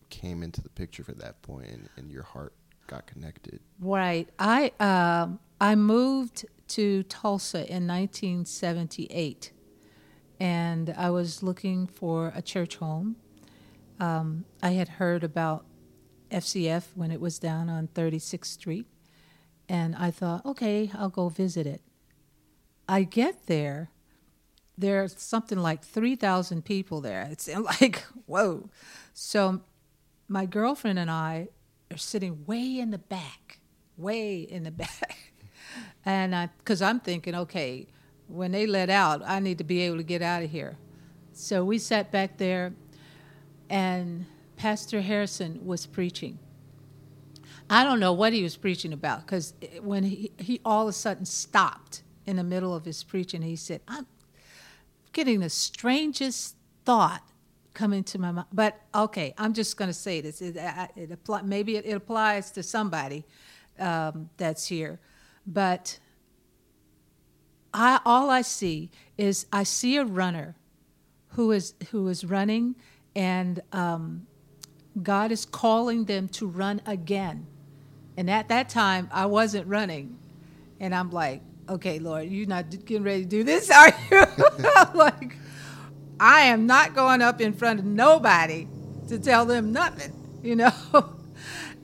came 0.09 0.41
into 0.43 0.61
the 0.61 0.69
picture 0.69 1.03
for 1.03 1.13
that 1.13 1.41
point 1.41 1.67
and, 1.67 1.89
and 1.97 2.11
your 2.11 2.23
heart 2.23 2.53
got 2.87 3.05
connected? 3.07 3.59
Right. 3.79 4.27
I 4.39 4.71
um, 4.79 5.39
I 5.59 5.75
moved 5.75 6.45
to 6.69 7.03
Tulsa 7.03 7.59
in 7.59 7.87
1978, 7.87 9.51
and 10.39 10.93
I 10.97 11.09
was 11.09 11.41
looking 11.43 11.87
for 11.87 12.31
a 12.35 12.41
church 12.41 12.75
home. 12.77 13.15
Um, 13.99 14.45
I 14.61 14.71
had 14.71 14.87
heard 14.89 15.23
about 15.23 15.65
FCF 16.29 16.83
when 16.95 17.11
it 17.11 17.19
was 17.21 17.39
down 17.39 17.69
on 17.69 17.87
36th 17.87 18.45
Street, 18.45 18.85
and 19.69 19.95
I 19.95 20.11
thought, 20.11 20.45
okay, 20.45 20.91
I'll 20.93 21.09
go 21.09 21.29
visit 21.29 21.65
it. 21.65 21.81
I 22.87 23.03
get 23.03 23.47
there, 23.47 23.89
there's 24.77 25.19
something 25.19 25.57
like 25.57 25.83
3,000 25.83 26.63
people 26.63 27.01
there. 27.01 27.27
It's 27.31 27.47
like, 27.81 28.03
whoa. 28.25 28.69
So 29.13 29.61
my 30.27 30.45
girlfriend 30.45 30.99
and 30.99 31.11
I 31.11 31.49
are 31.91 31.97
sitting 31.97 32.45
way 32.45 32.79
in 32.79 32.91
the 32.91 32.97
back, 32.97 33.59
way 33.97 34.41
in 34.41 34.63
the 34.63 34.71
back. 34.83 35.33
And 36.05 36.35
I, 36.35 36.49
because 36.59 36.81
I'm 36.81 36.99
thinking, 36.99 37.35
okay, 37.35 37.87
when 38.27 38.51
they 38.51 38.65
let 38.65 38.89
out, 38.89 39.21
I 39.25 39.39
need 39.39 39.57
to 39.57 39.63
be 39.63 39.81
able 39.81 39.97
to 39.97 40.03
get 40.03 40.21
out 40.21 40.43
of 40.43 40.51
here. 40.51 40.77
So 41.33 41.63
we 41.63 41.77
sat 41.77 42.11
back 42.11 42.37
there, 42.37 42.73
and 43.69 44.25
Pastor 44.55 45.01
Harrison 45.01 45.65
was 45.65 45.85
preaching. 45.85 46.39
I 47.69 47.83
don't 47.83 47.99
know 47.99 48.13
what 48.13 48.33
he 48.33 48.43
was 48.43 48.55
preaching 48.55 48.93
about 48.93 49.25
because 49.25 49.53
when 49.81 50.03
he, 50.03 50.31
he 50.37 50.61
all 50.63 50.83
of 50.83 50.89
a 50.89 50.93
sudden 50.93 51.25
stopped 51.25 52.01
in 52.27 52.35
the 52.35 52.43
middle 52.43 52.75
of 52.75 52.85
his 52.85 53.03
preaching, 53.03 53.41
he 53.41 53.55
said, 53.55 53.81
I'm 53.87 54.05
getting 55.13 55.39
the 55.39 55.49
strangest 55.49 56.55
thought 56.85 57.23
coming 57.73 58.03
to 58.03 58.19
my 58.19 58.31
mind. 58.31 58.47
But 58.51 58.79
okay, 58.93 59.33
I'm 59.37 59.53
just 59.53 59.77
going 59.77 59.89
to 59.89 59.93
say 59.93 60.21
this. 60.21 60.41
It, 60.41 60.57
it 60.95 61.11
apply, 61.11 61.43
maybe 61.43 61.77
it, 61.77 61.85
it 61.85 61.93
applies 61.93 62.51
to 62.51 62.63
somebody 62.63 63.23
um, 63.79 64.29
that's 64.37 64.67
here. 64.67 64.99
But 65.45 65.99
I, 67.73 67.99
all 68.05 68.29
I 68.29 68.41
see 68.41 68.91
is 69.17 69.45
I 69.53 69.63
see 69.63 69.97
a 69.97 70.03
runner 70.03 70.55
who 71.29 71.51
is, 71.51 71.75
who 71.91 72.07
is 72.07 72.25
running, 72.25 72.75
and 73.15 73.61
um, 73.71 74.27
God 75.01 75.31
is 75.31 75.45
calling 75.45 76.05
them 76.05 76.27
to 76.29 76.47
run 76.47 76.81
again. 76.85 77.45
And 78.17 78.29
at 78.29 78.49
that 78.49 78.69
time, 78.69 79.07
I 79.11 79.27
wasn't 79.27 79.67
running. 79.67 80.17
And 80.79 80.93
I'm 80.93 81.11
like, 81.11 81.41
okay, 81.69 81.99
Lord, 81.99 82.29
you're 82.29 82.47
not 82.47 82.69
getting 82.85 83.03
ready 83.03 83.23
to 83.23 83.29
do 83.29 83.43
this, 83.43 83.69
are 83.71 83.91
you? 84.11 84.23
like, 84.93 85.37
I 86.19 86.41
am 86.41 86.65
not 86.65 86.95
going 86.95 87.21
up 87.21 87.41
in 87.41 87.53
front 87.53 87.79
of 87.79 87.85
nobody 87.85 88.67
to 89.07 89.19
tell 89.19 89.45
them 89.45 89.71
nothing, 89.71 90.13
you 90.43 90.55
know? 90.55 90.71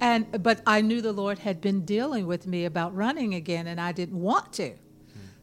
and 0.01 0.43
but 0.43 0.61
I 0.65 0.81
knew 0.81 1.01
the 1.01 1.13
Lord 1.13 1.39
had 1.39 1.61
been 1.61 1.85
dealing 1.85 2.27
with 2.27 2.47
me 2.47 2.65
about 2.65 2.95
running 2.95 3.35
again 3.35 3.67
and 3.67 3.79
I 3.79 3.91
didn't 3.91 4.19
want 4.19 4.53
to. 4.53 4.73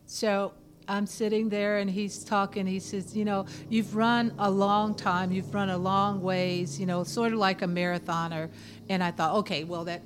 So 0.07 0.55
I'm 0.89 1.07
sitting 1.07 1.49
there 1.49 1.79
and 1.79 1.89
he's 1.89 2.25
talking. 2.25 2.67
He 2.67 2.81
says, 2.81 3.17
You 3.17 3.25
know, 3.25 3.47
you've 3.69 3.95
run 3.95 4.35
a 4.41 4.51
long 4.51 4.97
time, 4.97 5.31
you've 5.31 5.55
run 5.55 5.71
a 5.71 5.79
long 5.79 6.21
ways, 6.21 6.81
you 6.81 6.87
know, 6.87 7.05
sort 7.05 7.33
of 7.33 7.39
like 7.39 7.63
a 7.63 7.67
marathoner. 7.67 8.51
And 8.89 9.05
I 9.05 9.13
thought, 9.13 9.37
okay, 9.37 9.63
well, 9.63 9.85
that 9.85 10.03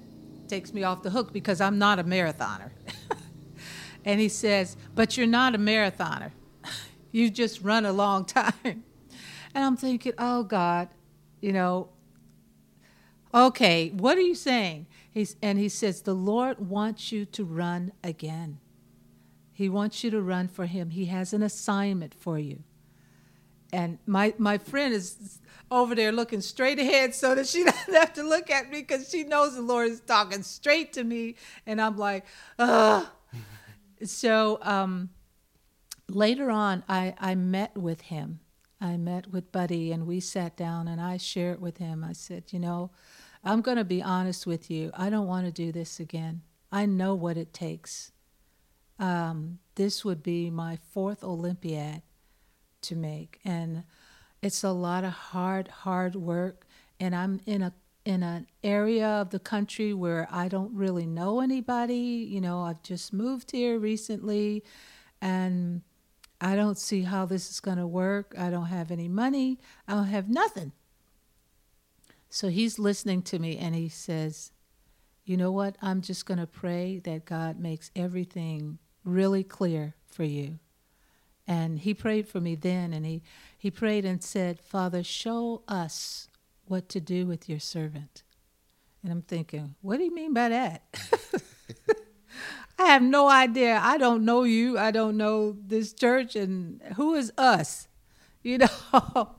takes 0.47 0.75
me 0.75 0.85
off 0.85 1.03
the 1.03 1.09
hook 1.09 1.33
because 1.33 1.63
I'm 1.63 1.79
not 1.79 1.99
a 1.99 2.05
marathoner. 2.05 2.71
and 4.05 4.21
he 4.21 4.29
says, 4.29 4.77
But 4.95 5.17
you're 5.17 5.27
not 5.27 5.55
a 5.55 5.59
marathoner. 5.59 6.33
you 7.13 7.31
just 7.31 7.63
run 7.63 7.87
a 7.87 7.93
long 7.93 8.25
time. 8.25 8.53
And 8.65 9.65
I'm 9.65 9.77
thinking, 9.77 10.13
Oh, 10.19 10.43
God, 10.43 10.89
you 11.41 11.53
know, 11.53 11.89
okay, 13.33 13.91
what 13.91 14.17
are 14.17 14.23
you 14.23 14.35
saying? 14.35 14.87
He's, 15.11 15.37
and 15.43 15.59
he 15.59 15.69
says, 15.69 16.03
The 16.03 16.15
Lord 16.15 16.69
wants 16.69 17.13
you 17.13 17.25
to 17.27 17.45
run 17.45 17.93
again. 18.03 18.59
He 19.53 19.69
wants 19.69 20.03
you 20.03 20.11
to 20.11 20.21
run 20.21 20.49
for 20.49 20.67
him. 20.67 20.91
He 20.91 21.07
has 21.07 21.33
an 21.33 21.43
assignment 21.43 22.13
for 22.13 22.39
you. 22.39 22.65
And 23.73 23.99
my, 24.07 24.35
my 24.39 24.59
friend 24.59 24.93
is 24.93 25.41
over 25.71 25.95
there 25.95 26.13
looking 26.13 26.41
straight 26.41 26.79
ahead 26.79 27.15
so 27.15 27.35
that 27.35 27.47
she 27.47 27.65
doesn't 27.65 27.95
have 27.95 28.13
to 28.15 28.23
look 28.23 28.51
at 28.51 28.71
me 28.71 28.81
because 28.81 29.09
she 29.09 29.25
knows 29.25 29.55
the 29.55 29.63
Lord 29.63 29.91
is 29.91 30.01
talking 30.01 30.43
straight 30.43 30.93
to 30.95 31.05
me. 31.05 31.37
And 31.67 31.81
I'm 31.81 31.97
like, 31.97 32.25
ugh. 32.59 33.07
So 34.09 34.59
um, 34.63 35.11
later 36.09 36.51
on, 36.51 36.85
I, 36.89 37.15
I 37.19 37.35
met 37.35 37.77
with 37.77 38.03
him. 38.03 38.41
I 38.81 38.97
met 38.97 39.31
with 39.31 39.53
Buddy 39.53 39.93
and 39.93 40.07
we 40.07 40.21
sat 40.21 40.57
down 40.57 40.89
and 40.89 41.01
I 41.01 41.17
shared 41.17 41.61
with 41.61 41.79
him. 41.79 42.05
I 42.05 42.13
said, 42.13 42.53
You 42.53 42.59
know, 42.59 42.91
I'm 43.43 43.61
going 43.61 43.79
to 43.79 43.85
be 43.85 44.03
honest 44.03 44.47
with 44.47 44.71
you. 44.71 44.91
I 44.95 45.11
don't 45.11 45.27
want 45.27 45.47
to 45.47 45.53
do 45.53 45.73
this 45.73 46.01
again. 46.01 46.43
I 46.71 46.87
know 46.87 47.15
what 47.15 47.37
it 47.37 47.53
takes 47.53 48.13
um, 48.99 49.59
this 49.75 50.05
would 50.05 50.23
be 50.23 50.51
my 50.51 50.79
fourth 50.93 51.25
Olympiad 51.25 52.03
to 52.83 52.97
make, 52.97 53.41
and 53.45 53.85
it's 54.43 54.63
a 54.63 54.71
lot 54.71 55.05
of 55.05 55.13
hard, 55.13 55.69
hard 55.69 56.15
work. 56.15 56.67
And 57.01 57.15
I'm 57.15 57.41
in 57.45 57.63
a 57.63 57.73
in 58.05 58.23
an 58.23 58.47
area 58.63 59.07
of 59.07 59.31
the 59.31 59.39
country 59.39 59.95
where 59.95 60.29
I 60.31 60.49
don't 60.49 60.75
really 60.75 61.07
know 61.07 61.41
anybody. 61.41 62.27
You 62.29 62.41
know, 62.41 62.61
I've 62.61 62.83
just 62.83 63.13
moved 63.13 63.51
here 63.51 63.79
recently, 63.79 64.63
and 65.21 65.83
I 66.41 66.57
don't 66.57 66.79
see 66.79 67.03
how 67.03 67.27
this 67.27 67.51
is 67.51 67.61
going 67.61 67.79
to 67.79 67.87
work. 67.87 68.35
I 68.39 68.51
don't 68.51 68.67
have 68.67 68.91
any 68.91 69.09
money. 69.09 69.59
I 69.89 69.95
don't 69.95 70.07
have 70.07 70.29
nothing. 70.29 70.73
So 72.29 72.49
he's 72.49 72.79
listening 72.79 73.23
to 73.23 73.39
me, 73.39 73.57
and 73.57 73.75
he 73.75 73.89
says, 73.89 74.53
"You 75.25 75.37
know 75.37 75.53
what? 75.53 75.77
I'm 75.81 76.01
just 76.01 76.27
going 76.27 76.41
to 76.41 76.47
pray 76.47 76.99
that 77.05 77.25
God 77.25 77.59
makes 77.59 77.91
everything." 77.95 78.79
really 79.05 79.45
clear 79.45 79.95
for 80.07 80.25
you. 80.25 80.59
And 81.47 81.79
he 81.79 81.93
prayed 81.93 82.27
for 82.27 82.41
me 82.41 82.55
then, 82.55 82.93
and 82.93 83.05
he, 83.05 83.23
he 83.59 83.71
prayed 83.71 84.05
and 84.05 84.25
said, 84.25 84.61
Father, 84.61 85.03
show 85.03 85.63
us 85.69 86.29
what 86.67 86.89
to 86.91 87.01
do 87.01 87.27
with 87.27 87.49
your 87.49 87.61
servant. 87.61 88.23
And 89.03 89.13
I'm 89.13 89.23
thinking, 89.23 89.75
what 89.83 89.99
do 89.99 90.05
you 90.05 90.15
mean 90.15 90.33
by 90.33 90.49
that? 90.49 90.83
I 92.79 92.87
have 92.87 93.03
no 93.03 93.29
idea. 93.29 93.79
I 93.83 93.99
don't 93.99 94.25
know 94.25 94.43
you. 94.43 94.79
I 94.79 94.91
don't 94.91 95.17
know 95.17 95.57
this 95.67 95.93
church, 95.93 96.35
and 96.35 96.81
who 96.97 97.15
is 97.15 97.33
us? 97.39 97.89
You 98.47 98.59
know? 98.59 99.31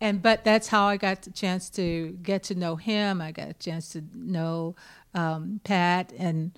and 0.00 0.20
but 0.20 0.42
that's 0.42 0.66
how 0.66 0.86
I 0.86 0.96
got 0.96 1.22
the 1.22 1.30
chance 1.30 1.70
to 1.70 2.18
get 2.24 2.42
to 2.44 2.56
know 2.56 2.74
him. 2.74 3.20
I 3.20 3.30
got 3.30 3.50
a 3.50 3.52
chance 3.52 3.90
to 3.90 4.02
know 4.12 4.74
um, 5.14 5.60
Pat 5.62 6.12
and 6.18 6.50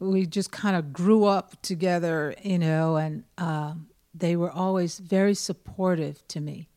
we 0.00 0.26
just 0.26 0.50
kind 0.50 0.76
of 0.76 0.92
grew 0.92 1.24
up 1.24 1.60
together, 1.62 2.34
you 2.42 2.58
know, 2.58 2.96
and 2.96 3.24
um, 3.38 3.88
they 4.14 4.36
were 4.36 4.50
always 4.50 4.98
very 4.98 5.34
supportive 5.34 6.26
to 6.28 6.40
me. 6.40 6.68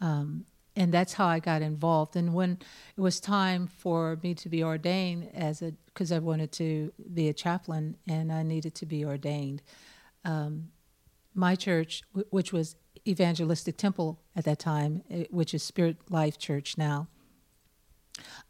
Um, 0.00 0.44
and 0.78 0.94
that's 0.94 1.14
how 1.14 1.26
I 1.26 1.40
got 1.40 1.60
involved. 1.60 2.14
And 2.14 2.32
when 2.32 2.58
it 2.96 3.00
was 3.00 3.18
time 3.18 3.66
for 3.66 4.16
me 4.22 4.32
to 4.34 4.48
be 4.48 4.62
ordained 4.62 5.28
as 5.34 5.60
a, 5.60 5.72
because 5.86 6.12
I 6.12 6.20
wanted 6.20 6.52
to 6.52 6.92
be 7.12 7.28
a 7.28 7.34
chaplain 7.34 7.96
and 8.08 8.32
I 8.32 8.44
needed 8.44 8.76
to 8.76 8.86
be 8.86 9.04
ordained, 9.04 9.60
um, 10.24 10.68
my 11.34 11.56
church, 11.56 12.02
w- 12.12 12.28
which 12.30 12.52
was 12.52 12.76
Evangelistic 13.06 13.76
Temple 13.76 14.20
at 14.36 14.44
that 14.44 14.60
time, 14.60 15.02
eh, 15.10 15.24
which 15.30 15.52
is 15.52 15.64
Spirit 15.64 15.96
Life 16.10 16.38
Church 16.38 16.78
now, 16.78 17.08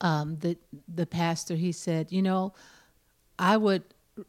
um, 0.02 0.36
the 0.40 0.58
the 0.86 1.06
pastor 1.06 1.54
he 1.54 1.72
said, 1.72 2.12
you 2.12 2.20
know, 2.20 2.52
I 3.38 3.56
would 3.56 3.84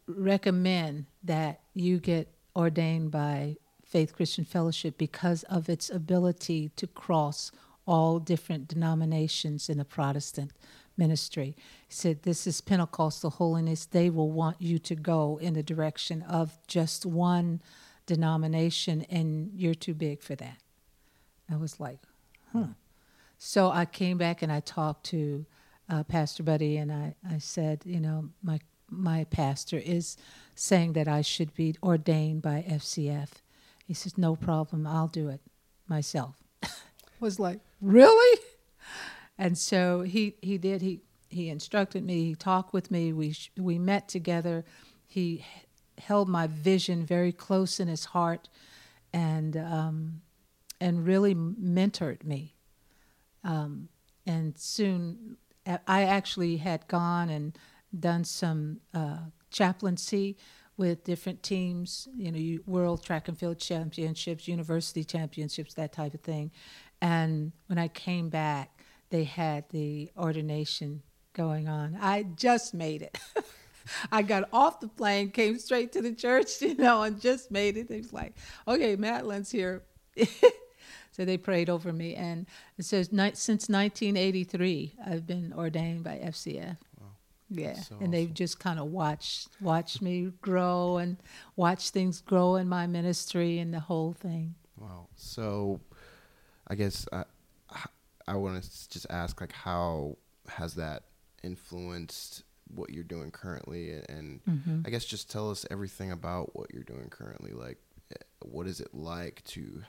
recommend 0.08 1.08
that 1.24 1.62
you 1.74 2.00
get 2.00 2.30
ordained 2.56 3.12
by 3.12 3.58
Faith 3.84 4.16
Christian 4.16 4.46
Fellowship 4.46 4.98
because 4.98 5.44
of 5.44 5.68
its 5.68 5.90
ability 5.90 6.72
to 6.78 6.88
cross 6.88 7.52
all 7.90 8.20
different 8.20 8.68
denominations 8.68 9.68
in 9.68 9.80
the 9.80 9.84
Protestant 9.84 10.52
ministry. 10.96 11.56
He 11.88 11.94
said, 11.94 12.22
This 12.22 12.46
is 12.46 12.62
Pentecostal 12.62 13.32
holiness. 13.32 13.86
They 13.86 14.12
will 14.12 14.30
want 14.30 14.62
you 14.62 14.78
to 14.78 14.96
go 14.96 15.40
in 15.42 15.56
the 15.56 15.64
direction 15.64 16.22
of 16.22 16.60
just 16.68 17.04
one 17.04 17.62
denomination, 18.06 19.06
and 19.10 19.52
you're 19.56 19.74
too 19.74 19.96
big 19.96 20.22
for 20.22 20.36
that. 20.36 20.58
I 21.52 21.56
was 21.56 21.80
like, 21.80 21.98
huh. 22.54 22.74
So 23.40 23.72
I 23.72 23.86
came 23.86 24.20
back 24.20 24.44
and 24.44 24.52
I 24.52 24.60
talked 24.60 25.06
to 25.06 25.46
uh, 25.90 26.04
Pastor 26.04 26.44
Buddy, 26.44 26.78
and 26.78 26.92
I, 26.92 27.16
I 27.28 27.40
said, 27.40 27.82
You 27.86 28.00
know, 28.00 28.30
my 28.44 28.60
my 28.92 29.24
pastor 29.26 29.78
is 29.78 30.16
saying 30.54 30.94
that 30.94 31.08
I 31.08 31.22
should 31.22 31.56
be 31.56 31.76
ordained 31.82 32.44
by 32.44 32.64
FCF. 32.68 33.30
He 33.88 33.96
says, 33.96 34.16
No 34.16 34.36
problem, 34.36 34.86
I'll 34.86 35.08
do 35.08 35.30
it 35.30 35.42
myself. 35.88 36.36
was 37.20 37.40
like, 37.40 37.60
Really? 37.82 38.42
And 39.38 39.58
so 39.58 40.02
he, 40.02 40.36
he 40.42 40.58
did. 40.58 40.82
He, 40.82 41.02
he 41.30 41.50
instructed 41.50 42.04
me, 42.04 42.26
he 42.26 42.36
talked 42.36 42.74
with 42.74 42.92
me, 42.92 43.14
we, 43.14 43.36
we 43.58 43.78
met 43.80 44.10
together. 44.10 44.66
He 45.08 45.46
held 45.98 46.28
my 46.28 46.48
vision 46.48 47.06
very 47.06 47.32
close 47.32 47.80
in 47.80 47.88
his 47.88 48.06
heart. 48.06 48.50
and 49.14 49.58
um, 49.58 50.22
and 50.82 51.06
really 51.06 51.36
mentored 51.36 52.24
me. 52.24 52.56
Um, 53.44 53.90
and 54.26 54.58
soon, 54.58 55.38
I 55.88 56.04
actually 56.04 56.58
had 56.58 56.88
gone 56.88 57.30
and 57.30 57.58
done 57.98 58.24
some 58.24 58.80
uh, 58.94 59.18
chaplaincy 59.52 60.38
with 60.78 61.04
different 61.04 61.44
teams, 61.44 62.08
you 62.16 62.32
know, 62.32 62.62
world 62.66 63.04
track 63.04 63.28
and 63.28 63.38
field 63.38 63.60
championships, 63.60 64.48
university 64.48 65.04
championships, 65.04 65.74
that 65.74 65.92
type 65.92 66.14
of 66.14 66.22
thing. 66.22 66.52
And 67.02 67.52
when 67.68 67.78
I 67.78 67.88
came 67.88 68.30
back, 68.30 68.84
they 69.10 69.24
had 69.24 69.66
the 69.70 70.12
ordination 70.18 71.02
going 71.34 71.68
on. 71.68 71.98
I 72.00 72.24
just 72.24 72.74
made 72.74 73.02
it. 73.02 73.18
I 74.12 74.22
got 74.22 74.50
off 74.54 74.80
the 74.82 74.88
plane, 74.88 75.32
came 75.32 75.58
straight 75.58 75.92
to 75.94 76.02
the 76.02 76.14
church, 76.14 76.48
you 76.62 76.76
know, 76.76 77.04
and 77.04 77.20
just 77.20 77.52
made 77.52 77.78
it. 77.78 77.90
It 77.90 77.98
was 77.98 78.14
like, 78.14 78.34
okay, 78.68 78.96
Madeline's 78.96 79.52
here. 79.52 79.84
so 81.12 81.26
they 81.26 81.38
prayed 81.38 81.70
over 81.70 81.92
me. 81.92 82.16
And 82.16 82.46
it 82.78 82.86
says, 82.86 83.08
since 83.08 83.70
1983, 83.70 84.96
I've 85.06 85.26
been 85.26 85.54
ordained 85.56 86.04
by 86.04 86.18
FCF. 86.24 86.78
Yeah, 87.52 87.74
so 87.74 87.96
and 87.96 88.02
awesome. 88.02 88.12
they've 88.12 88.34
just 88.34 88.60
kind 88.60 88.80
of 88.80 88.92
watched 88.92 89.50
watched 89.60 90.04
me 90.04 90.32
grow 90.40 90.98
and 90.98 91.18
watch 91.56 91.90
things 91.90 92.22
grow 92.22 92.58
in 92.58 92.70
my 92.70 92.86
ministry 92.86 93.58
and 93.58 93.74
the 93.74 93.80
whole 93.80 94.14
thing. 94.14 94.54
Wow. 94.78 95.08
So, 95.16 95.82
I 96.70 96.76
guess 96.76 97.08
I 97.12 97.24
I 98.28 98.36
want 98.36 98.62
to 98.62 98.90
just 98.90 99.08
ask 99.10 99.42
like 99.42 99.54
how 99.54 100.18
has 100.48 100.76
that 100.76 101.04
influenced 101.44 102.44
what 102.74 102.92
you're 102.92 103.04
doing 103.04 103.32
currently 103.32 103.94
and 104.10 104.42
mm-hmm. 104.46 104.82
I 104.86 104.90
guess 104.90 105.06
just 105.06 105.32
tell 105.32 105.50
us 105.50 105.66
everything 105.72 106.12
about 106.12 106.56
what 106.56 106.72
you're 106.72 106.84
doing 106.84 107.10
currently 107.10 107.52
like 107.52 107.78
eh, 108.12 108.24
what 108.42 108.68
is 108.68 108.80
it 108.80 108.94
like 108.94 109.44
to 109.46 109.82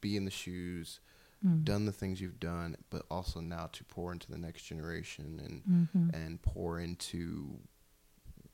be 0.00 0.16
in 0.16 0.26
the 0.26 0.30
shoes 0.30 1.00
mm. 1.44 1.64
done 1.64 1.86
the 1.86 1.92
things 1.92 2.20
you've 2.20 2.40
done, 2.40 2.76
but 2.90 3.02
also 3.10 3.40
now 3.40 3.68
to 3.72 3.84
pour 3.84 4.12
into 4.12 4.30
the 4.30 4.38
next 4.38 4.62
generation 4.62 5.40
and 5.44 5.88
mm-hmm. 5.88 6.16
and 6.16 6.40
pour 6.42 6.80
into 6.80 7.58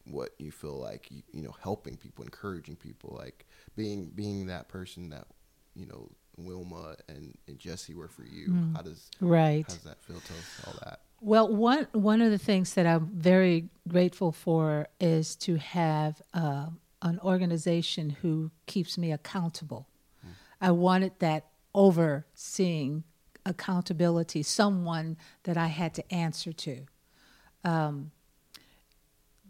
what 0.04 0.30
you 0.38 0.50
feel 0.50 0.78
like 0.78 1.10
you, 1.10 1.22
you 1.32 1.42
know 1.42 1.54
helping 1.62 1.96
people, 1.96 2.24
encouraging 2.24 2.76
people, 2.76 3.16
like 3.18 3.46
being 3.76 4.10
being 4.14 4.46
that 4.46 4.68
person 4.68 5.10
that 5.10 5.26
you 5.74 5.86
know 5.86 6.10
Wilma 6.36 6.96
and, 7.08 7.36
and 7.46 7.58
Jesse 7.58 7.94
were 7.94 8.08
for 8.08 8.24
you. 8.24 8.48
Mm. 8.48 8.76
How 8.76 8.82
does 8.82 9.10
right? 9.20 9.64
How 9.66 9.74
does 9.74 9.84
that 9.84 10.02
feel? 10.02 10.20
Tell 10.20 10.36
us 10.36 10.62
all 10.66 10.74
that. 10.84 11.00
Well, 11.20 11.54
one 11.54 11.86
one 11.92 12.20
of 12.20 12.30
the 12.30 12.38
things 12.38 12.74
that 12.74 12.86
I'm 12.86 13.10
very 13.14 13.68
grateful 13.88 14.32
for 14.32 14.88
is 15.00 15.36
to 15.36 15.56
have 15.56 16.20
uh, 16.34 16.66
an 17.02 17.20
organization 17.20 18.10
who 18.10 18.50
keeps 18.66 18.98
me 18.98 19.12
accountable. 19.12 19.88
Mm. 20.24 20.30
I 20.60 20.70
wanted 20.72 21.12
that 21.18 21.46
overseeing 21.74 23.04
accountability, 23.44 24.42
someone 24.42 25.16
that 25.44 25.56
I 25.56 25.66
had 25.66 25.94
to 25.94 26.14
answer 26.14 26.52
to. 26.52 26.86
Um, 27.64 28.10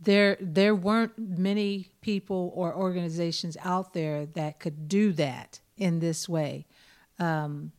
there, 0.00 0.36
there 0.40 0.74
weren't 0.74 1.16
many 1.16 1.88
people 2.00 2.52
or 2.54 2.74
organizations 2.74 3.56
out 3.62 3.92
there 3.92 4.26
that 4.26 4.58
could 4.58 4.88
do 4.88 5.12
that 5.12 5.60
in 5.76 6.00
this 6.00 6.28
way. 6.28 6.66
Um, 7.22 7.72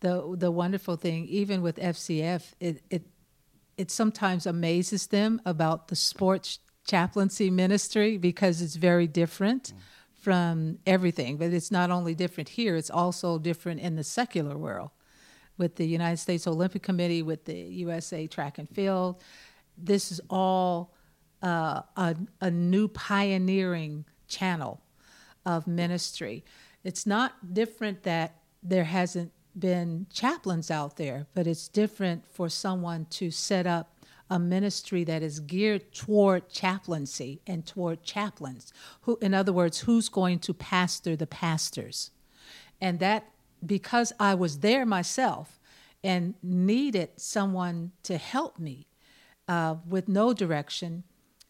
the 0.00 0.34
the 0.36 0.50
wonderful 0.50 0.96
thing, 0.96 1.26
even 1.26 1.62
with 1.62 1.76
FCF, 1.76 2.52
it, 2.60 2.82
it 2.90 3.02
it 3.76 3.90
sometimes 3.90 4.46
amazes 4.46 5.08
them 5.08 5.40
about 5.44 5.88
the 5.88 5.96
sports 5.96 6.60
chaplaincy 6.86 7.50
ministry 7.50 8.16
because 8.16 8.62
it's 8.62 8.76
very 8.76 9.06
different. 9.06 9.72
Mm 9.74 9.78
from 10.20 10.78
everything. 10.86 11.36
But 11.36 11.52
it's 11.52 11.70
not 11.70 11.90
only 11.90 12.14
different 12.14 12.50
here, 12.50 12.76
it's 12.76 12.90
also 12.90 13.38
different 13.38 13.80
in 13.80 13.96
the 13.96 14.04
secular 14.04 14.56
world 14.58 14.90
with 15.56 15.76
the 15.76 15.86
United 15.86 16.18
States 16.18 16.46
Olympic 16.46 16.82
Committee, 16.82 17.22
with 17.22 17.44
the 17.44 17.56
USA 17.56 18.26
Track 18.26 18.58
and 18.58 18.68
Field. 18.68 19.22
This 19.76 20.12
is 20.12 20.20
all 20.28 20.94
uh, 21.42 21.82
a, 21.96 22.16
a 22.40 22.50
new 22.50 22.88
pioneering 22.88 24.04
channel 24.26 24.82
of 25.46 25.66
ministry. 25.66 26.44
It's 26.84 27.06
not 27.06 27.54
different 27.54 28.02
that 28.02 28.37
there 28.68 28.84
hasn't 28.84 29.32
been 29.58 30.06
chaplains 30.12 30.70
out 30.70 30.96
there, 30.96 31.26
but 31.34 31.46
it's 31.46 31.68
different 31.68 32.24
for 32.26 32.48
someone 32.48 33.06
to 33.10 33.30
set 33.30 33.66
up 33.66 33.94
a 34.30 34.38
ministry 34.38 35.04
that 35.04 35.22
is 35.22 35.40
geared 35.40 35.92
toward 35.92 36.50
chaplaincy 36.50 37.40
and 37.46 37.66
toward 37.66 38.02
chaplains. 38.02 38.72
Who, 39.02 39.18
in 39.22 39.32
other 39.32 39.52
words, 39.52 39.80
who's 39.80 40.08
going 40.08 40.40
to 40.40 40.54
pastor 40.54 41.16
the 41.16 41.26
pastors? 41.26 42.10
And 42.80 43.00
that, 43.00 43.30
because 43.64 44.12
I 44.20 44.34
was 44.34 44.58
there 44.58 44.84
myself 44.84 45.58
and 46.04 46.34
needed 46.42 47.10
someone 47.16 47.92
to 48.04 48.18
help 48.18 48.58
me 48.58 48.86
uh, 49.48 49.76
with 49.88 50.08
no 50.08 50.34
direction, 50.34 51.04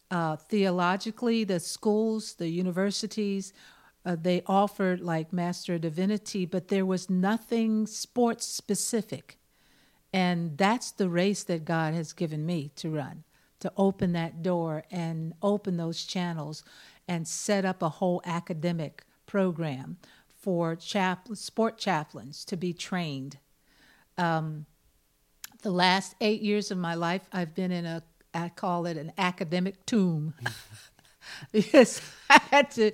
uh, 0.09 0.37
theologically, 0.37 1.43
the 1.43 1.59
schools, 1.59 2.35
the 2.35 2.47
universities, 2.47 3.53
uh, 4.05 4.15
they 4.19 4.41
offered 4.47 5.01
like 5.01 5.33
Master 5.33 5.77
Divinity, 5.77 6.45
but 6.45 6.69
there 6.69 6.85
was 6.85 7.09
nothing 7.09 7.85
sports 7.85 8.45
specific. 8.45 9.37
And 10.13 10.57
that's 10.57 10.91
the 10.91 11.09
race 11.09 11.43
that 11.43 11.65
God 11.65 11.93
has 11.93 12.13
given 12.13 12.45
me 12.45 12.71
to 12.77 12.89
run, 12.89 13.23
to 13.59 13.71
open 13.77 14.13
that 14.13 14.41
door 14.41 14.83
and 14.89 15.33
open 15.41 15.77
those 15.77 16.05
channels 16.05 16.63
and 17.07 17.27
set 17.27 17.65
up 17.65 17.81
a 17.81 17.89
whole 17.89 18.21
academic 18.25 19.03
program 19.25 19.97
for 20.27 20.75
chap- 20.75 21.27
sport 21.33 21.77
chaplains 21.77 22.45
to 22.45 22.55
be 22.55 22.73
trained. 22.73 23.37
Um, 24.17 24.65
the 25.61 25.71
last 25.71 26.15
eight 26.21 26.41
years 26.41 26.71
of 26.71 26.77
my 26.77 26.95
life, 26.95 27.27
I've 27.33 27.53
been 27.53 27.71
in 27.71 27.85
a, 27.85 28.01
I 28.33 28.49
call 28.49 28.85
it 28.85 28.97
an 28.97 29.11
academic 29.17 29.85
tomb. 29.85 30.33
because 31.51 32.01
I 32.29 32.41
had 32.51 32.71
to, 32.71 32.91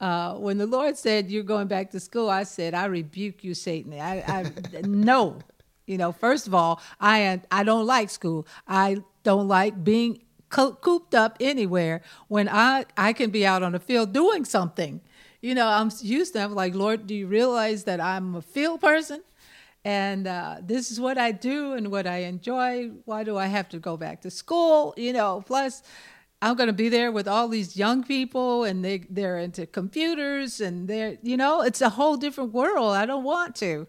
uh, 0.00 0.34
when 0.34 0.58
the 0.58 0.66
Lord 0.66 0.96
said, 0.96 1.30
You're 1.30 1.42
going 1.42 1.68
back 1.68 1.90
to 1.92 2.00
school, 2.00 2.28
I 2.28 2.44
said, 2.44 2.74
I 2.74 2.86
rebuke 2.86 3.44
you, 3.44 3.54
Satan. 3.54 3.92
I, 3.94 4.22
I 4.22 4.52
no, 4.82 5.38
you 5.86 5.98
know, 5.98 6.12
first 6.12 6.46
of 6.46 6.54
all, 6.54 6.80
I 7.00 7.40
I 7.50 7.64
don't 7.64 7.86
like 7.86 8.10
school. 8.10 8.46
I 8.66 9.02
don't 9.22 9.48
like 9.48 9.82
being 9.82 10.22
co- 10.48 10.74
cooped 10.74 11.14
up 11.14 11.36
anywhere 11.40 12.02
when 12.28 12.48
I 12.48 12.86
I 12.96 13.12
can 13.12 13.30
be 13.30 13.46
out 13.46 13.62
on 13.62 13.72
the 13.72 13.80
field 13.80 14.12
doing 14.12 14.44
something. 14.44 15.00
You 15.40 15.54
know, 15.54 15.68
I'm 15.68 15.90
used 16.00 16.32
to. 16.34 16.40
I'm 16.40 16.54
like, 16.54 16.74
Lord, 16.74 17.06
do 17.06 17.14
you 17.14 17.26
realize 17.26 17.84
that 17.84 18.00
I'm 18.00 18.34
a 18.34 18.42
field 18.42 18.80
person? 18.80 19.22
and 19.84 20.26
uh, 20.26 20.56
this 20.60 20.90
is 20.90 21.00
what 21.00 21.16
I 21.18 21.32
do 21.32 21.72
and 21.72 21.90
what 21.90 22.06
I 22.06 22.18
enjoy. 22.18 22.90
Why 23.04 23.24
do 23.24 23.36
I 23.36 23.46
have 23.46 23.68
to 23.70 23.78
go 23.78 23.96
back 23.96 24.20
to 24.22 24.30
school? 24.30 24.92
You 24.96 25.12
know, 25.12 25.42
plus 25.46 25.82
I'm 26.40 26.54
going 26.54 26.68
to 26.68 26.72
be 26.72 26.88
there 26.88 27.10
with 27.10 27.26
all 27.26 27.48
these 27.48 27.76
young 27.76 28.04
people 28.04 28.64
and 28.64 28.84
they 28.84 28.98
they're 29.10 29.38
into 29.38 29.66
computers 29.66 30.60
and 30.60 30.86
they're 30.86 31.18
you 31.22 31.36
know, 31.36 31.62
it's 31.62 31.80
a 31.80 31.90
whole 31.90 32.16
different 32.16 32.52
world. 32.52 32.94
I 32.94 33.06
don't 33.06 33.24
want 33.24 33.56
to. 33.56 33.86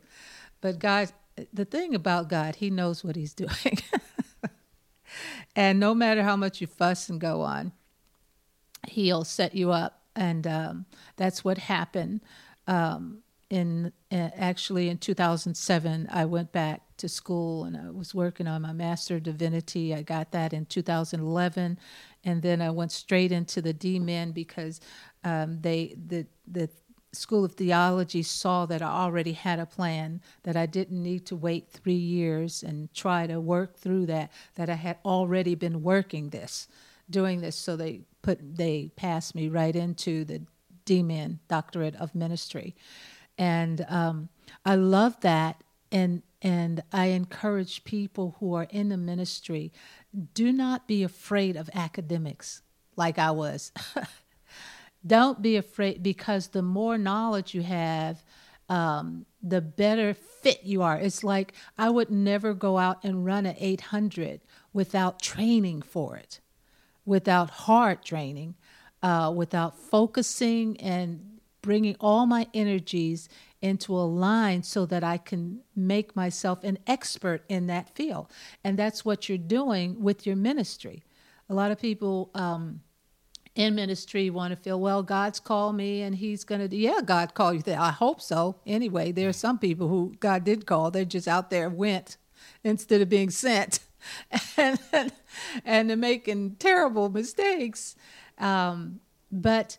But 0.61 0.79
guys, 0.79 1.13
the 1.53 1.65
thing 1.65 1.95
about 1.95 2.27
God, 2.29 2.55
He 2.55 2.69
knows 2.69 3.03
what 3.03 3.15
He's 3.15 3.33
doing. 3.35 3.79
and 5.55 5.79
no 5.79 5.93
matter 5.93 6.23
how 6.23 6.35
much 6.35 6.59
you 6.61 6.67
fuss 6.67 7.09
and 7.09 7.21
go 7.21 7.41
on, 7.41 7.71
He'll 8.87 9.23
set 9.23 9.53
you 9.53 9.71
up. 9.71 10.01
And 10.15 10.47
um, 10.47 10.85
that's 11.17 11.43
what 11.45 11.57
happened. 11.57 12.21
Um, 12.67 13.19
in 13.49 13.91
uh, 14.11 14.29
actually 14.35 14.89
in 14.89 14.97
2007, 14.97 16.07
I 16.11 16.25
went 16.25 16.51
back 16.51 16.81
to 16.97 17.09
school 17.09 17.63
and 17.63 17.75
I 17.75 17.89
was 17.89 18.13
working 18.13 18.47
on 18.47 18.61
my 18.61 18.73
Master 18.73 19.15
of 19.15 19.23
Divinity. 19.23 19.95
I 19.95 20.03
got 20.03 20.31
that 20.31 20.53
in 20.53 20.65
2011, 20.65 21.79
and 22.23 22.41
then 22.41 22.61
I 22.61 22.69
went 22.69 22.91
straight 22.91 23.31
into 23.31 23.61
the 23.61 23.73
DMin 23.73 24.33
because 24.33 24.81
um, 25.23 25.61
they 25.61 25.95
the 26.07 26.25
the 26.47 26.69
School 27.11 27.43
of 27.43 27.53
Theology 27.53 28.21
saw 28.21 28.65
that 28.67 28.81
I 28.81 28.87
already 28.87 29.31
had 29.31 29.59
a 29.59 29.65
plan, 29.65 30.21
that 30.43 30.55
I 30.55 30.67
didn't 30.67 31.01
need 31.01 31.25
to 31.27 31.35
wait 31.35 31.67
three 31.67 31.93
years 31.93 32.61
and 32.61 32.93
try 32.93 33.25
to 33.25 33.39
work 33.39 33.77
through 33.77 34.05
that, 34.07 34.31
that 34.55 34.69
I 34.69 34.75
had 34.75 34.97
already 35.03 35.55
been 35.55 35.81
working 35.81 36.29
this, 36.29 36.67
doing 37.09 37.41
this. 37.41 37.55
So 37.55 37.75
they 37.75 38.01
put 38.21 38.57
they 38.57 38.91
passed 38.95 39.33
me 39.33 39.47
right 39.47 39.75
into 39.75 40.23
the 40.23 40.41
DMin, 40.85 41.39
Doctorate 41.47 41.95
of 41.95 42.13
Ministry. 42.13 42.75
And 43.37 43.85
um, 43.89 44.29
I 44.65 44.75
love 44.75 45.19
that. 45.21 45.63
And 45.91 46.21
and 46.41 46.83
I 46.93 47.07
encourage 47.07 47.83
people 47.83 48.37
who 48.39 48.53
are 48.53 48.67
in 48.69 48.89
the 48.89 48.97
ministry, 48.97 49.73
do 50.33 50.53
not 50.53 50.87
be 50.87 51.03
afraid 51.03 51.57
of 51.57 51.69
academics 51.73 52.61
like 52.95 53.19
I 53.19 53.31
was. 53.31 53.73
Don't 55.05 55.41
be 55.41 55.57
afraid 55.57 56.01
because 56.01 56.47
the 56.47 56.61
more 56.61 56.97
knowledge 56.97 57.53
you 57.53 57.61
have, 57.63 58.23
um, 58.69 59.25
the 59.41 59.61
better 59.61 60.13
fit 60.13 60.63
you 60.63 60.81
are. 60.81 60.97
It's 60.97 61.23
like 61.23 61.53
I 61.77 61.89
would 61.89 62.09
never 62.09 62.53
go 62.53 62.77
out 62.77 63.03
and 63.03 63.25
run 63.25 63.45
an 63.45 63.55
800 63.57 64.41
without 64.73 65.21
training 65.21 65.81
for 65.81 66.15
it, 66.17 66.39
without 67.05 67.49
hard 67.49 68.03
training, 68.03 68.55
uh, 69.01 69.33
without 69.35 69.77
focusing 69.77 70.79
and 70.79 71.38
bringing 71.61 71.95
all 71.99 72.25
my 72.25 72.47
energies 72.53 73.29
into 73.61 73.93
a 73.93 74.01
line 74.01 74.63
so 74.63 74.85
that 74.85 75.03
I 75.03 75.17
can 75.17 75.61
make 75.75 76.15
myself 76.15 76.63
an 76.63 76.77
expert 76.87 77.43
in 77.49 77.67
that 77.67 77.93
field. 77.95 78.31
And 78.63 78.77
that's 78.77 79.03
what 79.03 79.27
you're 79.27 79.37
doing 79.37 80.01
with 80.01 80.25
your 80.25 80.35
ministry. 80.35 81.03
A 81.49 81.53
lot 81.53 81.71
of 81.71 81.79
people 81.79 82.29
um, 82.33 82.81
in 83.55 83.75
ministry 83.75 84.29
want 84.29 84.51
to 84.51 84.55
feel, 84.55 84.79
well, 84.79 85.03
God's 85.03 85.39
called 85.39 85.75
me 85.75 86.01
and 86.01 86.15
He's 86.15 86.43
going 86.43 86.67
to 86.67 86.75
yeah, 86.75 87.01
God 87.03 87.33
called 87.33 87.67
you. 87.67 87.73
I 87.73 87.91
hope 87.91 88.21
so. 88.21 88.55
Anyway, 88.65 89.11
there 89.11 89.27
are 89.27 89.33
some 89.33 89.59
people 89.59 89.87
who 89.87 90.15
God 90.19 90.43
did 90.43 90.65
call, 90.65 90.91
they're 90.91 91.05
just 91.05 91.27
out 91.27 91.49
there, 91.49 91.69
went 91.69 92.17
instead 92.63 93.01
of 93.01 93.09
being 93.09 93.29
sent. 93.29 93.79
and, 94.57 94.79
and 95.65 95.89
they're 95.89 95.97
making 95.97 96.55
terrible 96.55 97.09
mistakes. 97.09 97.95
Um, 98.37 99.01
but 99.31 99.77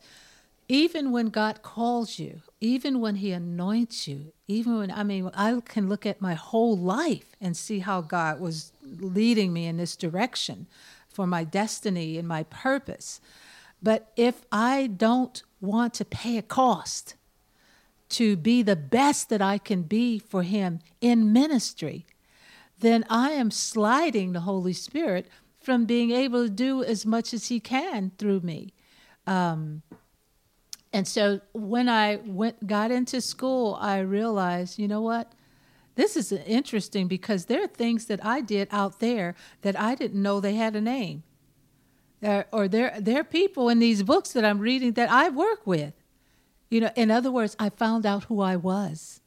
even 0.71 1.11
when 1.11 1.31
God 1.31 1.63
calls 1.63 2.21
you, 2.21 2.43
even 2.61 3.01
when 3.01 3.17
He 3.17 3.33
anoints 3.33 4.07
you, 4.07 4.33
even 4.47 4.79
when, 4.79 4.93
I 4.93 5.03
mean, 5.03 5.29
I 5.35 5.61
can 5.65 5.89
look 5.89 6.07
at 6.07 6.21
my 6.21 6.35
whole 6.35 6.79
life 6.79 7.35
and 7.41 7.57
see 7.57 7.81
how 7.81 8.03
God 8.03 8.39
was 8.39 8.73
leading 8.85 9.53
me 9.53 9.67
in 9.67 9.79
this 9.79 9.97
direction 9.97 10.69
for 11.09 11.27
my 11.27 11.43
destiny 11.43 12.17
and 12.19 12.29
my 12.29 12.45
purpose. 12.45 13.21
But 13.83 14.13
if 14.15 14.43
I 14.53 14.87
don't 14.87 15.43
want 15.61 15.93
to 15.95 16.05
pay 16.05 16.39
a 16.39 16.43
cost 16.43 17.17
to 18.11 18.37
be 18.37 18.63
the 18.63 18.77
best 18.77 19.29
that 19.29 19.43
I 19.43 19.59
can 19.59 19.83
be 19.83 20.21
for 20.21 20.45
Him 20.45 20.79
in 21.01 21.33
ministry, 21.33 22.07
then 22.79 23.05
I 23.11 23.31
am 23.31 23.51
sliding 23.51 24.35
the 24.35 24.41
Holy 24.43 24.73
Spirit 24.73 25.27
from 25.61 25.85
being 25.85 26.13
able 26.13 26.45
to 26.45 26.51
do 26.51 26.85
as 26.85 27.05
much 27.05 27.35
as 27.35 27.49
He 27.49 27.59
can 27.59 28.13
through 28.19 28.43
me. 28.43 28.73
Um, 29.27 29.83
and 30.93 31.07
so 31.07 31.41
when 31.53 31.89
I 31.89 32.17
went 32.25 32.67
got 32.67 32.91
into 32.91 33.21
school, 33.21 33.79
I 33.81 34.01
realized, 34.01 34.79
you 34.79 34.89
know 34.89 35.01
what? 35.01 35.33
This 35.95 36.17
is 36.17 36.33
interesting 36.33 37.09
because 37.09 37.47
there 37.47 37.65
are 37.65 37.69
things 37.69 38.07
that 38.07 38.25
I 38.25 38.41
did 38.41 38.69
out 38.71 39.01
there 39.01 39.35
that 39.63 39.79
I 39.79 39.95
didn't 39.95 40.23
know 40.23 40.41
they 40.41 40.55
had 40.55 40.75
a 40.75 40.81
name. 40.81 41.23
There, 42.21 42.47
or 42.53 42.69
there, 42.69 42.97
there 42.99 43.21
are 43.21 43.25
people 43.25 43.69
in 43.69 43.79
these 43.79 44.03
books 44.03 44.33
that 44.33 44.45
I'm 44.45 44.59
reading 44.59 44.93
that 44.93 45.11
I 45.11 45.29
work 45.29 45.67
with. 45.67 45.95
You 46.69 46.83
know, 46.83 46.91
in 46.95 47.11
other 47.11 47.31
words, 47.31 47.57
I 47.59 47.71
found 47.71 48.07
out 48.07 48.25
who 48.25 48.41
I 48.41 48.57
was. 48.57 49.21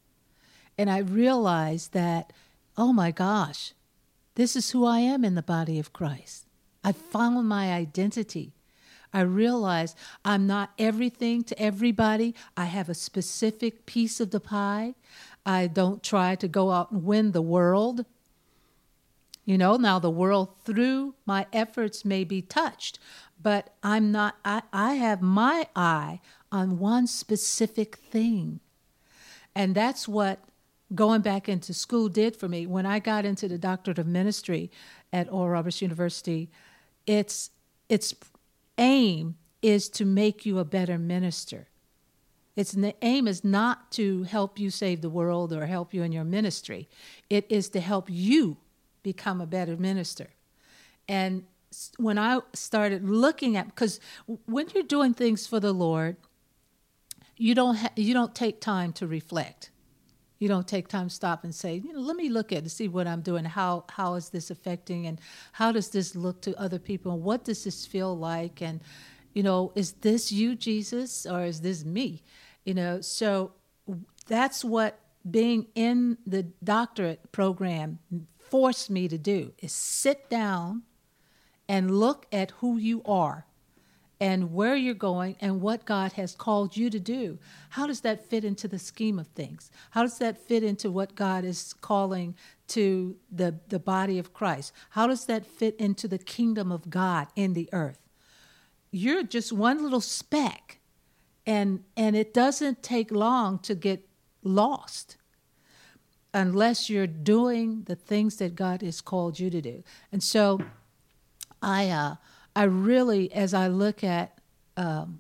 And 0.78 0.90
I 0.90 1.00
realized 1.00 1.94
that 1.94 2.34
oh 2.78 2.94
my 2.94 3.12
gosh, 3.12 3.74
this 4.36 4.56
is 4.56 4.72
who 4.72 4.86
I 4.86 5.00
am 5.00 5.24
in 5.24 5.36
the 5.36 5.44
body 5.44 5.80
of 5.80 5.94
Christ. 5.94 6.48
I 6.84 6.92
found 6.92 7.48
my 7.48 7.72
identity. 7.72 8.54
I 9.14 9.22
realize 9.22 9.96
I'm 10.26 10.48
not 10.48 10.72
everything 10.80 11.44
to 11.46 11.62
everybody. 11.62 12.34
I 12.58 12.66
have 12.66 12.90
a 12.90 12.96
specific 12.96 13.86
piece 13.86 14.20
of 14.20 14.32
the 14.32 14.40
pie. 14.40 14.96
I 15.46 15.68
don't 15.68 16.02
try 16.02 16.36
to 16.36 16.48
go 16.48 16.72
out 16.72 16.92
and 16.92 17.04
win 17.04 17.32
the 17.32 17.42
world. 17.42 18.06
You 19.46 19.58
know, 19.58 19.76
now 19.76 20.00
the 20.00 20.10
world 20.10 20.56
through 20.64 21.16
my 21.26 21.46
efforts 21.54 22.04
may 22.06 22.24
be 22.24 22.42
touched, 22.42 22.98
but 23.42 23.74
I'm 23.84 24.12
not, 24.12 24.36
I, 24.44 24.64
I 24.72 24.96
have 24.96 25.22
my 25.22 25.68
eye 25.76 26.22
on 26.52 26.80
one 26.80 27.08
specific 27.08 27.98
thing. 27.98 28.62
And 29.54 29.76
that's 29.76 30.08
what 30.08 30.40
going 30.96 31.22
back 31.22 31.50
into 31.50 31.74
school 31.74 32.10
did 32.10 32.36
for 32.36 32.48
me. 32.48 32.66
When 32.66 32.86
I 32.86 33.00
got 33.00 33.26
into 33.26 33.48
the 33.48 33.58
doctorate 33.58 34.00
of 34.00 34.08
ministry 34.08 34.72
at 35.12 35.32
Oral 35.32 35.50
Roberts 35.50 35.82
University, 35.82 36.50
its 37.06 37.50
its 37.90 38.16
aim 38.78 39.36
is 39.62 39.90
to 39.90 40.06
make 40.06 40.46
you 40.46 40.60
a 40.60 40.66
better 40.66 40.98
minister. 40.98 41.68
Its 42.56 42.74
the 42.74 42.96
aim 43.02 43.28
is 43.28 43.44
not 43.44 43.92
to 43.92 44.24
help 44.24 44.60
you 44.60 44.70
save 44.70 45.02
the 45.02 45.10
world 45.10 45.52
or 45.52 45.66
help 45.66 45.94
you 45.94 46.04
in 46.04 46.12
your 46.12 46.24
ministry. 46.24 46.88
It 47.30 47.46
is 47.50 47.70
to 47.70 47.80
help 47.80 48.10
you 48.10 48.58
become 49.02 49.42
a 49.42 49.48
better 49.48 49.76
minister. 49.76 50.30
And 51.08 51.46
when 51.98 52.20
I 52.20 52.40
started 52.54 53.10
looking 53.10 53.58
at 53.58 53.68
because 53.68 54.00
when 54.46 54.68
you're 54.74 54.84
doing 54.84 55.16
things 55.16 55.48
for 55.48 55.60
the 55.60 55.74
Lord, 55.74 56.18
you 57.36 57.56
don't 57.56 57.76
ha- 57.76 57.94
you 57.96 58.14
don't 58.14 58.36
take 58.36 58.62
time 58.62 58.94
to 58.94 59.08
reflect 59.08 59.72
you 60.44 60.50
don't 60.50 60.68
take 60.68 60.90
time 60.90 61.08
to 61.08 61.16
stop 61.16 61.46
and 61.46 61.56
say, 61.56 61.76
you 61.76 61.94
know, 61.94 62.02
let 62.02 62.18
me 62.18 62.28
look 62.28 62.52
at 62.52 62.66
it, 62.66 62.70
see 62.70 62.90
what 62.90 63.08
I'm 63.08 63.22
doing. 63.22 63.46
How 63.46 63.86
how 63.90 64.16
is 64.16 64.28
this 64.28 64.52
affecting, 64.52 65.08
and 65.08 65.22
how 65.54 65.72
does 65.72 65.88
this 65.88 66.18
look 66.18 66.42
to 66.42 66.54
other 66.60 66.80
people, 66.80 67.14
and 67.14 67.24
what 67.24 67.46
does 67.46 67.64
this 67.64 67.86
feel 67.86 68.14
like, 68.18 68.62
and 68.62 68.82
you 69.34 69.42
know, 69.42 69.72
is 69.74 69.94
this 69.94 70.34
you, 70.34 70.56
Jesus, 70.56 71.26
or 71.26 71.46
is 71.46 71.62
this 71.62 71.86
me? 71.86 72.24
You 72.66 72.74
know, 72.74 73.00
so 73.00 73.54
that's 74.28 74.66
what 74.66 75.00
being 75.32 75.68
in 75.76 76.18
the 76.28 76.44
doctorate 76.62 77.32
program 77.32 78.00
forced 78.38 78.90
me 78.90 79.08
to 79.08 79.18
do 79.18 79.54
is 79.60 79.72
sit 79.72 80.30
down 80.30 80.84
and 81.70 81.98
look 81.98 82.26
at 82.34 82.52
who 82.60 82.78
you 82.78 83.02
are 83.06 83.46
and 84.20 84.54
where 84.54 84.76
you're 84.76 84.94
going 84.94 85.36
and 85.42 85.62
what 85.62 85.86
God 85.86 86.14
has 86.14 86.36
called 86.36 86.78
you 86.78 86.90
to 86.90 87.00
do. 87.00 87.40
How 87.70 87.88
does 87.88 88.02
that 88.02 88.30
fit 88.30 88.46
into 88.46 88.68
the 88.68 88.80
scheme 88.80 89.20
of 89.20 89.28
things? 89.28 89.72
How 89.92 90.04
does 90.04 90.18
that 90.20 90.38
fit 90.38 90.64
into 90.64 90.92
what 90.92 91.16
God 91.16 91.44
is 91.44 91.74
calling 91.74 92.36
to 92.70 93.16
the, 93.32 93.60
the 93.68 93.80
body 93.80 94.20
of 94.20 94.34
Christ? 94.34 94.72
How 94.92 95.08
does 95.08 95.26
that 95.26 95.46
fit 95.46 95.76
into 95.78 96.08
the 96.08 96.18
kingdom 96.18 96.72
of 96.72 96.90
God 96.90 97.28
in 97.36 97.54
the 97.54 97.70
earth? 97.74 98.00
You're 98.92 99.24
just 99.24 99.52
one 99.52 99.82
little 99.82 100.02
speck, 100.02 100.80
and, 101.46 101.84
and 101.98 102.16
it 102.16 102.34
doesn't 102.34 102.84
take 102.84 103.12
long 103.12 103.60
to 103.60 103.74
get 103.74 104.08
lost 104.44 105.18
unless 106.34 106.90
you're 106.90 107.08
doing 107.08 107.84
the 107.84 107.96
things 107.96 108.38
that 108.38 108.56
God 108.56 108.82
has 108.82 109.02
called 109.02 109.40
you 109.40 109.50
to 109.50 109.62
do. 109.62 109.84
And 110.12 110.24
so 110.24 110.62
I, 111.62 111.90
uh, 111.90 112.16
I 112.56 112.64
really, 112.64 113.32
as 113.34 113.54
I 113.54 113.68
look 113.68 114.04
at 114.04 114.38
um, 114.78 115.20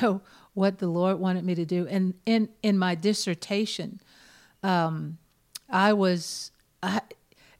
what 0.54 0.78
the 0.78 0.86
Lord 0.86 1.18
wanted 1.18 1.44
me 1.44 1.54
to 1.54 1.64
do, 1.64 1.86
and 1.88 2.14
in 2.26 2.48
in 2.62 2.78
my 2.78 2.94
dissertation, 2.94 4.00
um, 4.62 5.18
I 5.68 5.92
was. 5.92 6.52
I, 6.82 7.00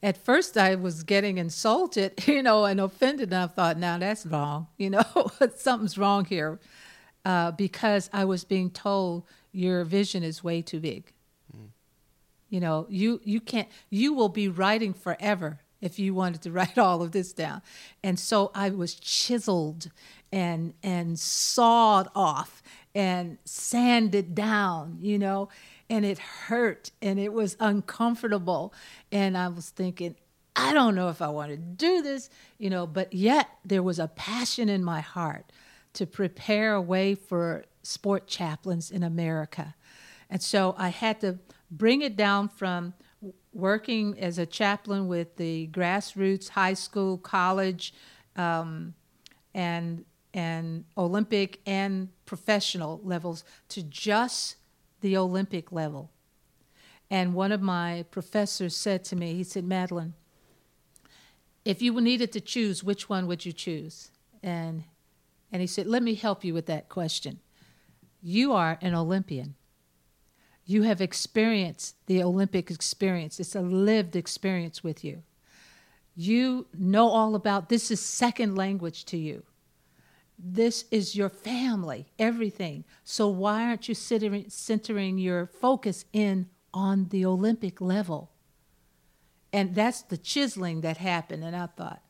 at 0.03 0.16
first, 0.16 0.57
I 0.57 0.77
was 0.77 1.03
getting 1.03 1.37
insulted, 1.37 2.14
you 2.27 2.42
know, 2.42 2.64
and 2.64 2.81
offended, 2.81 3.33
and 3.33 3.42
I 3.42 3.46
thought, 3.46 3.79
"Now 3.79 3.99
that's 3.99 4.25
wrong, 4.25 4.68
you 4.79 4.90
know, 4.90 5.31
something's 5.57 5.99
wrong 5.99 6.25
here," 6.25 6.59
uh, 7.25 7.51
because 7.53 8.09
I 8.12 8.25
was 8.25 8.44
being 8.44 8.70
told 8.70 9.25
your 9.53 9.85
vision 9.85 10.23
is 10.23 10.44
way 10.44 10.62
too 10.62 10.81
big. 10.81 11.12
Mm. 11.55 11.68
You 12.49 12.61
know, 12.61 12.87
you 12.88 13.20
you 13.25 13.40
can't. 13.40 13.68
You 13.90 14.14
will 14.14 14.29
be 14.29 14.49
writing 14.49 14.94
forever 14.94 15.61
if 15.81 15.99
you 15.99 16.14
wanted 16.14 16.43
to 16.43 16.53
write 16.53 16.79
all 16.79 17.03
of 17.03 17.12
this 17.12 17.33
down. 17.33 17.62
And 18.03 18.19
so 18.19 18.51
I 18.55 18.71
was 18.71 18.95
chiseled 18.95 19.90
and 20.33 20.75
and 20.83 21.19
sawed 21.19 22.09
off 22.14 22.62
and 22.95 23.38
sanded 23.45 24.35
down, 24.35 24.99
you 25.01 25.19
know, 25.19 25.49
and 25.88 26.05
it 26.05 26.19
hurt 26.19 26.90
and 27.01 27.19
it 27.19 27.33
was 27.33 27.57
uncomfortable. 27.61 28.73
And 29.11 29.37
I 29.37 29.49
was 29.49 29.71
thinking, 29.71 30.16
I 30.57 30.73
don't 30.73 30.95
know 30.95 31.09
if 31.09 31.23
I 31.23 31.29
want 31.29 31.51
to 31.51 31.57
do 31.57 32.03
this, 32.03 32.31
you 32.59 32.71
know, 32.71 32.87
but 32.87 33.12
yet 33.12 33.49
there 33.64 33.83
was 33.83 33.99
a 33.99 34.09
passion 34.09 34.69
in 34.69 34.85
my 34.85 35.01
heart 35.01 35.53
to 35.95 36.07
prepare 36.07 36.75
a 36.75 36.83
way 36.83 37.14
for 37.14 37.64
sport 37.83 38.27
chaplains 38.27 38.90
in 38.90 39.03
America. 39.03 39.75
And 40.29 40.43
so 40.43 40.75
I 40.79 40.88
had 40.88 41.21
to 41.23 41.38
bring 41.71 42.03
it 42.03 42.16
down 42.16 42.49
from 42.49 42.95
working 43.52 44.18
as 44.18 44.38
a 44.38 44.46
chaplain 44.46 45.08
with 45.08 45.36
the 45.36 45.68
grassroots 45.72 46.50
high 46.50 46.74
school, 46.74 47.18
college, 47.18 47.94
um, 48.36 48.94
and 49.54 50.04
and 50.32 50.84
Olympic 50.96 51.60
and 51.66 52.08
professional 52.24 53.00
levels 53.02 53.42
to 53.68 53.82
just 53.82 54.57
the 55.01 55.16
Olympic 55.16 55.72
level. 55.72 56.11
And 57.11 57.34
one 57.34 57.51
of 57.51 57.61
my 57.61 58.05
professors 58.12 58.76
said 58.76 59.03
to 59.07 59.16
me, 59.16 59.34
he 59.34 59.42
said, 59.42 59.64
Madeline, 59.64 60.14
if 61.64 61.82
you 61.82 62.01
needed 62.01 62.30
to 62.32 62.40
choose, 62.40 62.84
which 62.84 63.09
one 63.09 63.26
would 63.26 63.44
you 63.44 63.53
choose? 63.53 64.12
And 64.42 64.84
and 65.53 65.61
he 65.61 65.66
said, 65.66 65.86
Let 65.86 66.03
me 66.03 66.14
help 66.14 66.44
you 66.44 66.55
with 66.55 66.66
that 66.66 66.88
question. 66.88 67.40
You 68.22 68.53
are 68.53 68.78
an 68.80 68.94
Olympian. 68.94 69.57
You 70.71 70.83
have 70.83 71.01
experienced 71.01 71.97
the 72.07 72.23
Olympic 72.23 72.71
experience, 72.71 73.41
it's 73.41 73.57
a 73.57 73.61
lived 73.61 74.14
experience 74.14 74.85
with 74.85 75.03
you. 75.03 75.25
You 76.14 76.68
know 76.79 77.09
all 77.09 77.35
about 77.35 77.68
this 77.68 77.91
is 77.91 77.99
second 77.99 78.55
language 78.55 79.05
to 79.07 79.16
you. 79.16 79.43
This 80.39 80.85
is 80.93 81.16
your 81.16 81.29
family, 81.29 82.07
everything. 82.21 82.85
So 83.03 83.27
why 83.27 83.64
aren't 83.64 83.89
you 83.89 83.97
centering, 83.97 85.18
your 85.18 85.47
focus 85.47 86.05
in 86.12 86.49
on 86.73 87.09
the 87.09 87.27
Olympic 87.27 87.81
level? 87.81 88.31
And 89.53 89.75
that's 89.75 90.03
the 90.03 90.18
chiseling 90.18 90.83
that 90.83 90.99
happened. 90.99 91.43
And 91.43 91.57
I 91.57 91.66
thought, 91.66 92.01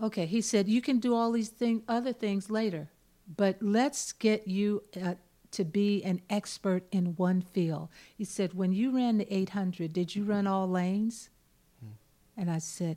okay, 0.00 0.24
he 0.24 0.40
said, 0.40 0.66
you 0.66 0.80
can 0.80 0.98
do 0.98 1.14
all 1.14 1.30
these 1.30 1.50
thing, 1.50 1.82
other 1.86 2.14
things 2.14 2.48
later, 2.48 2.88
but 3.36 3.58
let's 3.60 4.12
get 4.12 4.48
you 4.48 4.82
uh, 4.96 5.16
to 5.52 5.64
be 5.64 6.02
an 6.02 6.20
expert 6.28 6.84
in 6.90 7.14
one 7.16 7.40
field. 7.40 7.88
He 8.16 8.24
said, 8.24 8.54
When 8.54 8.72
you 8.72 8.94
ran 8.94 9.18
the 9.18 9.32
800, 9.32 9.92
did 9.92 10.14
you 10.16 10.24
run 10.24 10.46
all 10.46 10.68
lanes? 10.68 11.30
Hmm. 11.80 11.92
And 12.36 12.50
I 12.50 12.58
said, 12.58 12.96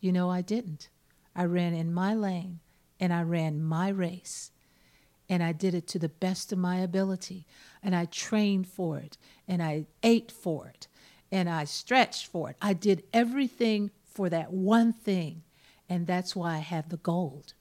You 0.00 0.12
know, 0.12 0.30
I 0.30 0.40
didn't. 0.40 0.88
I 1.34 1.44
ran 1.44 1.74
in 1.74 1.92
my 1.92 2.14
lane 2.14 2.60
and 2.98 3.12
I 3.12 3.22
ran 3.22 3.62
my 3.62 3.88
race. 3.88 4.50
And 5.28 5.42
I 5.42 5.52
did 5.52 5.74
it 5.74 5.88
to 5.88 5.98
the 5.98 6.08
best 6.08 6.52
of 6.52 6.58
my 6.58 6.78
ability. 6.78 7.46
And 7.82 7.94
I 7.94 8.06
trained 8.06 8.68
for 8.68 8.98
it. 8.98 9.18
And 9.46 9.62
I 9.62 9.86
ate 10.02 10.30
for 10.30 10.68
it. 10.68 10.86
And 11.32 11.48
I 11.50 11.64
stretched 11.64 12.28
for 12.28 12.50
it. 12.50 12.56
I 12.62 12.72
did 12.72 13.02
everything 13.12 13.90
for 14.04 14.28
that 14.30 14.52
one 14.52 14.92
thing. 14.92 15.42
And 15.88 16.06
that's 16.06 16.36
why 16.36 16.54
I 16.54 16.58
have 16.58 16.88
the 16.88 16.96
gold. 16.96 17.54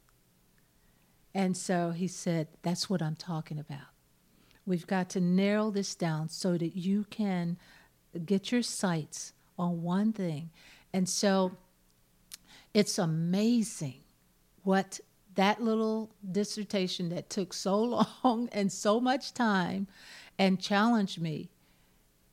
And 1.36 1.58
so 1.58 1.92
he 1.92 2.08
said, 2.08 2.48
That's 2.64 2.90
what 2.90 3.02
I'm 3.02 3.18
talking 3.18 3.60
about. 3.60 3.90
We've 4.66 4.88
got 4.88 5.10
to 5.12 5.20
narrow 5.20 5.70
this 5.70 5.94
down 5.94 6.30
so 6.30 6.58
that 6.58 6.76
you 6.76 7.06
can 7.12 7.58
get 8.26 8.52
your 8.52 8.64
sights 8.64 9.34
on 9.60 9.84
one 9.84 10.14
thing. 10.14 10.50
And 10.94 11.08
so 11.08 11.52
it's 12.74 12.98
amazing 12.98 14.02
what 14.64 15.02
that 15.36 15.62
little 15.62 16.10
dissertation 16.32 17.10
that 17.10 17.30
took 17.30 17.52
so 17.54 18.06
long 18.24 18.50
and 18.54 18.72
so 18.72 19.02
much 19.02 19.34
time 19.34 19.88
and 20.40 20.60
challenged 20.60 21.22
me 21.22 21.50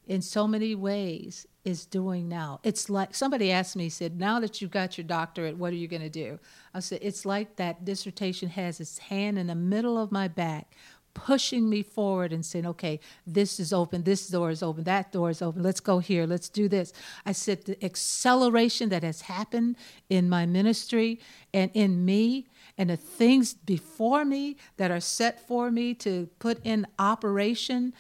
in 0.07 0.23
so 0.23 0.47
many 0.47 0.77
ways 0.77 1.47
is 1.65 1.87
doing 1.87 2.29
now. 2.29 2.61
It's 2.63 2.91
like 2.91 3.15
somebody 3.15 3.53
asked 3.53 3.77
me, 3.77 3.89
said, 3.89 4.19
Now 4.19 4.41
that 4.41 4.61
you've 4.61 4.71
got 4.71 4.99
your 4.99 5.07
doctorate, 5.07 5.57
what 5.57 5.73
are 5.73 5.77
you 5.77 5.89
going 5.89 6.03
to 6.03 6.11
do? 6.11 6.39
I 6.75 6.81
said, 6.81 6.99
It's 7.03 7.25
like 7.25 7.57
that 7.57 7.85
dissertation 7.85 8.49
has 8.51 8.81
its 8.81 8.99
hand 8.99 9.39
in 9.39 9.47
the 9.47 9.55
middle 9.55 9.97
of 9.97 10.11
my 10.11 10.29
back, 10.29 10.75
pushing 11.15 11.69
me 11.69 11.83
forward 11.83 12.33
and 12.33 12.45
saying, 12.45 12.67
Okay, 12.67 12.99
this 13.27 13.61
is 13.61 13.73
open, 13.73 14.03
this 14.03 14.29
door 14.29 14.51
is 14.51 14.63
open, 14.63 14.85
that 14.85 15.13
door 15.13 15.31
is 15.31 15.41
open, 15.41 15.63
let's 15.63 15.81
go 15.81 16.01
here, 16.01 16.27
let's 16.27 16.49
do 16.49 16.69
this. 16.69 16.93
I 17.25 17.33
said, 17.33 17.65
The 17.65 17.85
acceleration 17.85 18.89
that 18.89 19.05
has 19.05 19.23
happened 19.23 19.77
in 20.11 20.29
my 20.29 20.47
ministry 20.47 21.21
and 21.55 21.71
in 21.75 22.05
me 22.05 22.49
and 22.77 22.91
the 22.91 22.97
things 22.97 23.55
before 23.55 24.25
me 24.25 24.57
that 24.79 24.91
are 24.91 25.01
set 25.01 25.47
for 25.47 25.71
me 25.71 25.95
to 25.95 26.29
put 26.39 26.59
in 26.65 26.87
operation 26.99 27.93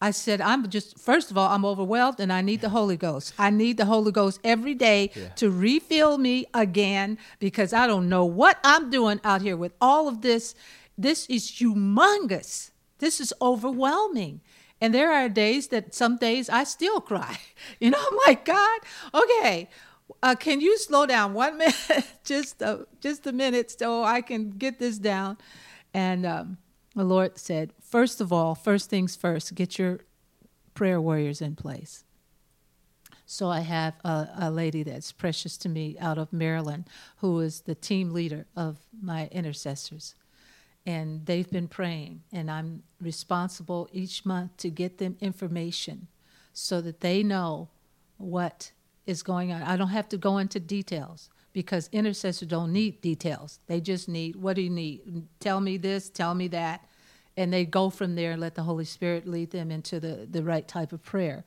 I 0.00 0.12
said, 0.12 0.40
I'm 0.40 0.68
just, 0.70 0.98
first 0.98 1.30
of 1.30 1.38
all, 1.38 1.48
I'm 1.48 1.64
overwhelmed 1.64 2.20
and 2.20 2.32
I 2.32 2.40
need 2.40 2.60
the 2.60 2.68
Holy 2.68 2.96
Ghost. 2.96 3.34
I 3.38 3.50
need 3.50 3.78
the 3.78 3.84
Holy 3.84 4.12
Ghost 4.12 4.38
every 4.44 4.74
day 4.74 5.10
yeah. 5.14 5.28
to 5.30 5.50
refill 5.50 6.18
me 6.18 6.46
again 6.54 7.18
because 7.40 7.72
I 7.72 7.88
don't 7.88 8.08
know 8.08 8.24
what 8.24 8.58
I'm 8.62 8.90
doing 8.90 9.20
out 9.24 9.42
here 9.42 9.56
with 9.56 9.72
all 9.80 10.06
of 10.06 10.20
this. 10.20 10.54
This 10.96 11.26
is 11.26 11.50
humongous. 11.50 12.70
This 12.98 13.20
is 13.20 13.34
overwhelming. 13.42 14.40
And 14.80 14.94
there 14.94 15.12
are 15.12 15.28
days 15.28 15.68
that 15.68 15.94
some 15.94 16.16
days 16.16 16.48
I 16.48 16.64
still 16.64 17.00
cry. 17.00 17.38
You 17.80 17.90
know, 17.90 17.98
I'm 17.98 18.18
like, 18.26 18.44
God, 18.44 18.80
okay, 19.12 19.68
uh, 20.22 20.34
can 20.36 20.60
you 20.60 20.78
slow 20.78 21.06
down 21.06 21.34
one 21.34 21.58
minute, 21.58 22.06
just 22.24 22.62
a, 22.62 22.86
just 23.00 23.26
a 23.26 23.32
minute, 23.32 23.76
so 23.78 24.04
I 24.04 24.20
can 24.20 24.50
get 24.50 24.78
this 24.78 24.96
down? 24.98 25.38
And 25.92 26.24
um, 26.24 26.58
the 26.94 27.04
Lord 27.04 27.38
said, 27.38 27.72
first 27.80 28.20
of 28.20 28.32
all, 28.32 28.54
first 28.54 28.90
things 28.90 29.14
first, 29.16 29.54
get 29.54 29.78
your 29.78 30.00
prayer 30.74 31.00
warriors 31.00 31.40
in 31.40 31.56
place. 31.56 32.04
So 33.26 33.50
I 33.50 33.60
have 33.60 33.94
a, 34.04 34.28
a, 34.38 34.50
lady 34.50 34.82
that's 34.82 35.12
precious 35.12 35.58
to 35.58 35.68
me 35.68 35.96
out 36.00 36.16
of 36.16 36.32
Maryland 36.32 36.88
who 37.18 37.40
is 37.40 37.60
the 37.60 37.74
team 37.74 38.12
leader 38.12 38.46
of 38.56 38.78
my 39.02 39.26
intercessors. 39.26 40.14
And 40.86 41.26
they've 41.26 41.50
been 41.50 41.68
praying, 41.68 42.22
and 42.32 42.50
I'm 42.50 42.84
responsible 43.02 43.90
each 43.92 44.24
month 44.24 44.56
to 44.58 44.70
get 44.70 44.96
them 44.96 45.18
information 45.20 46.06
so 46.54 46.80
that 46.80 47.00
they 47.00 47.22
know 47.22 47.68
what 48.16 48.72
is 49.04 49.22
going 49.22 49.52
on. 49.52 49.62
I 49.62 49.76
don't 49.76 49.88
have 49.88 50.08
to 50.08 50.16
go 50.16 50.38
into 50.38 50.58
details 50.58 51.28
because 51.62 51.88
intercessors 51.90 52.48
don't 52.48 52.72
need 52.72 53.00
details. 53.00 53.58
They 53.66 53.80
just 53.80 54.08
need, 54.08 54.36
what 54.36 54.54
do 54.54 54.62
you 54.62 54.70
need? 54.70 55.26
Tell 55.40 55.60
me 55.60 55.76
this, 55.76 56.08
tell 56.08 56.34
me 56.34 56.48
that 56.48 56.84
and 57.38 57.52
they 57.52 57.64
go 57.64 57.88
from 57.88 58.16
there 58.16 58.32
and 58.32 58.40
let 58.40 58.56
the 58.56 58.64
Holy 58.64 58.84
Spirit 58.84 59.24
lead 59.24 59.52
them 59.52 59.70
into 59.70 60.00
the, 60.00 60.26
the 60.28 60.42
right 60.42 60.66
type 60.66 60.92
of 60.92 61.00
prayer. 61.04 61.44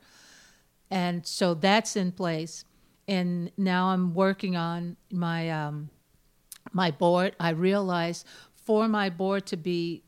And 0.90 1.26
so 1.26 1.52
that's 1.52 1.96
in 1.96 2.12
place. 2.12 2.64
And 3.06 3.52
now 3.58 3.88
I'm 3.88 4.14
working 4.14 4.56
on 4.56 4.96
my 5.10 5.50
um, 5.50 5.90
my 6.72 6.90
board. 6.90 7.36
I 7.38 7.50
realize 7.50 8.24
for 8.54 8.88
my 8.88 9.10
board 9.10 9.44
to 9.46 9.56
be 9.58 10.02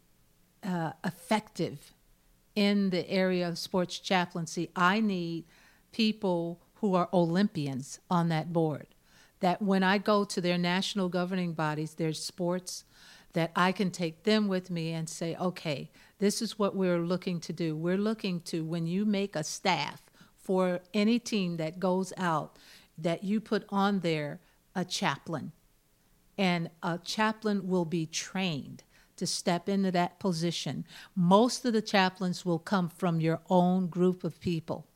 uh, 0.62 0.92
effective 1.04 1.92
in 2.54 2.88
the 2.88 3.08
area 3.10 3.46
of 3.46 3.58
sports 3.58 3.98
chaplaincy, 3.98 4.70
I 4.74 5.00
need 5.00 5.44
people 5.92 6.62
who 6.76 6.94
are 6.94 7.10
Olympians 7.12 8.00
on 8.08 8.30
that 8.30 8.54
board. 8.54 8.86
That 9.44 9.60
when 9.60 9.82
I 9.82 9.98
go 9.98 10.24
to 10.24 10.40
their 10.40 10.56
national 10.56 11.10
governing 11.10 11.52
bodies, 11.52 11.92
their 11.92 12.14
sports 12.14 12.84
that 13.34 13.52
I 13.54 13.72
can 13.72 13.90
take 13.90 14.22
them 14.22 14.48
with 14.48 14.70
me 14.70 14.92
and 14.92 15.06
say, 15.06 15.36
okay, 15.36 15.90
this 16.18 16.40
is 16.40 16.58
what 16.58 16.74
we're 16.74 17.04
looking 17.04 17.40
to 17.40 17.52
do. 17.52 17.76
We're 17.76 17.98
looking 17.98 18.40
to, 18.46 18.64
when 18.64 18.86
you 18.86 19.04
make 19.04 19.36
a 19.36 19.44
staff 19.44 20.00
for 20.34 20.80
any 20.94 21.18
team 21.18 21.58
that 21.58 21.78
goes 21.78 22.10
out, 22.16 22.56
that 22.96 23.22
you 23.22 23.38
put 23.38 23.66
on 23.68 24.00
there 24.00 24.40
a 24.74 24.82
chaplain. 24.82 25.52
And 26.38 26.70
a 26.82 26.98
chaplain 27.04 27.68
will 27.68 27.84
be 27.84 28.06
trained 28.06 28.82
to 29.16 29.26
step 29.26 29.68
into 29.68 29.90
that 29.90 30.18
position. 30.18 30.86
Most 31.14 31.66
of 31.66 31.74
the 31.74 31.82
chaplains 31.82 32.46
will 32.46 32.58
come 32.58 32.88
from 32.88 33.20
your 33.20 33.40
own 33.50 33.88
group 33.88 34.24
of 34.24 34.40
people, 34.40 34.86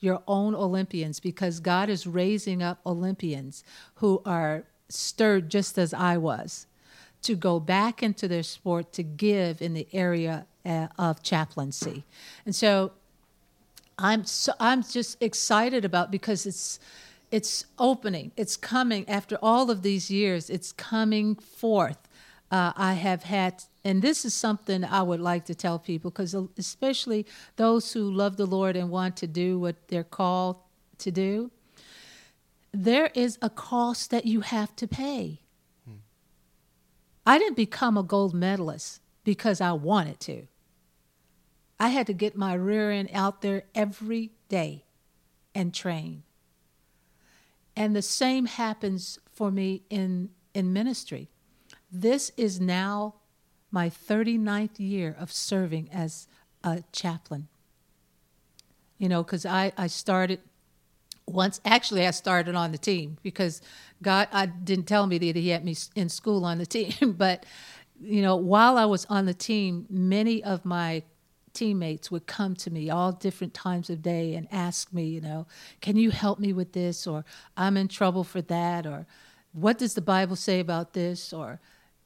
your 0.00 0.22
own 0.26 0.54
Olympians, 0.54 1.20
because 1.20 1.60
God 1.60 1.88
is 1.88 2.06
raising 2.06 2.62
up 2.62 2.80
Olympians 2.84 3.64
who 3.96 4.22
are 4.24 4.64
stirred 4.88 5.50
just 5.50 5.78
as 5.78 5.92
I 5.94 6.16
was 6.16 6.66
to 7.22 7.34
go 7.34 7.58
back 7.58 8.02
into 8.02 8.28
their 8.28 8.42
sport 8.42 8.92
to 8.92 9.02
give 9.02 9.60
in 9.60 9.74
the 9.74 9.88
area 9.92 10.46
uh, 10.64 10.88
of 10.98 11.22
chaplaincy. 11.22 12.04
And 12.44 12.54
so 12.54 12.92
I'm 13.98 14.24
so 14.24 14.52
I'm 14.60 14.82
just 14.82 15.20
excited 15.22 15.84
about 15.84 16.10
because 16.10 16.46
it's 16.46 16.78
it's 17.30 17.64
opening. 17.78 18.30
It's 18.36 18.56
coming 18.56 19.08
after 19.08 19.36
all 19.42 19.70
of 19.70 19.82
these 19.82 20.10
years. 20.10 20.48
It's 20.50 20.72
coming 20.72 21.34
forth. 21.34 22.05
Uh, 22.50 22.72
I 22.76 22.94
have 22.94 23.24
had, 23.24 23.64
and 23.84 24.02
this 24.02 24.24
is 24.24 24.32
something 24.32 24.84
I 24.84 25.02
would 25.02 25.20
like 25.20 25.46
to 25.46 25.54
tell 25.54 25.78
people 25.78 26.10
because 26.10 26.34
especially 26.56 27.26
those 27.56 27.92
who 27.92 28.10
love 28.10 28.36
the 28.36 28.46
Lord 28.46 28.76
and 28.76 28.88
want 28.90 29.16
to 29.18 29.26
do 29.26 29.58
what 29.58 29.88
they're 29.88 30.04
called 30.04 30.56
to 30.98 31.10
do. 31.10 31.50
There 32.72 33.10
is 33.14 33.38
a 33.42 33.50
cost 33.50 34.10
that 34.10 34.26
you 34.26 34.42
have 34.42 34.76
to 34.76 34.86
pay. 34.86 35.40
I 37.26 37.38
didn't 37.38 37.56
become 37.56 37.96
a 37.96 38.04
gold 38.04 38.34
medalist 38.34 39.00
because 39.24 39.60
I 39.60 39.72
wanted 39.72 40.20
to. 40.20 40.46
I 41.80 41.88
had 41.88 42.06
to 42.06 42.12
get 42.12 42.36
my 42.36 42.54
rear 42.54 42.92
end 42.92 43.10
out 43.12 43.42
there 43.42 43.64
every 43.74 44.30
day 44.48 44.84
and 45.54 45.74
train. 45.74 46.22
And 47.74 47.94
the 47.94 48.02
same 48.02 48.46
happens 48.46 49.18
for 49.32 49.50
me 49.50 49.82
in, 49.90 50.30
in 50.54 50.72
ministry. 50.72 51.28
This 52.00 52.30
is 52.36 52.60
now 52.60 53.14
my 53.70 53.88
39th 53.88 54.78
year 54.78 55.16
of 55.18 55.32
serving 55.32 55.88
as 55.90 56.28
a 56.62 56.84
chaplain. 56.92 57.48
You 58.98 59.08
know, 59.08 59.22
because 59.22 59.46
I, 59.46 59.72
I 59.78 59.86
started 59.86 60.40
once 61.26 61.60
actually 61.64 62.06
I 62.06 62.12
started 62.12 62.54
on 62.54 62.70
the 62.70 62.78
team 62.78 63.16
because 63.22 63.60
God 64.00 64.28
I 64.30 64.46
didn't 64.46 64.86
tell 64.86 65.06
me 65.06 65.18
that 65.18 65.34
he 65.34 65.48
had 65.48 65.64
me 65.64 65.74
in 65.96 66.08
school 66.08 66.44
on 66.44 66.58
the 66.58 66.66
team 66.66 66.92
but 67.18 67.44
you 68.00 68.22
know 68.22 68.36
while 68.36 68.78
I 68.78 68.84
was 68.84 69.06
on 69.06 69.26
the 69.26 69.34
team 69.34 69.86
many 69.90 70.44
of 70.44 70.64
my 70.64 71.02
teammates 71.52 72.12
would 72.12 72.28
come 72.28 72.54
to 72.54 72.70
me 72.70 72.90
all 72.90 73.10
different 73.10 73.54
times 73.54 73.90
of 73.90 74.02
day 74.02 74.34
and 74.34 74.46
ask 74.52 74.92
me 74.92 75.06
you 75.06 75.20
know 75.20 75.48
can 75.80 75.96
you 75.96 76.12
help 76.12 76.38
me 76.38 76.52
with 76.52 76.72
this 76.74 77.08
or 77.08 77.24
I'm 77.56 77.76
in 77.76 77.88
trouble 77.88 78.22
for 78.22 78.42
that 78.42 78.86
or 78.86 79.04
what 79.52 79.78
does 79.78 79.94
the 79.94 80.02
Bible 80.02 80.36
say 80.36 80.60
about 80.60 80.92
this 80.92 81.32
or 81.32 81.58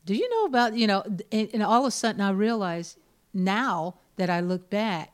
do 0.05 0.15
you 0.15 0.29
know 0.31 0.45
about 0.45 0.75
you 0.75 0.87
know 0.87 1.03
and, 1.31 1.49
and 1.53 1.63
all 1.63 1.83
of 1.83 1.89
a 1.89 1.91
sudden 1.91 2.21
I 2.21 2.31
realized 2.31 2.99
now 3.33 3.97
that 4.17 4.31
I 4.31 4.41
look 4.41 4.71
back 4.71 5.13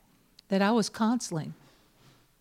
that 0.49 0.61
I 0.61 0.71
was 0.71 0.89
counseling 0.89 1.53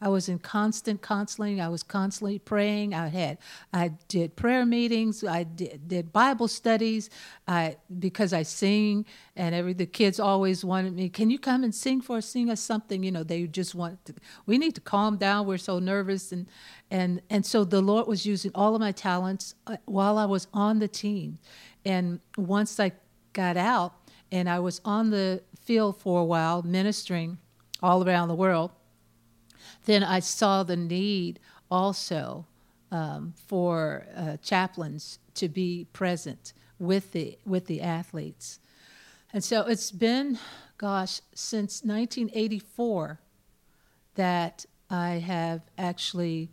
I 0.00 0.08
was 0.08 0.28
in 0.28 0.38
constant 0.38 1.00
counseling. 1.00 1.58
I 1.58 1.68
was 1.68 1.82
constantly 1.82 2.38
praying. 2.38 2.92
I 2.92 3.08
had 3.08 3.38
I 3.72 3.92
did 4.08 4.36
prayer 4.36 4.66
meetings. 4.66 5.24
I 5.24 5.44
did, 5.44 5.88
did 5.88 6.12
Bible 6.12 6.48
studies. 6.48 7.08
I 7.48 7.76
because 7.98 8.34
I 8.34 8.42
sing, 8.42 9.06
and 9.36 9.54
every 9.54 9.72
the 9.72 9.86
kids 9.86 10.20
always 10.20 10.62
wanted 10.64 10.94
me. 10.94 11.08
Can 11.08 11.30
you 11.30 11.38
come 11.38 11.64
and 11.64 11.74
sing 11.74 12.02
for 12.02 12.18
us? 12.18 12.26
Sing 12.26 12.50
us 12.50 12.60
something. 12.60 13.02
You 13.02 13.10
know, 13.10 13.22
they 13.22 13.46
just 13.46 13.74
want. 13.74 14.04
To, 14.04 14.14
we 14.44 14.58
need 14.58 14.74
to 14.74 14.82
calm 14.82 15.16
down. 15.16 15.46
We're 15.46 15.56
so 15.56 15.78
nervous, 15.78 16.30
and 16.30 16.46
and 16.90 17.22
and 17.30 17.46
so 17.46 17.64
the 17.64 17.80
Lord 17.80 18.06
was 18.06 18.26
using 18.26 18.50
all 18.54 18.74
of 18.74 18.80
my 18.80 18.92
talents 18.92 19.54
uh, 19.66 19.78
while 19.86 20.18
I 20.18 20.26
was 20.26 20.46
on 20.52 20.78
the 20.78 20.88
team, 20.88 21.38
and 21.86 22.20
once 22.36 22.78
I 22.80 22.92
got 23.32 23.56
out 23.56 23.94
and 24.32 24.48
I 24.48 24.58
was 24.58 24.80
on 24.84 25.10
the 25.10 25.42
field 25.60 25.98
for 25.98 26.20
a 26.20 26.24
while 26.24 26.62
ministering 26.62 27.38
all 27.82 28.06
around 28.06 28.28
the 28.28 28.34
world. 28.34 28.72
Then 29.84 30.02
I 30.02 30.18
saw 30.18 30.64
the 30.64 30.76
need 30.76 31.38
also 31.70 32.46
um, 32.90 33.34
for 33.46 34.06
uh, 34.16 34.36
chaplains 34.38 35.18
to 35.34 35.48
be 35.48 35.86
present 35.92 36.52
with 36.78 37.12
the 37.12 37.38
with 37.44 37.66
the 37.66 37.80
athletes, 37.80 38.58
and 39.32 39.42
so 39.42 39.62
it's 39.62 39.90
been, 39.90 40.38
gosh, 40.78 41.20
since 41.34 41.82
1984 41.82 43.20
that 44.14 44.66
I 44.88 45.10
have 45.14 45.62
actually 45.76 46.50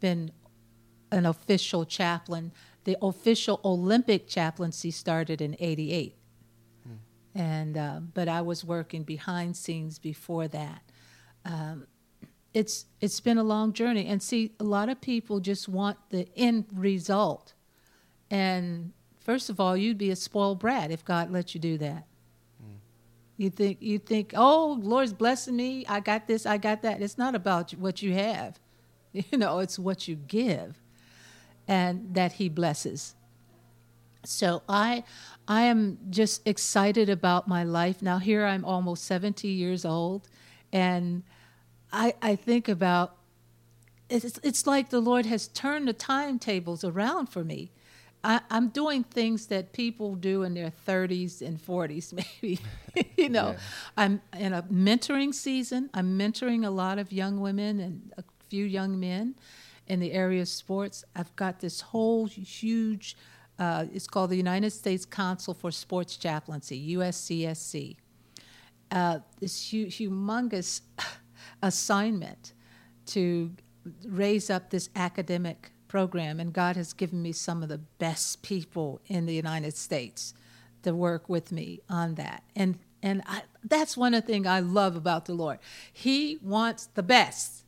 been 0.00 0.30
an 1.10 1.26
official 1.26 1.84
chaplain. 1.84 2.52
The 2.88 2.96
official 3.02 3.60
Olympic 3.66 4.26
chaplaincy 4.26 4.90
started 4.90 5.42
in 5.42 5.56
'88, 5.60 6.16
hmm. 6.84 6.94
and 7.38 7.76
uh, 7.76 8.00
but 8.14 8.28
I 8.28 8.40
was 8.40 8.64
working 8.64 9.02
behind 9.02 9.58
scenes 9.58 9.98
before 9.98 10.48
that. 10.48 10.80
Um, 11.44 11.86
it's 12.54 12.86
it's 13.02 13.20
been 13.20 13.36
a 13.36 13.42
long 13.42 13.74
journey, 13.74 14.06
and 14.06 14.22
see, 14.22 14.52
a 14.58 14.64
lot 14.64 14.88
of 14.88 15.02
people 15.02 15.38
just 15.38 15.68
want 15.68 15.98
the 16.08 16.28
end 16.34 16.64
result. 16.72 17.52
And 18.30 18.94
first 19.20 19.50
of 19.50 19.60
all, 19.60 19.76
you'd 19.76 19.98
be 19.98 20.08
a 20.08 20.16
spoiled 20.16 20.58
brat 20.58 20.90
if 20.90 21.04
God 21.04 21.30
let 21.30 21.54
you 21.54 21.60
do 21.60 21.76
that. 21.76 22.06
Hmm. 22.58 22.76
You 23.36 23.50
think 23.50 23.82
you 23.82 23.98
think, 23.98 24.32
oh, 24.34 24.78
Lord's 24.80 25.12
blessing 25.12 25.56
me. 25.56 25.84
I 25.86 26.00
got 26.00 26.26
this. 26.26 26.46
I 26.46 26.56
got 26.56 26.80
that. 26.80 27.02
It's 27.02 27.18
not 27.18 27.34
about 27.34 27.72
what 27.72 28.00
you 28.00 28.14
have, 28.14 28.58
you 29.12 29.36
know. 29.36 29.58
It's 29.58 29.78
what 29.78 30.08
you 30.08 30.16
give 30.16 30.80
and 31.68 32.14
that 32.14 32.32
he 32.32 32.48
blesses. 32.48 33.14
So 34.24 34.62
I 34.68 35.04
I 35.46 35.62
am 35.62 35.98
just 36.10 36.46
excited 36.46 37.08
about 37.08 37.46
my 37.46 37.62
life. 37.62 38.02
Now 38.02 38.18
here 38.18 38.44
I'm 38.44 38.64
almost 38.64 39.04
70 39.04 39.46
years 39.46 39.84
old 39.84 40.28
and 40.72 41.22
I 41.92 42.14
I 42.20 42.34
think 42.34 42.68
about 42.68 43.16
it's 44.08 44.38
it's 44.42 44.66
like 44.66 44.90
the 44.90 45.00
Lord 45.00 45.26
has 45.26 45.48
turned 45.48 45.86
the 45.86 45.92
timetables 45.92 46.82
around 46.82 47.26
for 47.26 47.44
me. 47.44 47.70
I, 48.24 48.40
am 48.50 48.70
doing 48.70 49.04
things 49.04 49.46
that 49.46 49.72
people 49.72 50.16
do 50.16 50.42
in 50.42 50.54
their 50.54 50.72
30s 50.88 51.40
and 51.40 51.56
40s, 51.56 52.12
maybe. 52.42 52.60
you 53.16 53.28
know, 53.28 53.50
yeah. 53.50 53.58
I'm 53.96 54.20
in 54.36 54.52
a 54.52 54.62
mentoring 54.64 55.32
season. 55.32 55.88
I'm 55.94 56.18
mentoring 56.18 56.66
a 56.66 56.70
lot 56.70 56.98
of 56.98 57.12
young 57.12 57.40
women 57.40 57.78
and 57.78 58.12
a 58.18 58.24
few 58.48 58.64
young 58.64 58.98
men 58.98 59.36
in 59.88 60.00
the 60.00 60.12
area 60.12 60.42
of 60.42 60.48
sports. 60.48 61.04
I've 61.16 61.34
got 61.36 61.60
this 61.60 61.80
whole 61.80 62.26
huge, 62.26 63.16
uh, 63.58 63.86
it's 63.92 64.06
called 64.06 64.30
the 64.30 64.36
United 64.36 64.70
States 64.70 65.04
Council 65.04 65.54
for 65.54 65.70
Sports 65.70 66.16
Chaplaincy, 66.16 66.94
USCSC. 66.96 67.96
Uh, 68.90 69.18
this 69.40 69.70
hu- 69.70 69.86
humongous 69.86 70.82
assignment 71.62 72.52
to 73.06 73.50
raise 74.06 74.50
up 74.50 74.70
this 74.70 74.90
academic 74.94 75.72
program, 75.88 76.38
and 76.38 76.52
God 76.52 76.76
has 76.76 76.92
given 76.92 77.22
me 77.22 77.32
some 77.32 77.62
of 77.62 77.68
the 77.68 77.78
best 77.78 78.42
people 78.42 79.00
in 79.06 79.26
the 79.26 79.34
United 79.34 79.74
States 79.74 80.34
to 80.82 80.94
work 80.94 81.28
with 81.28 81.50
me 81.50 81.80
on 81.88 82.14
that. 82.16 82.42
And 82.54 82.78
and 83.00 83.22
I, 83.26 83.42
that's 83.62 83.96
one 83.96 84.12
of 84.12 84.22
the 84.22 84.32
things 84.32 84.46
I 84.46 84.58
love 84.58 84.96
about 84.96 85.26
the 85.26 85.32
Lord. 85.32 85.60
He 85.92 86.38
wants 86.42 86.86
the 86.86 87.02
best 87.02 87.64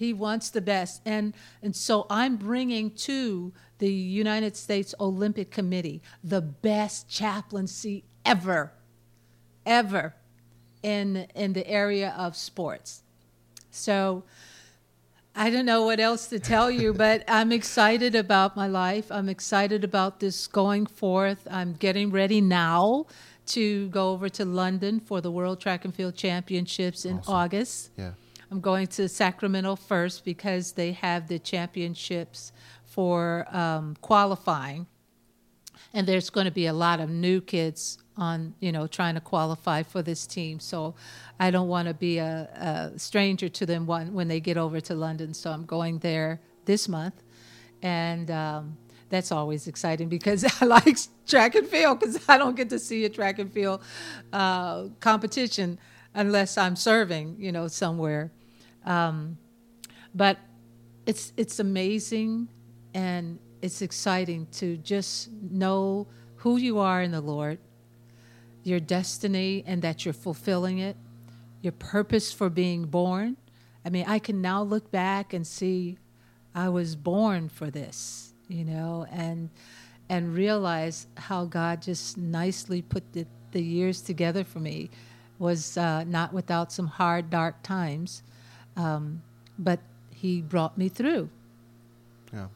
he 0.00 0.14
wants 0.14 0.48
the 0.48 0.62
best. 0.62 1.02
And, 1.04 1.34
and 1.62 1.76
so 1.76 2.06
I'm 2.08 2.36
bringing 2.36 2.90
to 2.92 3.52
the 3.76 3.92
United 3.92 4.56
States 4.56 4.94
Olympic 4.98 5.50
Committee 5.50 6.00
the 6.24 6.40
best 6.40 7.06
chaplaincy 7.10 8.04
ever, 8.24 8.72
ever 9.66 10.14
in, 10.82 11.28
in 11.34 11.52
the 11.52 11.68
area 11.68 12.14
of 12.16 12.34
sports. 12.34 13.02
So 13.70 14.24
I 15.36 15.50
don't 15.50 15.66
know 15.66 15.84
what 15.84 16.00
else 16.00 16.28
to 16.28 16.38
tell 16.40 16.70
you, 16.70 16.94
but 17.06 17.22
I'm 17.28 17.52
excited 17.52 18.14
about 18.14 18.56
my 18.56 18.68
life. 18.68 19.12
I'm 19.12 19.28
excited 19.28 19.84
about 19.84 20.18
this 20.18 20.46
going 20.46 20.86
forth. 20.86 21.46
I'm 21.50 21.74
getting 21.74 22.10
ready 22.10 22.40
now 22.40 23.04
to 23.48 23.88
go 23.90 24.12
over 24.12 24.30
to 24.30 24.46
London 24.46 24.98
for 24.98 25.20
the 25.20 25.30
World 25.30 25.60
Track 25.60 25.84
and 25.84 25.94
Field 25.94 26.14
Championships 26.14 27.04
in 27.04 27.18
awesome. 27.18 27.34
August. 27.34 27.90
Yeah. 27.98 28.12
I'm 28.50 28.60
going 28.60 28.88
to 28.88 29.08
Sacramento 29.08 29.76
first 29.76 30.24
because 30.24 30.72
they 30.72 30.92
have 30.92 31.28
the 31.28 31.38
championships 31.38 32.52
for 32.84 33.46
um, 33.56 33.96
qualifying, 34.00 34.86
and 35.94 36.06
there's 36.06 36.30
going 36.30 36.46
to 36.46 36.50
be 36.50 36.66
a 36.66 36.72
lot 36.72 36.98
of 36.98 37.08
new 37.08 37.40
kids 37.40 37.98
on 38.16 38.54
you 38.58 38.72
know 38.72 38.86
trying 38.88 39.14
to 39.14 39.20
qualify 39.20 39.84
for 39.84 40.02
this 40.02 40.26
team. 40.26 40.58
So 40.58 40.96
I 41.38 41.52
don't 41.52 41.68
want 41.68 41.86
to 41.86 41.94
be 41.94 42.18
a, 42.18 42.90
a 42.94 42.98
stranger 42.98 43.48
to 43.48 43.66
them 43.66 43.86
when, 43.86 44.28
they 44.28 44.40
get 44.40 44.56
over 44.56 44.80
to 44.80 44.94
London. 44.94 45.32
So 45.32 45.50
I'm 45.50 45.64
going 45.64 45.98
there 45.98 46.40
this 46.64 46.88
month, 46.88 47.22
and. 47.82 48.30
Um, 48.30 48.76
that's 49.10 49.32
always 49.32 49.66
exciting 49.66 50.08
because 50.08 50.44
I 50.62 50.66
like 50.66 50.96
track 51.26 51.56
and 51.56 51.66
field 51.66 51.98
because 51.98 52.20
I 52.28 52.38
don't 52.38 52.56
get 52.56 52.70
to 52.70 52.78
see 52.78 53.04
a 53.04 53.08
track 53.08 53.40
and 53.40 53.52
field 53.52 53.82
uh, 54.32 54.84
competition 55.00 55.80
unless 56.14 56.56
I'm 56.56 56.76
serving, 56.76 57.34
you 57.38 57.52
know, 57.52 57.68
somewhere. 57.68 58.30
Um, 58.84 59.38
but 60.14 60.38
it's 61.06 61.32
it's 61.36 61.58
amazing 61.58 62.48
and 62.94 63.38
it's 63.62 63.82
exciting 63.82 64.46
to 64.52 64.76
just 64.78 65.30
know 65.32 66.06
who 66.36 66.56
you 66.56 66.78
are 66.78 67.02
in 67.02 67.10
the 67.10 67.20
Lord, 67.20 67.58
your 68.64 68.80
destiny, 68.80 69.62
and 69.66 69.82
that 69.82 70.04
you're 70.04 70.14
fulfilling 70.14 70.78
it, 70.78 70.96
your 71.60 71.72
purpose 71.72 72.32
for 72.32 72.48
being 72.48 72.84
born. 72.84 73.36
I 73.84 73.90
mean, 73.90 74.04
I 74.06 74.18
can 74.18 74.40
now 74.40 74.62
look 74.62 74.90
back 74.90 75.32
and 75.32 75.46
see 75.46 75.98
I 76.54 76.68
was 76.68 76.96
born 76.96 77.48
for 77.48 77.70
this, 77.70 78.32
you 78.48 78.64
know, 78.64 79.06
and 79.10 79.50
and 80.08 80.34
realize 80.34 81.06
how 81.16 81.44
God 81.44 81.80
just 81.82 82.18
nicely 82.18 82.82
put 82.82 83.12
the, 83.12 83.26
the 83.52 83.62
years 83.62 84.02
together 84.02 84.42
for 84.42 84.58
me 84.58 84.90
was 85.38 85.76
uh, 85.76 86.02
not 86.04 86.32
without 86.32 86.72
some 86.72 86.88
hard, 86.88 87.30
dark 87.30 87.62
times. 87.62 88.24
Um, 88.76 89.22
but 89.58 89.80
he 90.14 90.40
brought 90.40 90.76
me 90.78 90.88
through. 90.88 91.28
Yeah. 92.32 92.46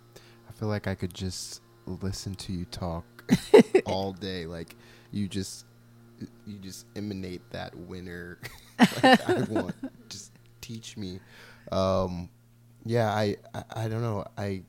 I 0.49 0.53
feel 0.53 0.69
like 0.69 0.87
I 0.87 0.95
could 0.95 1.13
just 1.15 1.63
listen 1.87 2.35
to 2.37 2.53
you 2.53 2.65
talk 2.67 3.05
all 3.87 4.13
day. 4.13 4.47
Like 4.47 4.77
you 5.11 5.29
just 5.29 5.67
you 6.47 6.59
just 6.59 6.87
emanate 6.97 7.43
that 7.51 7.75
winner. 7.75 8.39
like 8.79 9.29
I 9.29 9.43
want 9.51 9.75
just 10.09 10.33
teach 10.61 10.97
me. 10.97 11.21
Um, 11.73 12.29
yeah, 12.85 13.11
I, 13.11 13.37
I, 13.55 13.65
I 13.77 13.89
don't 13.89 14.03
know. 14.03 14.25
I 14.37 14.63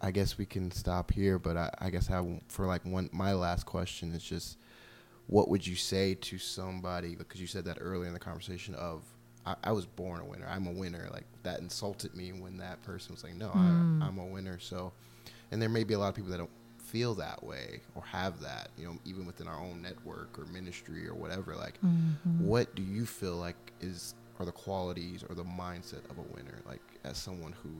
I 0.00 0.10
guess 0.10 0.38
we 0.38 0.46
can 0.46 0.70
stop 0.70 1.10
here, 1.10 1.38
but 1.38 1.56
I, 1.56 1.70
I 1.78 1.90
guess 1.90 2.10
I 2.10 2.40
for 2.48 2.66
like 2.66 2.84
one 2.84 3.08
my 3.12 3.32
last 3.32 3.64
question 3.66 4.12
is 4.12 4.22
just 4.22 4.58
what 5.26 5.48
would 5.48 5.66
you 5.66 5.76
say 5.76 6.14
to 6.14 6.38
somebody 6.38 7.14
because 7.14 7.40
you 7.40 7.46
said 7.46 7.64
that 7.66 7.78
earlier 7.80 8.06
in 8.06 8.14
the 8.14 8.18
conversation 8.18 8.74
of 8.74 9.02
I, 9.48 9.68
I, 9.70 9.72
was 9.72 9.86
born 9.86 10.20
a 10.20 10.24
winner. 10.24 10.46
I'm 10.48 10.66
a 10.66 10.72
winner. 10.72 11.08
Like 11.12 11.24
that 11.42 11.60
insulted 11.60 12.14
me 12.14 12.32
when 12.32 12.58
that 12.58 12.82
person 12.82 13.14
was 13.14 13.24
like, 13.24 13.34
"No, 13.34 13.48
mm. 13.48 14.02
I, 14.02 14.06
I'm 14.06 14.18
a 14.18 14.26
winner." 14.26 14.58
So, 14.58 14.92
and 15.50 15.60
there 15.60 15.68
may 15.68 15.84
be 15.84 15.94
a 15.94 15.98
lot 15.98 16.08
of 16.08 16.14
people 16.14 16.30
that 16.30 16.38
don't 16.38 16.50
feel 16.78 17.14
that 17.14 17.42
way 17.42 17.80
or 17.94 18.02
have 18.02 18.40
that. 18.40 18.68
You 18.76 18.86
know, 18.86 18.98
even 19.04 19.26
within 19.26 19.48
our 19.48 19.58
own 19.58 19.80
network 19.80 20.38
or 20.38 20.44
ministry 20.46 21.06
or 21.08 21.14
whatever. 21.14 21.54
Like, 21.54 21.78
mm-hmm. 21.84 22.46
what 22.46 22.74
do 22.74 22.82
you 22.82 23.06
feel 23.06 23.36
like 23.36 23.56
is 23.80 24.14
are 24.38 24.46
the 24.46 24.52
qualities 24.52 25.24
or 25.28 25.34
the 25.34 25.44
mindset 25.44 26.08
of 26.10 26.18
a 26.18 26.34
winner? 26.34 26.60
Like, 26.66 26.82
as 27.04 27.16
someone 27.16 27.54
who 27.62 27.70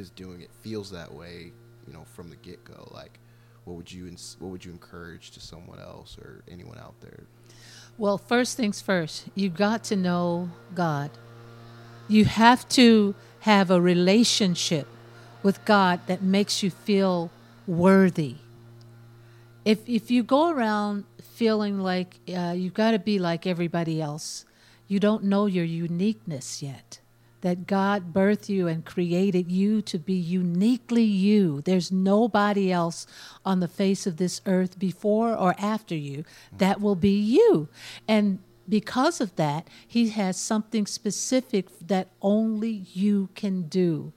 is 0.00 0.10
doing 0.10 0.40
it, 0.40 0.50
feels 0.62 0.90
that 0.90 1.12
way. 1.12 1.52
You 1.86 1.94
know, 1.94 2.04
from 2.14 2.28
the 2.28 2.36
get 2.36 2.62
go. 2.64 2.90
Like, 2.92 3.18
what 3.64 3.76
would 3.76 3.92
you 3.92 4.06
ins- 4.08 4.36
what 4.38 4.50
would 4.50 4.64
you 4.64 4.72
encourage 4.72 5.30
to 5.32 5.40
someone 5.40 5.78
else 5.78 6.16
or 6.18 6.42
anyone 6.50 6.78
out 6.78 6.94
there? 7.00 7.24
Well, 7.98 8.16
first 8.16 8.56
things 8.56 8.80
first, 8.80 9.24
you 9.34 9.48
got 9.48 9.82
to 9.84 9.96
know 9.96 10.50
God. 10.72 11.10
You 12.06 12.24
have 12.26 12.68
to 12.70 13.16
have 13.40 13.72
a 13.72 13.80
relationship 13.80 14.86
with 15.42 15.64
God 15.64 16.00
that 16.06 16.22
makes 16.22 16.62
you 16.62 16.70
feel 16.70 17.30
worthy. 17.66 18.36
If 19.64 19.80
if 19.88 20.12
you 20.12 20.22
go 20.22 20.50
around 20.50 21.04
feeling 21.20 21.80
like 21.80 22.14
uh, 22.32 22.54
you've 22.56 22.74
got 22.74 22.92
to 22.92 23.00
be 23.00 23.18
like 23.18 23.46
everybody 23.46 24.00
else, 24.00 24.44
you 24.86 25.00
don't 25.00 25.24
know 25.24 25.46
your 25.46 25.64
uniqueness 25.64 26.62
yet 26.62 27.00
that 27.40 27.66
God 27.66 28.12
birthed 28.12 28.48
you 28.48 28.66
and 28.68 28.84
created 28.84 29.50
you 29.50 29.82
to 29.82 29.98
be 29.98 30.14
uniquely 30.14 31.04
you. 31.04 31.62
There's 31.62 31.92
nobody 31.92 32.72
else 32.72 33.06
on 33.44 33.60
the 33.60 33.68
face 33.68 34.06
of 34.06 34.16
this 34.16 34.40
earth 34.46 34.78
before 34.78 35.34
or 35.36 35.54
after 35.58 35.94
you 35.94 36.24
that 36.56 36.80
will 36.80 36.96
be 36.96 37.18
you. 37.18 37.68
And 38.08 38.40
because 38.68 39.20
of 39.20 39.36
that, 39.36 39.68
He 39.86 40.10
has 40.10 40.36
something 40.36 40.86
specific 40.86 41.66
that 41.86 42.08
only 42.20 42.84
you 42.92 43.28
can 43.34 43.68
do. 43.68 44.12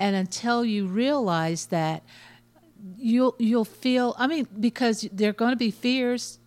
And 0.00 0.16
until 0.16 0.64
you 0.64 0.86
realize 0.86 1.66
that, 1.66 2.02
you'll 2.98 3.36
you'll 3.38 3.64
feel. 3.64 4.14
I 4.18 4.26
mean, 4.26 4.46
because 4.60 5.08
there 5.12 5.30
are 5.30 5.32
going 5.32 5.52
to 5.52 5.56
be 5.56 5.70
fears 5.70 6.38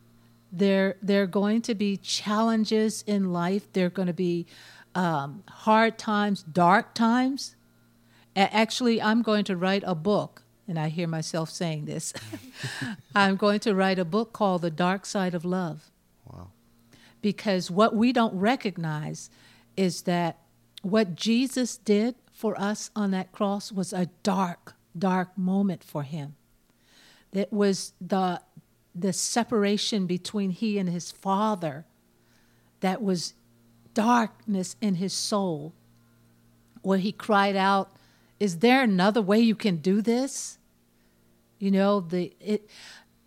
There, 0.52 0.96
there 1.02 1.24
are 1.24 1.28
going 1.28 1.62
to 1.64 1.76
be 1.76 1.98
challenges 1.98 3.04
in 3.06 3.34
life. 3.34 3.72
There 3.74 3.88
are 3.88 3.90
going 3.90 4.08
to 4.08 4.14
be 4.14 4.46
um, 4.98 5.44
hard 5.48 6.00
times, 6.00 6.42
dark 6.42 6.96
times. 6.96 7.56
Actually, 8.36 9.02
I'm 9.02 9.22
going 9.22 9.46
to 9.46 9.56
write 9.56 9.84
a 9.86 9.94
book, 9.94 10.42
and 10.68 10.80
I 10.80 10.90
hear 10.90 11.08
myself 11.08 11.52
saying 11.52 11.86
this. 11.86 12.14
I'm 13.16 13.36
going 13.36 13.60
to 13.62 13.76
write 13.76 14.00
a 14.00 14.06
book 14.06 14.34
called 14.34 14.64
The 14.64 14.72
Dark 14.72 15.06
Side 15.06 15.36
of 15.36 15.46
Love. 15.46 15.92
Wow. 16.26 16.50
Because 17.22 17.70
what 17.70 17.96
we 17.96 18.12
don't 18.12 18.34
recognize 18.34 19.30
is 19.76 20.02
that 20.04 20.40
what 20.82 21.16
Jesus 21.16 21.78
did 21.78 22.16
for 22.32 22.60
us 22.60 22.90
on 22.96 23.12
that 23.12 23.32
cross 23.32 23.72
was 23.72 23.94
a 23.94 24.08
dark, 24.24 24.76
dark 24.98 25.38
moment 25.38 25.84
for 25.84 26.02
him. 26.02 26.36
It 27.32 27.54
was 27.54 27.94
the 28.02 28.42
the 28.96 29.14
separation 29.14 30.08
between 30.08 30.50
he 30.50 30.80
and 30.80 30.90
his 30.90 31.12
father 31.12 31.86
that 32.80 33.00
was 33.00 33.36
darkness 33.98 34.76
in 34.80 34.94
his 34.96 35.12
soul 35.12 35.74
where 36.84 37.00
he 37.00 37.12
cried 37.12 37.56
out 37.56 37.90
is 38.40 38.60
there 38.60 38.84
another 38.84 39.24
way 39.24 39.40
you 39.40 39.56
can 39.56 39.78
do 39.78 40.04
this? 40.04 40.60
You 41.58 41.72
know 41.72 42.02
the 42.02 42.32
it 42.40 42.70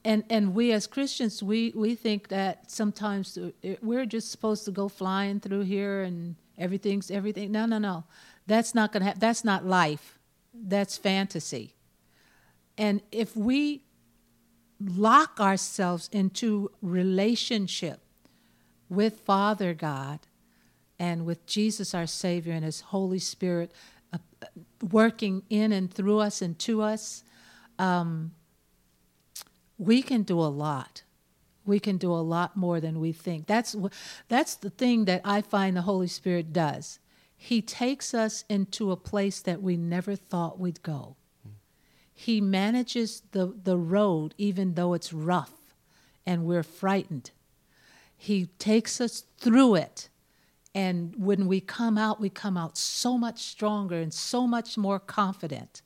and 0.04 0.22
and 0.30 0.54
we 0.54 0.70
as 0.70 0.86
christians 0.86 1.42
we 1.42 1.72
we 1.74 1.96
think 1.96 2.28
that 2.28 2.70
sometimes 2.70 3.36
we're 3.82 4.06
just 4.06 4.30
supposed 4.30 4.64
to 4.66 4.70
go 4.70 4.88
flying 4.88 5.40
through 5.40 5.62
here 5.62 6.02
and 6.02 6.36
everything's 6.56 7.10
everything 7.10 7.50
no 7.50 7.66
no 7.66 7.78
no. 7.78 8.04
That's 8.46 8.72
not 8.72 8.92
going 8.92 9.00
to 9.00 9.06
happen 9.06 9.20
that's 9.20 9.44
not 9.44 9.66
life. 9.66 10.20
That's 10.54 10.96
fantasy. 10.96 11.74
And 12.78 13.02
if 13.10 13.36
we 13.36 13.82
lock 14.80 15.40
ourselves 15.40 16.08
into 16.12 16.70
relationship 16.80 17.98
with 18.88 19.20
Father 19.20 19.74
God 19.74 20.20
and 21.00 21.24
with 21.24 21.46
Jesus 21.46 21.94
our 21.94 22.06
Savior 22.06 22.52
and 22.52 22.64
His 22.64 22.82
Holy 22.82 23.18
Spirit 23.18 23.72
uh, 24.12 24.18
working 24.92 25.42
in 25.48 25.72
and 25.72 25.92
through 25.92 26.18
us 26.18 26.42
and 26.42 26.56
to 26.60 26.82
us, 26.82 27.24
um, 27.78 28.32
we 29.78 30.02
can 30.02 30.22
do 30.22 30.38
a 30.38 30.52
lot. 30.52 31.02
We 31.64 31.80
can 31.80 31.96
do 31.96 32.12
a 32.12 32.20
lot 32.20 32.54
more 32.54 32.80
than 32.80 33.00
we 33.00 33.12
think. 33.12 33.46
That's 33.46 33.74
that's 34.28 34.54
the 34.54 34.70
thing 34.70 35.06
that 35.06 35.22
I 35.24 35.40
find 35.40 35.76
the 35.76 35.82
Holy 35.82 36.06
Spirit 36.06 36.52
does. 36.52 36.98
He 37.34 37.62
takes 37.62 38.12
us 38.12 38.44
into 38.50 38.90
a 38.90 38.96
place 38.96 39.40
that 39.40 39.62
we 39.62 39.78
never 39.78 40.14
thought 40.14 40.60
we'd 40.60 40.82
go. 40.82 41.16
He 42.12 42.42
manages 42.42 43.22
the, 43.32 43.54
the 43.64 43.78
road 43.78 44.34
even 44.36 44.74
though 44.74 44.92
it's 44.92 45.10
rough 45.10 45.54
and 46.26 46.44
we're 46.44 46.62
frightened. 46.62 47.30
He 48.14 48.46
takes 48.58 49.00
us 49.00 49.24
through 49.38 49.76
it. 49.76 50.09
And 50.74 51.14
when 51.16 51.46
we 51.46 51.60
come 51.60 51.98
out, 51.98 52.20
we 52.20 52.30
come 52.30 52.56
out 52.56 52.76
so 52.78 53.18
much 53.18 53.40
stronger 53.42 53.96
and 53.96 54.14
so 54.14 54.46
much 54.46 54.78
more 54.78 55.00
confident. 55.00 55.82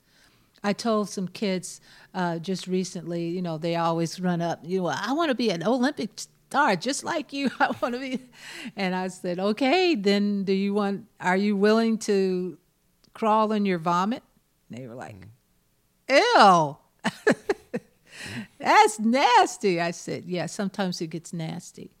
I 0.63 0.73
told 0.73 1.09
some 1.09 1.27
kids 1.27 1.81
uh, 2.13 2.39
just 2.39 2.67
recently, 2.67 3.27
you 3.27 3.41
know, 3.41 3.57
they 3.57 3.75
always 3.75 4.19
run 4.19 4.41
up, 4.41 4.59
you 4.63 4.81
know, 4.81 4.87
I 4.87 5.13
want 5.13 5.29
to 5.29 5.35
be 5.35 5.49
an 5.49 5.63
Olympic 5.63 6.09
star 6.15 6.75
just 6.75 7.03
like 7.03 7.33
you. 7.33 7.51
I 7.59 7.71
want 7.81 7.93
to 7.93 7.99
be. 7.99 8.19
And 8.75 8.95
I 8.95 9.09
said, 9.09 9.39
okay, 9.39 9.95
then 9.95 10.43
do 10.43 10.53
you 10.53 10.73
want, 10.73 11.05
are 11.19 11.37
you 11.37 11.55
willing 11.55 11.97
to 11.99 12.57
crawl 13.13 13.51
in 13.51 13.65
your 13.65 13.79
vomit? 13.79 14.23
And 14.69 14.77
they 14.79 14.87
were 14.87 14.95
like, 14.95 15.15
mm 15.15 15.29
ew, 16.07 16.77
that's 18.59 18.99
nasty. 18.99 19.81
I 19.81 19.89
said, 19.91 20.25
yeah, 20.25 20.45
sometimes 20.45 21.01
it 21.01 21.07
gets 21.07 21.33
nasty. 21.33 21.91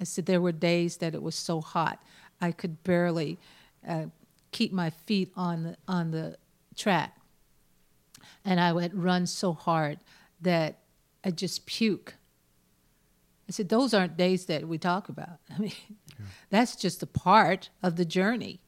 I 0.00 0.04
said, 0.04 0.26
there 0.26 0.40
were 0.40 0.52
days 0.52 0.98
that 0.98 1.14
it 1.14 1.22
was 1.22 1.34
so 1.34 1.60
hot, 1.60 2.02
I 2.40 2.52
could 2.52 2.82
barely 2.84 3.38
uh, 3.86 4.06
keep 4.52 4.72
my 4.72 4.90
feet 4.90 5.32
on 5.36 5.62
the, 5.62 5.76
on 5.88 6.10
the 6.10 6.36
track. 6.74 7.16
And 8.44 8.60
I 8.60 8.72
would 8.72 8.94
run 8.94 9.26
so 9.26 9.52
hard 9.52 9.98
that 10.40 10.78
I 11.24 11.30
just 11.30 11.66
puke. 11.66 12.14
I 13.48 13.52
said, 13.52 13.68
those 13.68 13.94
aren't 13.94 14.16
days 14.16 14.46
that 14.46 14.68
we 14.68 14.78
talk 14.78 15.08
about. 15.08 15.38
I 15.54 15.58
mean, 15.58 15.72
yeah. 15.88 16.26
that's 16.50 16.76
just 16.76 17.02
a 17.02 17.06
part 17.06 17.70
of 17.82 17.96
the 17.96 18.04
journey 18.04 18.60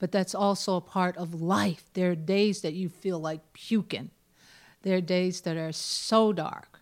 but 0.00 0.10
that's 0.10 0.34
also 0.34 0.76
a 0.76 0.80
part 0.80 1.16
of 1.18 1.40
life. 1.40 1.84
There 1.92 2.10
are 2.10 2.16
days 2.16 2.62
that 2.62 2.72
you 2.72 2.88
feel 2.88 3.20
like 3.20 3.52
puking. 3.52 4.10
There 4.82 4.96
are 4.96 5.02
days 5.02 5.42
that 5.42 5.58
are 5.58 5.72
so 5.72 6.32
dark 6.32 6.80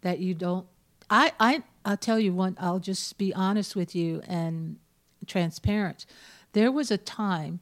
that 0.00 0.18
you 0.18 0.34
don't. 0.34 0.66
I, 1.08 1.32
I, 1.38 1.62
I'll 1.86 1.96
tell 1.96 2.18
you 2.18 2.34
one, 2.34 2.56
I'll 2.58 2.80
just 2.80 3.16
be 3.16 3.32
honest 3.32 3.76
with 3.76 3.94
you 3.94 4.20
and 4.26 4.76
transparent. 5.24 6.04
There 6.52 6.72
was 6.72 6.90
a 6.90 6.98
time 6.98 7.60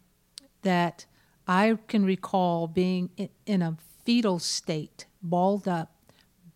that 0.63 1.05
I 1.47 1.77
can 1.89 2.07
recall 2.07 2.67
being 2.67 3.11
in, 3.45 3.61
a 3.61 3.77
fetal 4.03 4.39
state, 4.39 5.05
balled 5.23 5.69
up, 5.69 5.93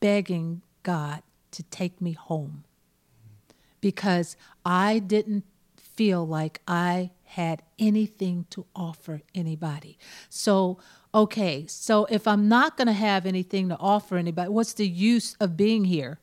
begging 0.00 0.62
God 0.82 1.22
to 1.50 1.62
take 1.64 2.00
me 2.00 2.12
home 2.12 2.64
because 3.82 4.34
I 4.64 4.98
didn't 4.98 5.44
feel 5.76 6.26
like 6.26 6.62
I 6.66 7.10
had 7.24 7.62
anything 7.78 8.46
to 8.50 8.64
offer 8.74 9.20
anybody. 9.34 9.98
So, 10.30 10.78
okay, 11.14 11.66
so 11.66 12.06
if 12.06 12.26
I'm 12.26 12.48
not 12.48 12.78
going 12.78 12.86
to 12.86 12.94
have 12.94 13.26
anything 13.26 13.68
to 13.68 13.76
offer 13.78 14.16
anybody, 14.16 14.48
what's 14.48 14.72
the 14.72 14.88
use 14.88 15.36
of 15.38 15.54
being 15.54 15.84
here? 15.84 16.18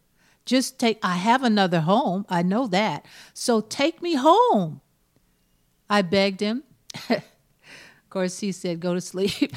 Just 0.46 0.80
take, 0.80 1.00
I 1.02 1.16
have 1.16 1.44
another 1.44 1.82
home. 1.82 2.26
I 2.30 2.44
know 2.44 2.68
that. 2.68 3.06
So 3.34 3.62
take 3.62 4.02
me 4.02 4.16
home. 4.16 4.82
I 5.90 6.02
begged 6.02 6.40
him. 6.40 6.64
of 7.10 7.24
course, 8.10 8.40
he 8.40 8.52
said, 8.52 8.80
go 8.80 8.94
to 8.94 9.02
sleep. 9.02 9.54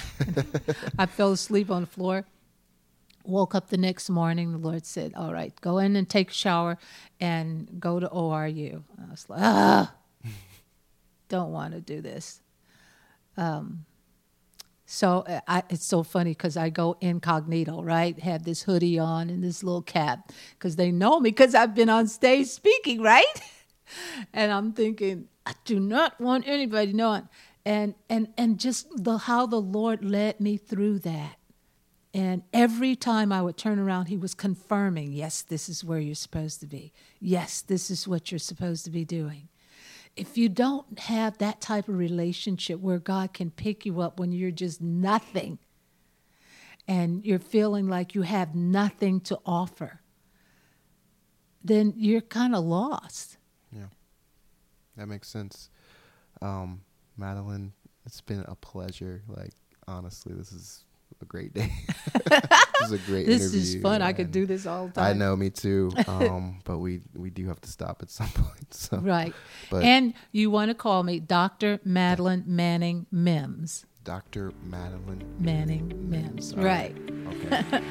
I 0.99 1.07
fell 1.07 1.33
asleep 1.33 1.71
on 1.71 1.83
the 1.83 1.87
floor. 1.87 2.25
Woke 3.25 3.55
up 3.55 3.69
the 3.69 3.77
next 3.77 4.09
morning. 4.09 4.53
The 4.53 4.59
Lord 4.59 4.87
said, 4.87 5.13
All 5.15 5.35
right, 5.35 5.53
go 5.61 5.77
in 5.77 5.97
and 5.97 6.09
take 6.09 6.31
a 6.31 6.35
shower 6.35 6.79
and 7.21 7.79
go 7.79 8.01
to 8.01 8.09
ORU. 8.09 8.83
I 8.99 9.11
was 9.11 9.29
like, 9.29 9.41
Ah 9.43 9.95
don't 11.29 11.53
want 11.53 11.75
to 11.75 11.81
do 11.81 12.01
this. 12.01 12.41
Um, 13.37 13.85
so 14.91 15.19
uh, 15.29 15.41
I, 15.47 15.63
it's 15.69 15.85
so 15.85 16.03
funny 16.03 16.31
because 16.31 16.57
I 16.57 16.71
go 16.71 16.97
incognito, 17.03 17.83
right? 17.83 18.19
Have 18.21 18.45
this 18.45 18.63
hoodie 18.63 18.99
on 18.99 19.29
and 19.29 19.45
this 19.45 19.63
little 19.63 19.83
cap 19.83 20.33
because 20.53 20.77
they 20.77 20.91
know 20.91 21.21
me 21.21 21.29
because 21.29 21.55
I've 21.55 21.75
been 21.75 21.91
on 21.91 22.09
stage 22.09 22.47
speaking, 22.47 23.03
right? 23.15 23.43
and 24.33 24.51
I'm 24.51 24.73
thinking, 24.73 25.29
I 25.45 25.53
do 25.67 25.79
not 25.79 26.19
want 26.19 26.49
anybody 26.49 26.95
knowing. 26.95 27.29
And 27.67 27.97
and 28.09 28.29
and 28.39 28.59
just 28.59 28.87
the 28.97 29.19
how 29.19 29.45
the 29.45 29.61
Lord 29.61 30.03
led 30.03 30.41
me 30.41 30.57
through 30.57 31.01
that. 31.01 31.37
And 32.15 32.43
every 32.55 32.97
time 32.97 33.31
I 33.31 33.43
would 33.43 33.59
turn 33.59 33.79
around, 33.79 34.07
he 34.07 34.17
was 34.17 34.33
confirming, 34.33 35.13
yes, 35.13 35.43
this 35.43 35.69
is 35.69 35.85
where 35.85 35.99
you're 35.99 36.15
supposed 36.15 36.61
to 36.61 36.67
be. 36.67 36.95
Yes, 37.21 37.61
this 37.61 37.91
is 37.91 38.09
what 38.09 38.33
you're 38.33 38.39
supposed 38.39 38.87
to 38.87 38.91
be 38.91 39.05
doing 39.05 39.51
if 40.19 40.37
you 40.37 40.49
don't 40.49 40.99
have 40.99 41.39
that 41.39 41.61
type 41.61 41.89
of 41.89 41.97
relationship 41.97 42.81
where 42.81 42.99
God 42.99 43.33
can 43.33 43.51
pick 43.51 43.87
you 43.87 44.01
up 44.01 44.19
when 44.19 44.33
you're 44.33 44.51
just 44.51 44.81
nothing 44.81 45.59
and 46.87 47.25
you're 47.25 47.39
feeling 47.39 47.87
like 47.87 48.15
you 48.15 48.23
have 48.23 48.55
nothing 48.55 49.21
to 49.21 49.39
offer, 49.47 50.01
then 51.63 51.93
you're 51.97 52.21
kind 52.21 52.55
of 52.55 52.65
lost. 52.65 53.37
Yeah, 53.73 53.89
that 54.97 55.07
makes 55.07 55.29
sense. 55.29 55.71
Um, 56.41 56.83
Madeline, 57.17 57.73
it's 58.07 58.21
been 58.21 58.45
a 58.49 58.55
pleasure. 58.55 59.23
Like, 59.29 59.53
honestly, 59.87 60.35
this 60.35 60.53
is 60.53 60.85
a 61.21 61.25
great 61.25 61.55
day. 61.55 61.73
this 62.31 62.83
is 62.85 62.93
a 62.93 62.99
great 62.99 63.27
this 63.27 63.43
interview. 63.43 63.79
is 63.79 63.83
fun. 63.83 64.03
I 64.03 64.13
could 64.13 64.31
do 64.31 64.47
this 64.47 64.67
all 64.67 64.87
the 64.87 64.93
time. 64.95 65.05
I 65.05 65.13
know, 65.13 65.37
me 65.37 65.51
too. 65.51 65.91
Um, 66.09 66.61
but 66.65 66.79
we 66.79 67.01
we 67.15 67.31
do 67.31 67.47
have 67.47 67.61
to 67.61 67.69
stop 67.69 68.03
at 68.03 68.11
some 68.11 68.29
point. 68.35 68.73
So. 68.73 68.97
Right. 68.99 69.35
But 69.71 69.85
and 69.85 70.15
you 70.33 70.51
want 70.51 70.71
to 70.71 70.75
call 70.75 71.03
me 71.03 71.21
Dr. 71.21 71.81
Madeline 71.85 72.45
Manning 72.47 73.07
Mims. 73.13 73.85
Dr. 74.05 74.53
Madeline 74.63 75.23
Manning 75.39 76.09
Mims. 76.09 76.55
Right. 76.57 76.97
right. 77.53 77.63
Okay. 77.71 77.85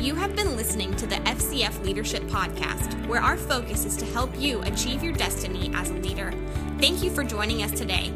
You 0.00 0.14
have 0.16 0.34
been 0.34 0.56
listening 0.56 0.96
to 0.96 1.06
the 1.06 1.16
FCF 1.16 1.84
Leadership 1.84 2.22
Podcast, 2.24 3.06
where 3.06 3.20
our 3.20 3.36
focus 3.36 3.84
is 3.84 3.96
to 3.98 4.06
help 4.06 4.36
you 4.36 4.62
achieve 4.62 5.02
your 5.02 5.12
destiny 5.12 5.70
as 5.74 5.90
a 5.90 5.94
leader. 5.94 6.32
Thank 6.78 7.04
you 7.04 7.10
for 7.10 7.22
joining 7.22 7.62
us 7.62 7.70
today. 7.70 8.12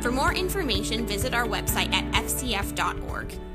For 0.00 0.10
more 0.10 0.32
information, 0.32 1.06
visit 1.06 1.34
our 1.34 1.46
website 1.46 1.92
at 1.92 2.10
fcf.org. 2.24 3.49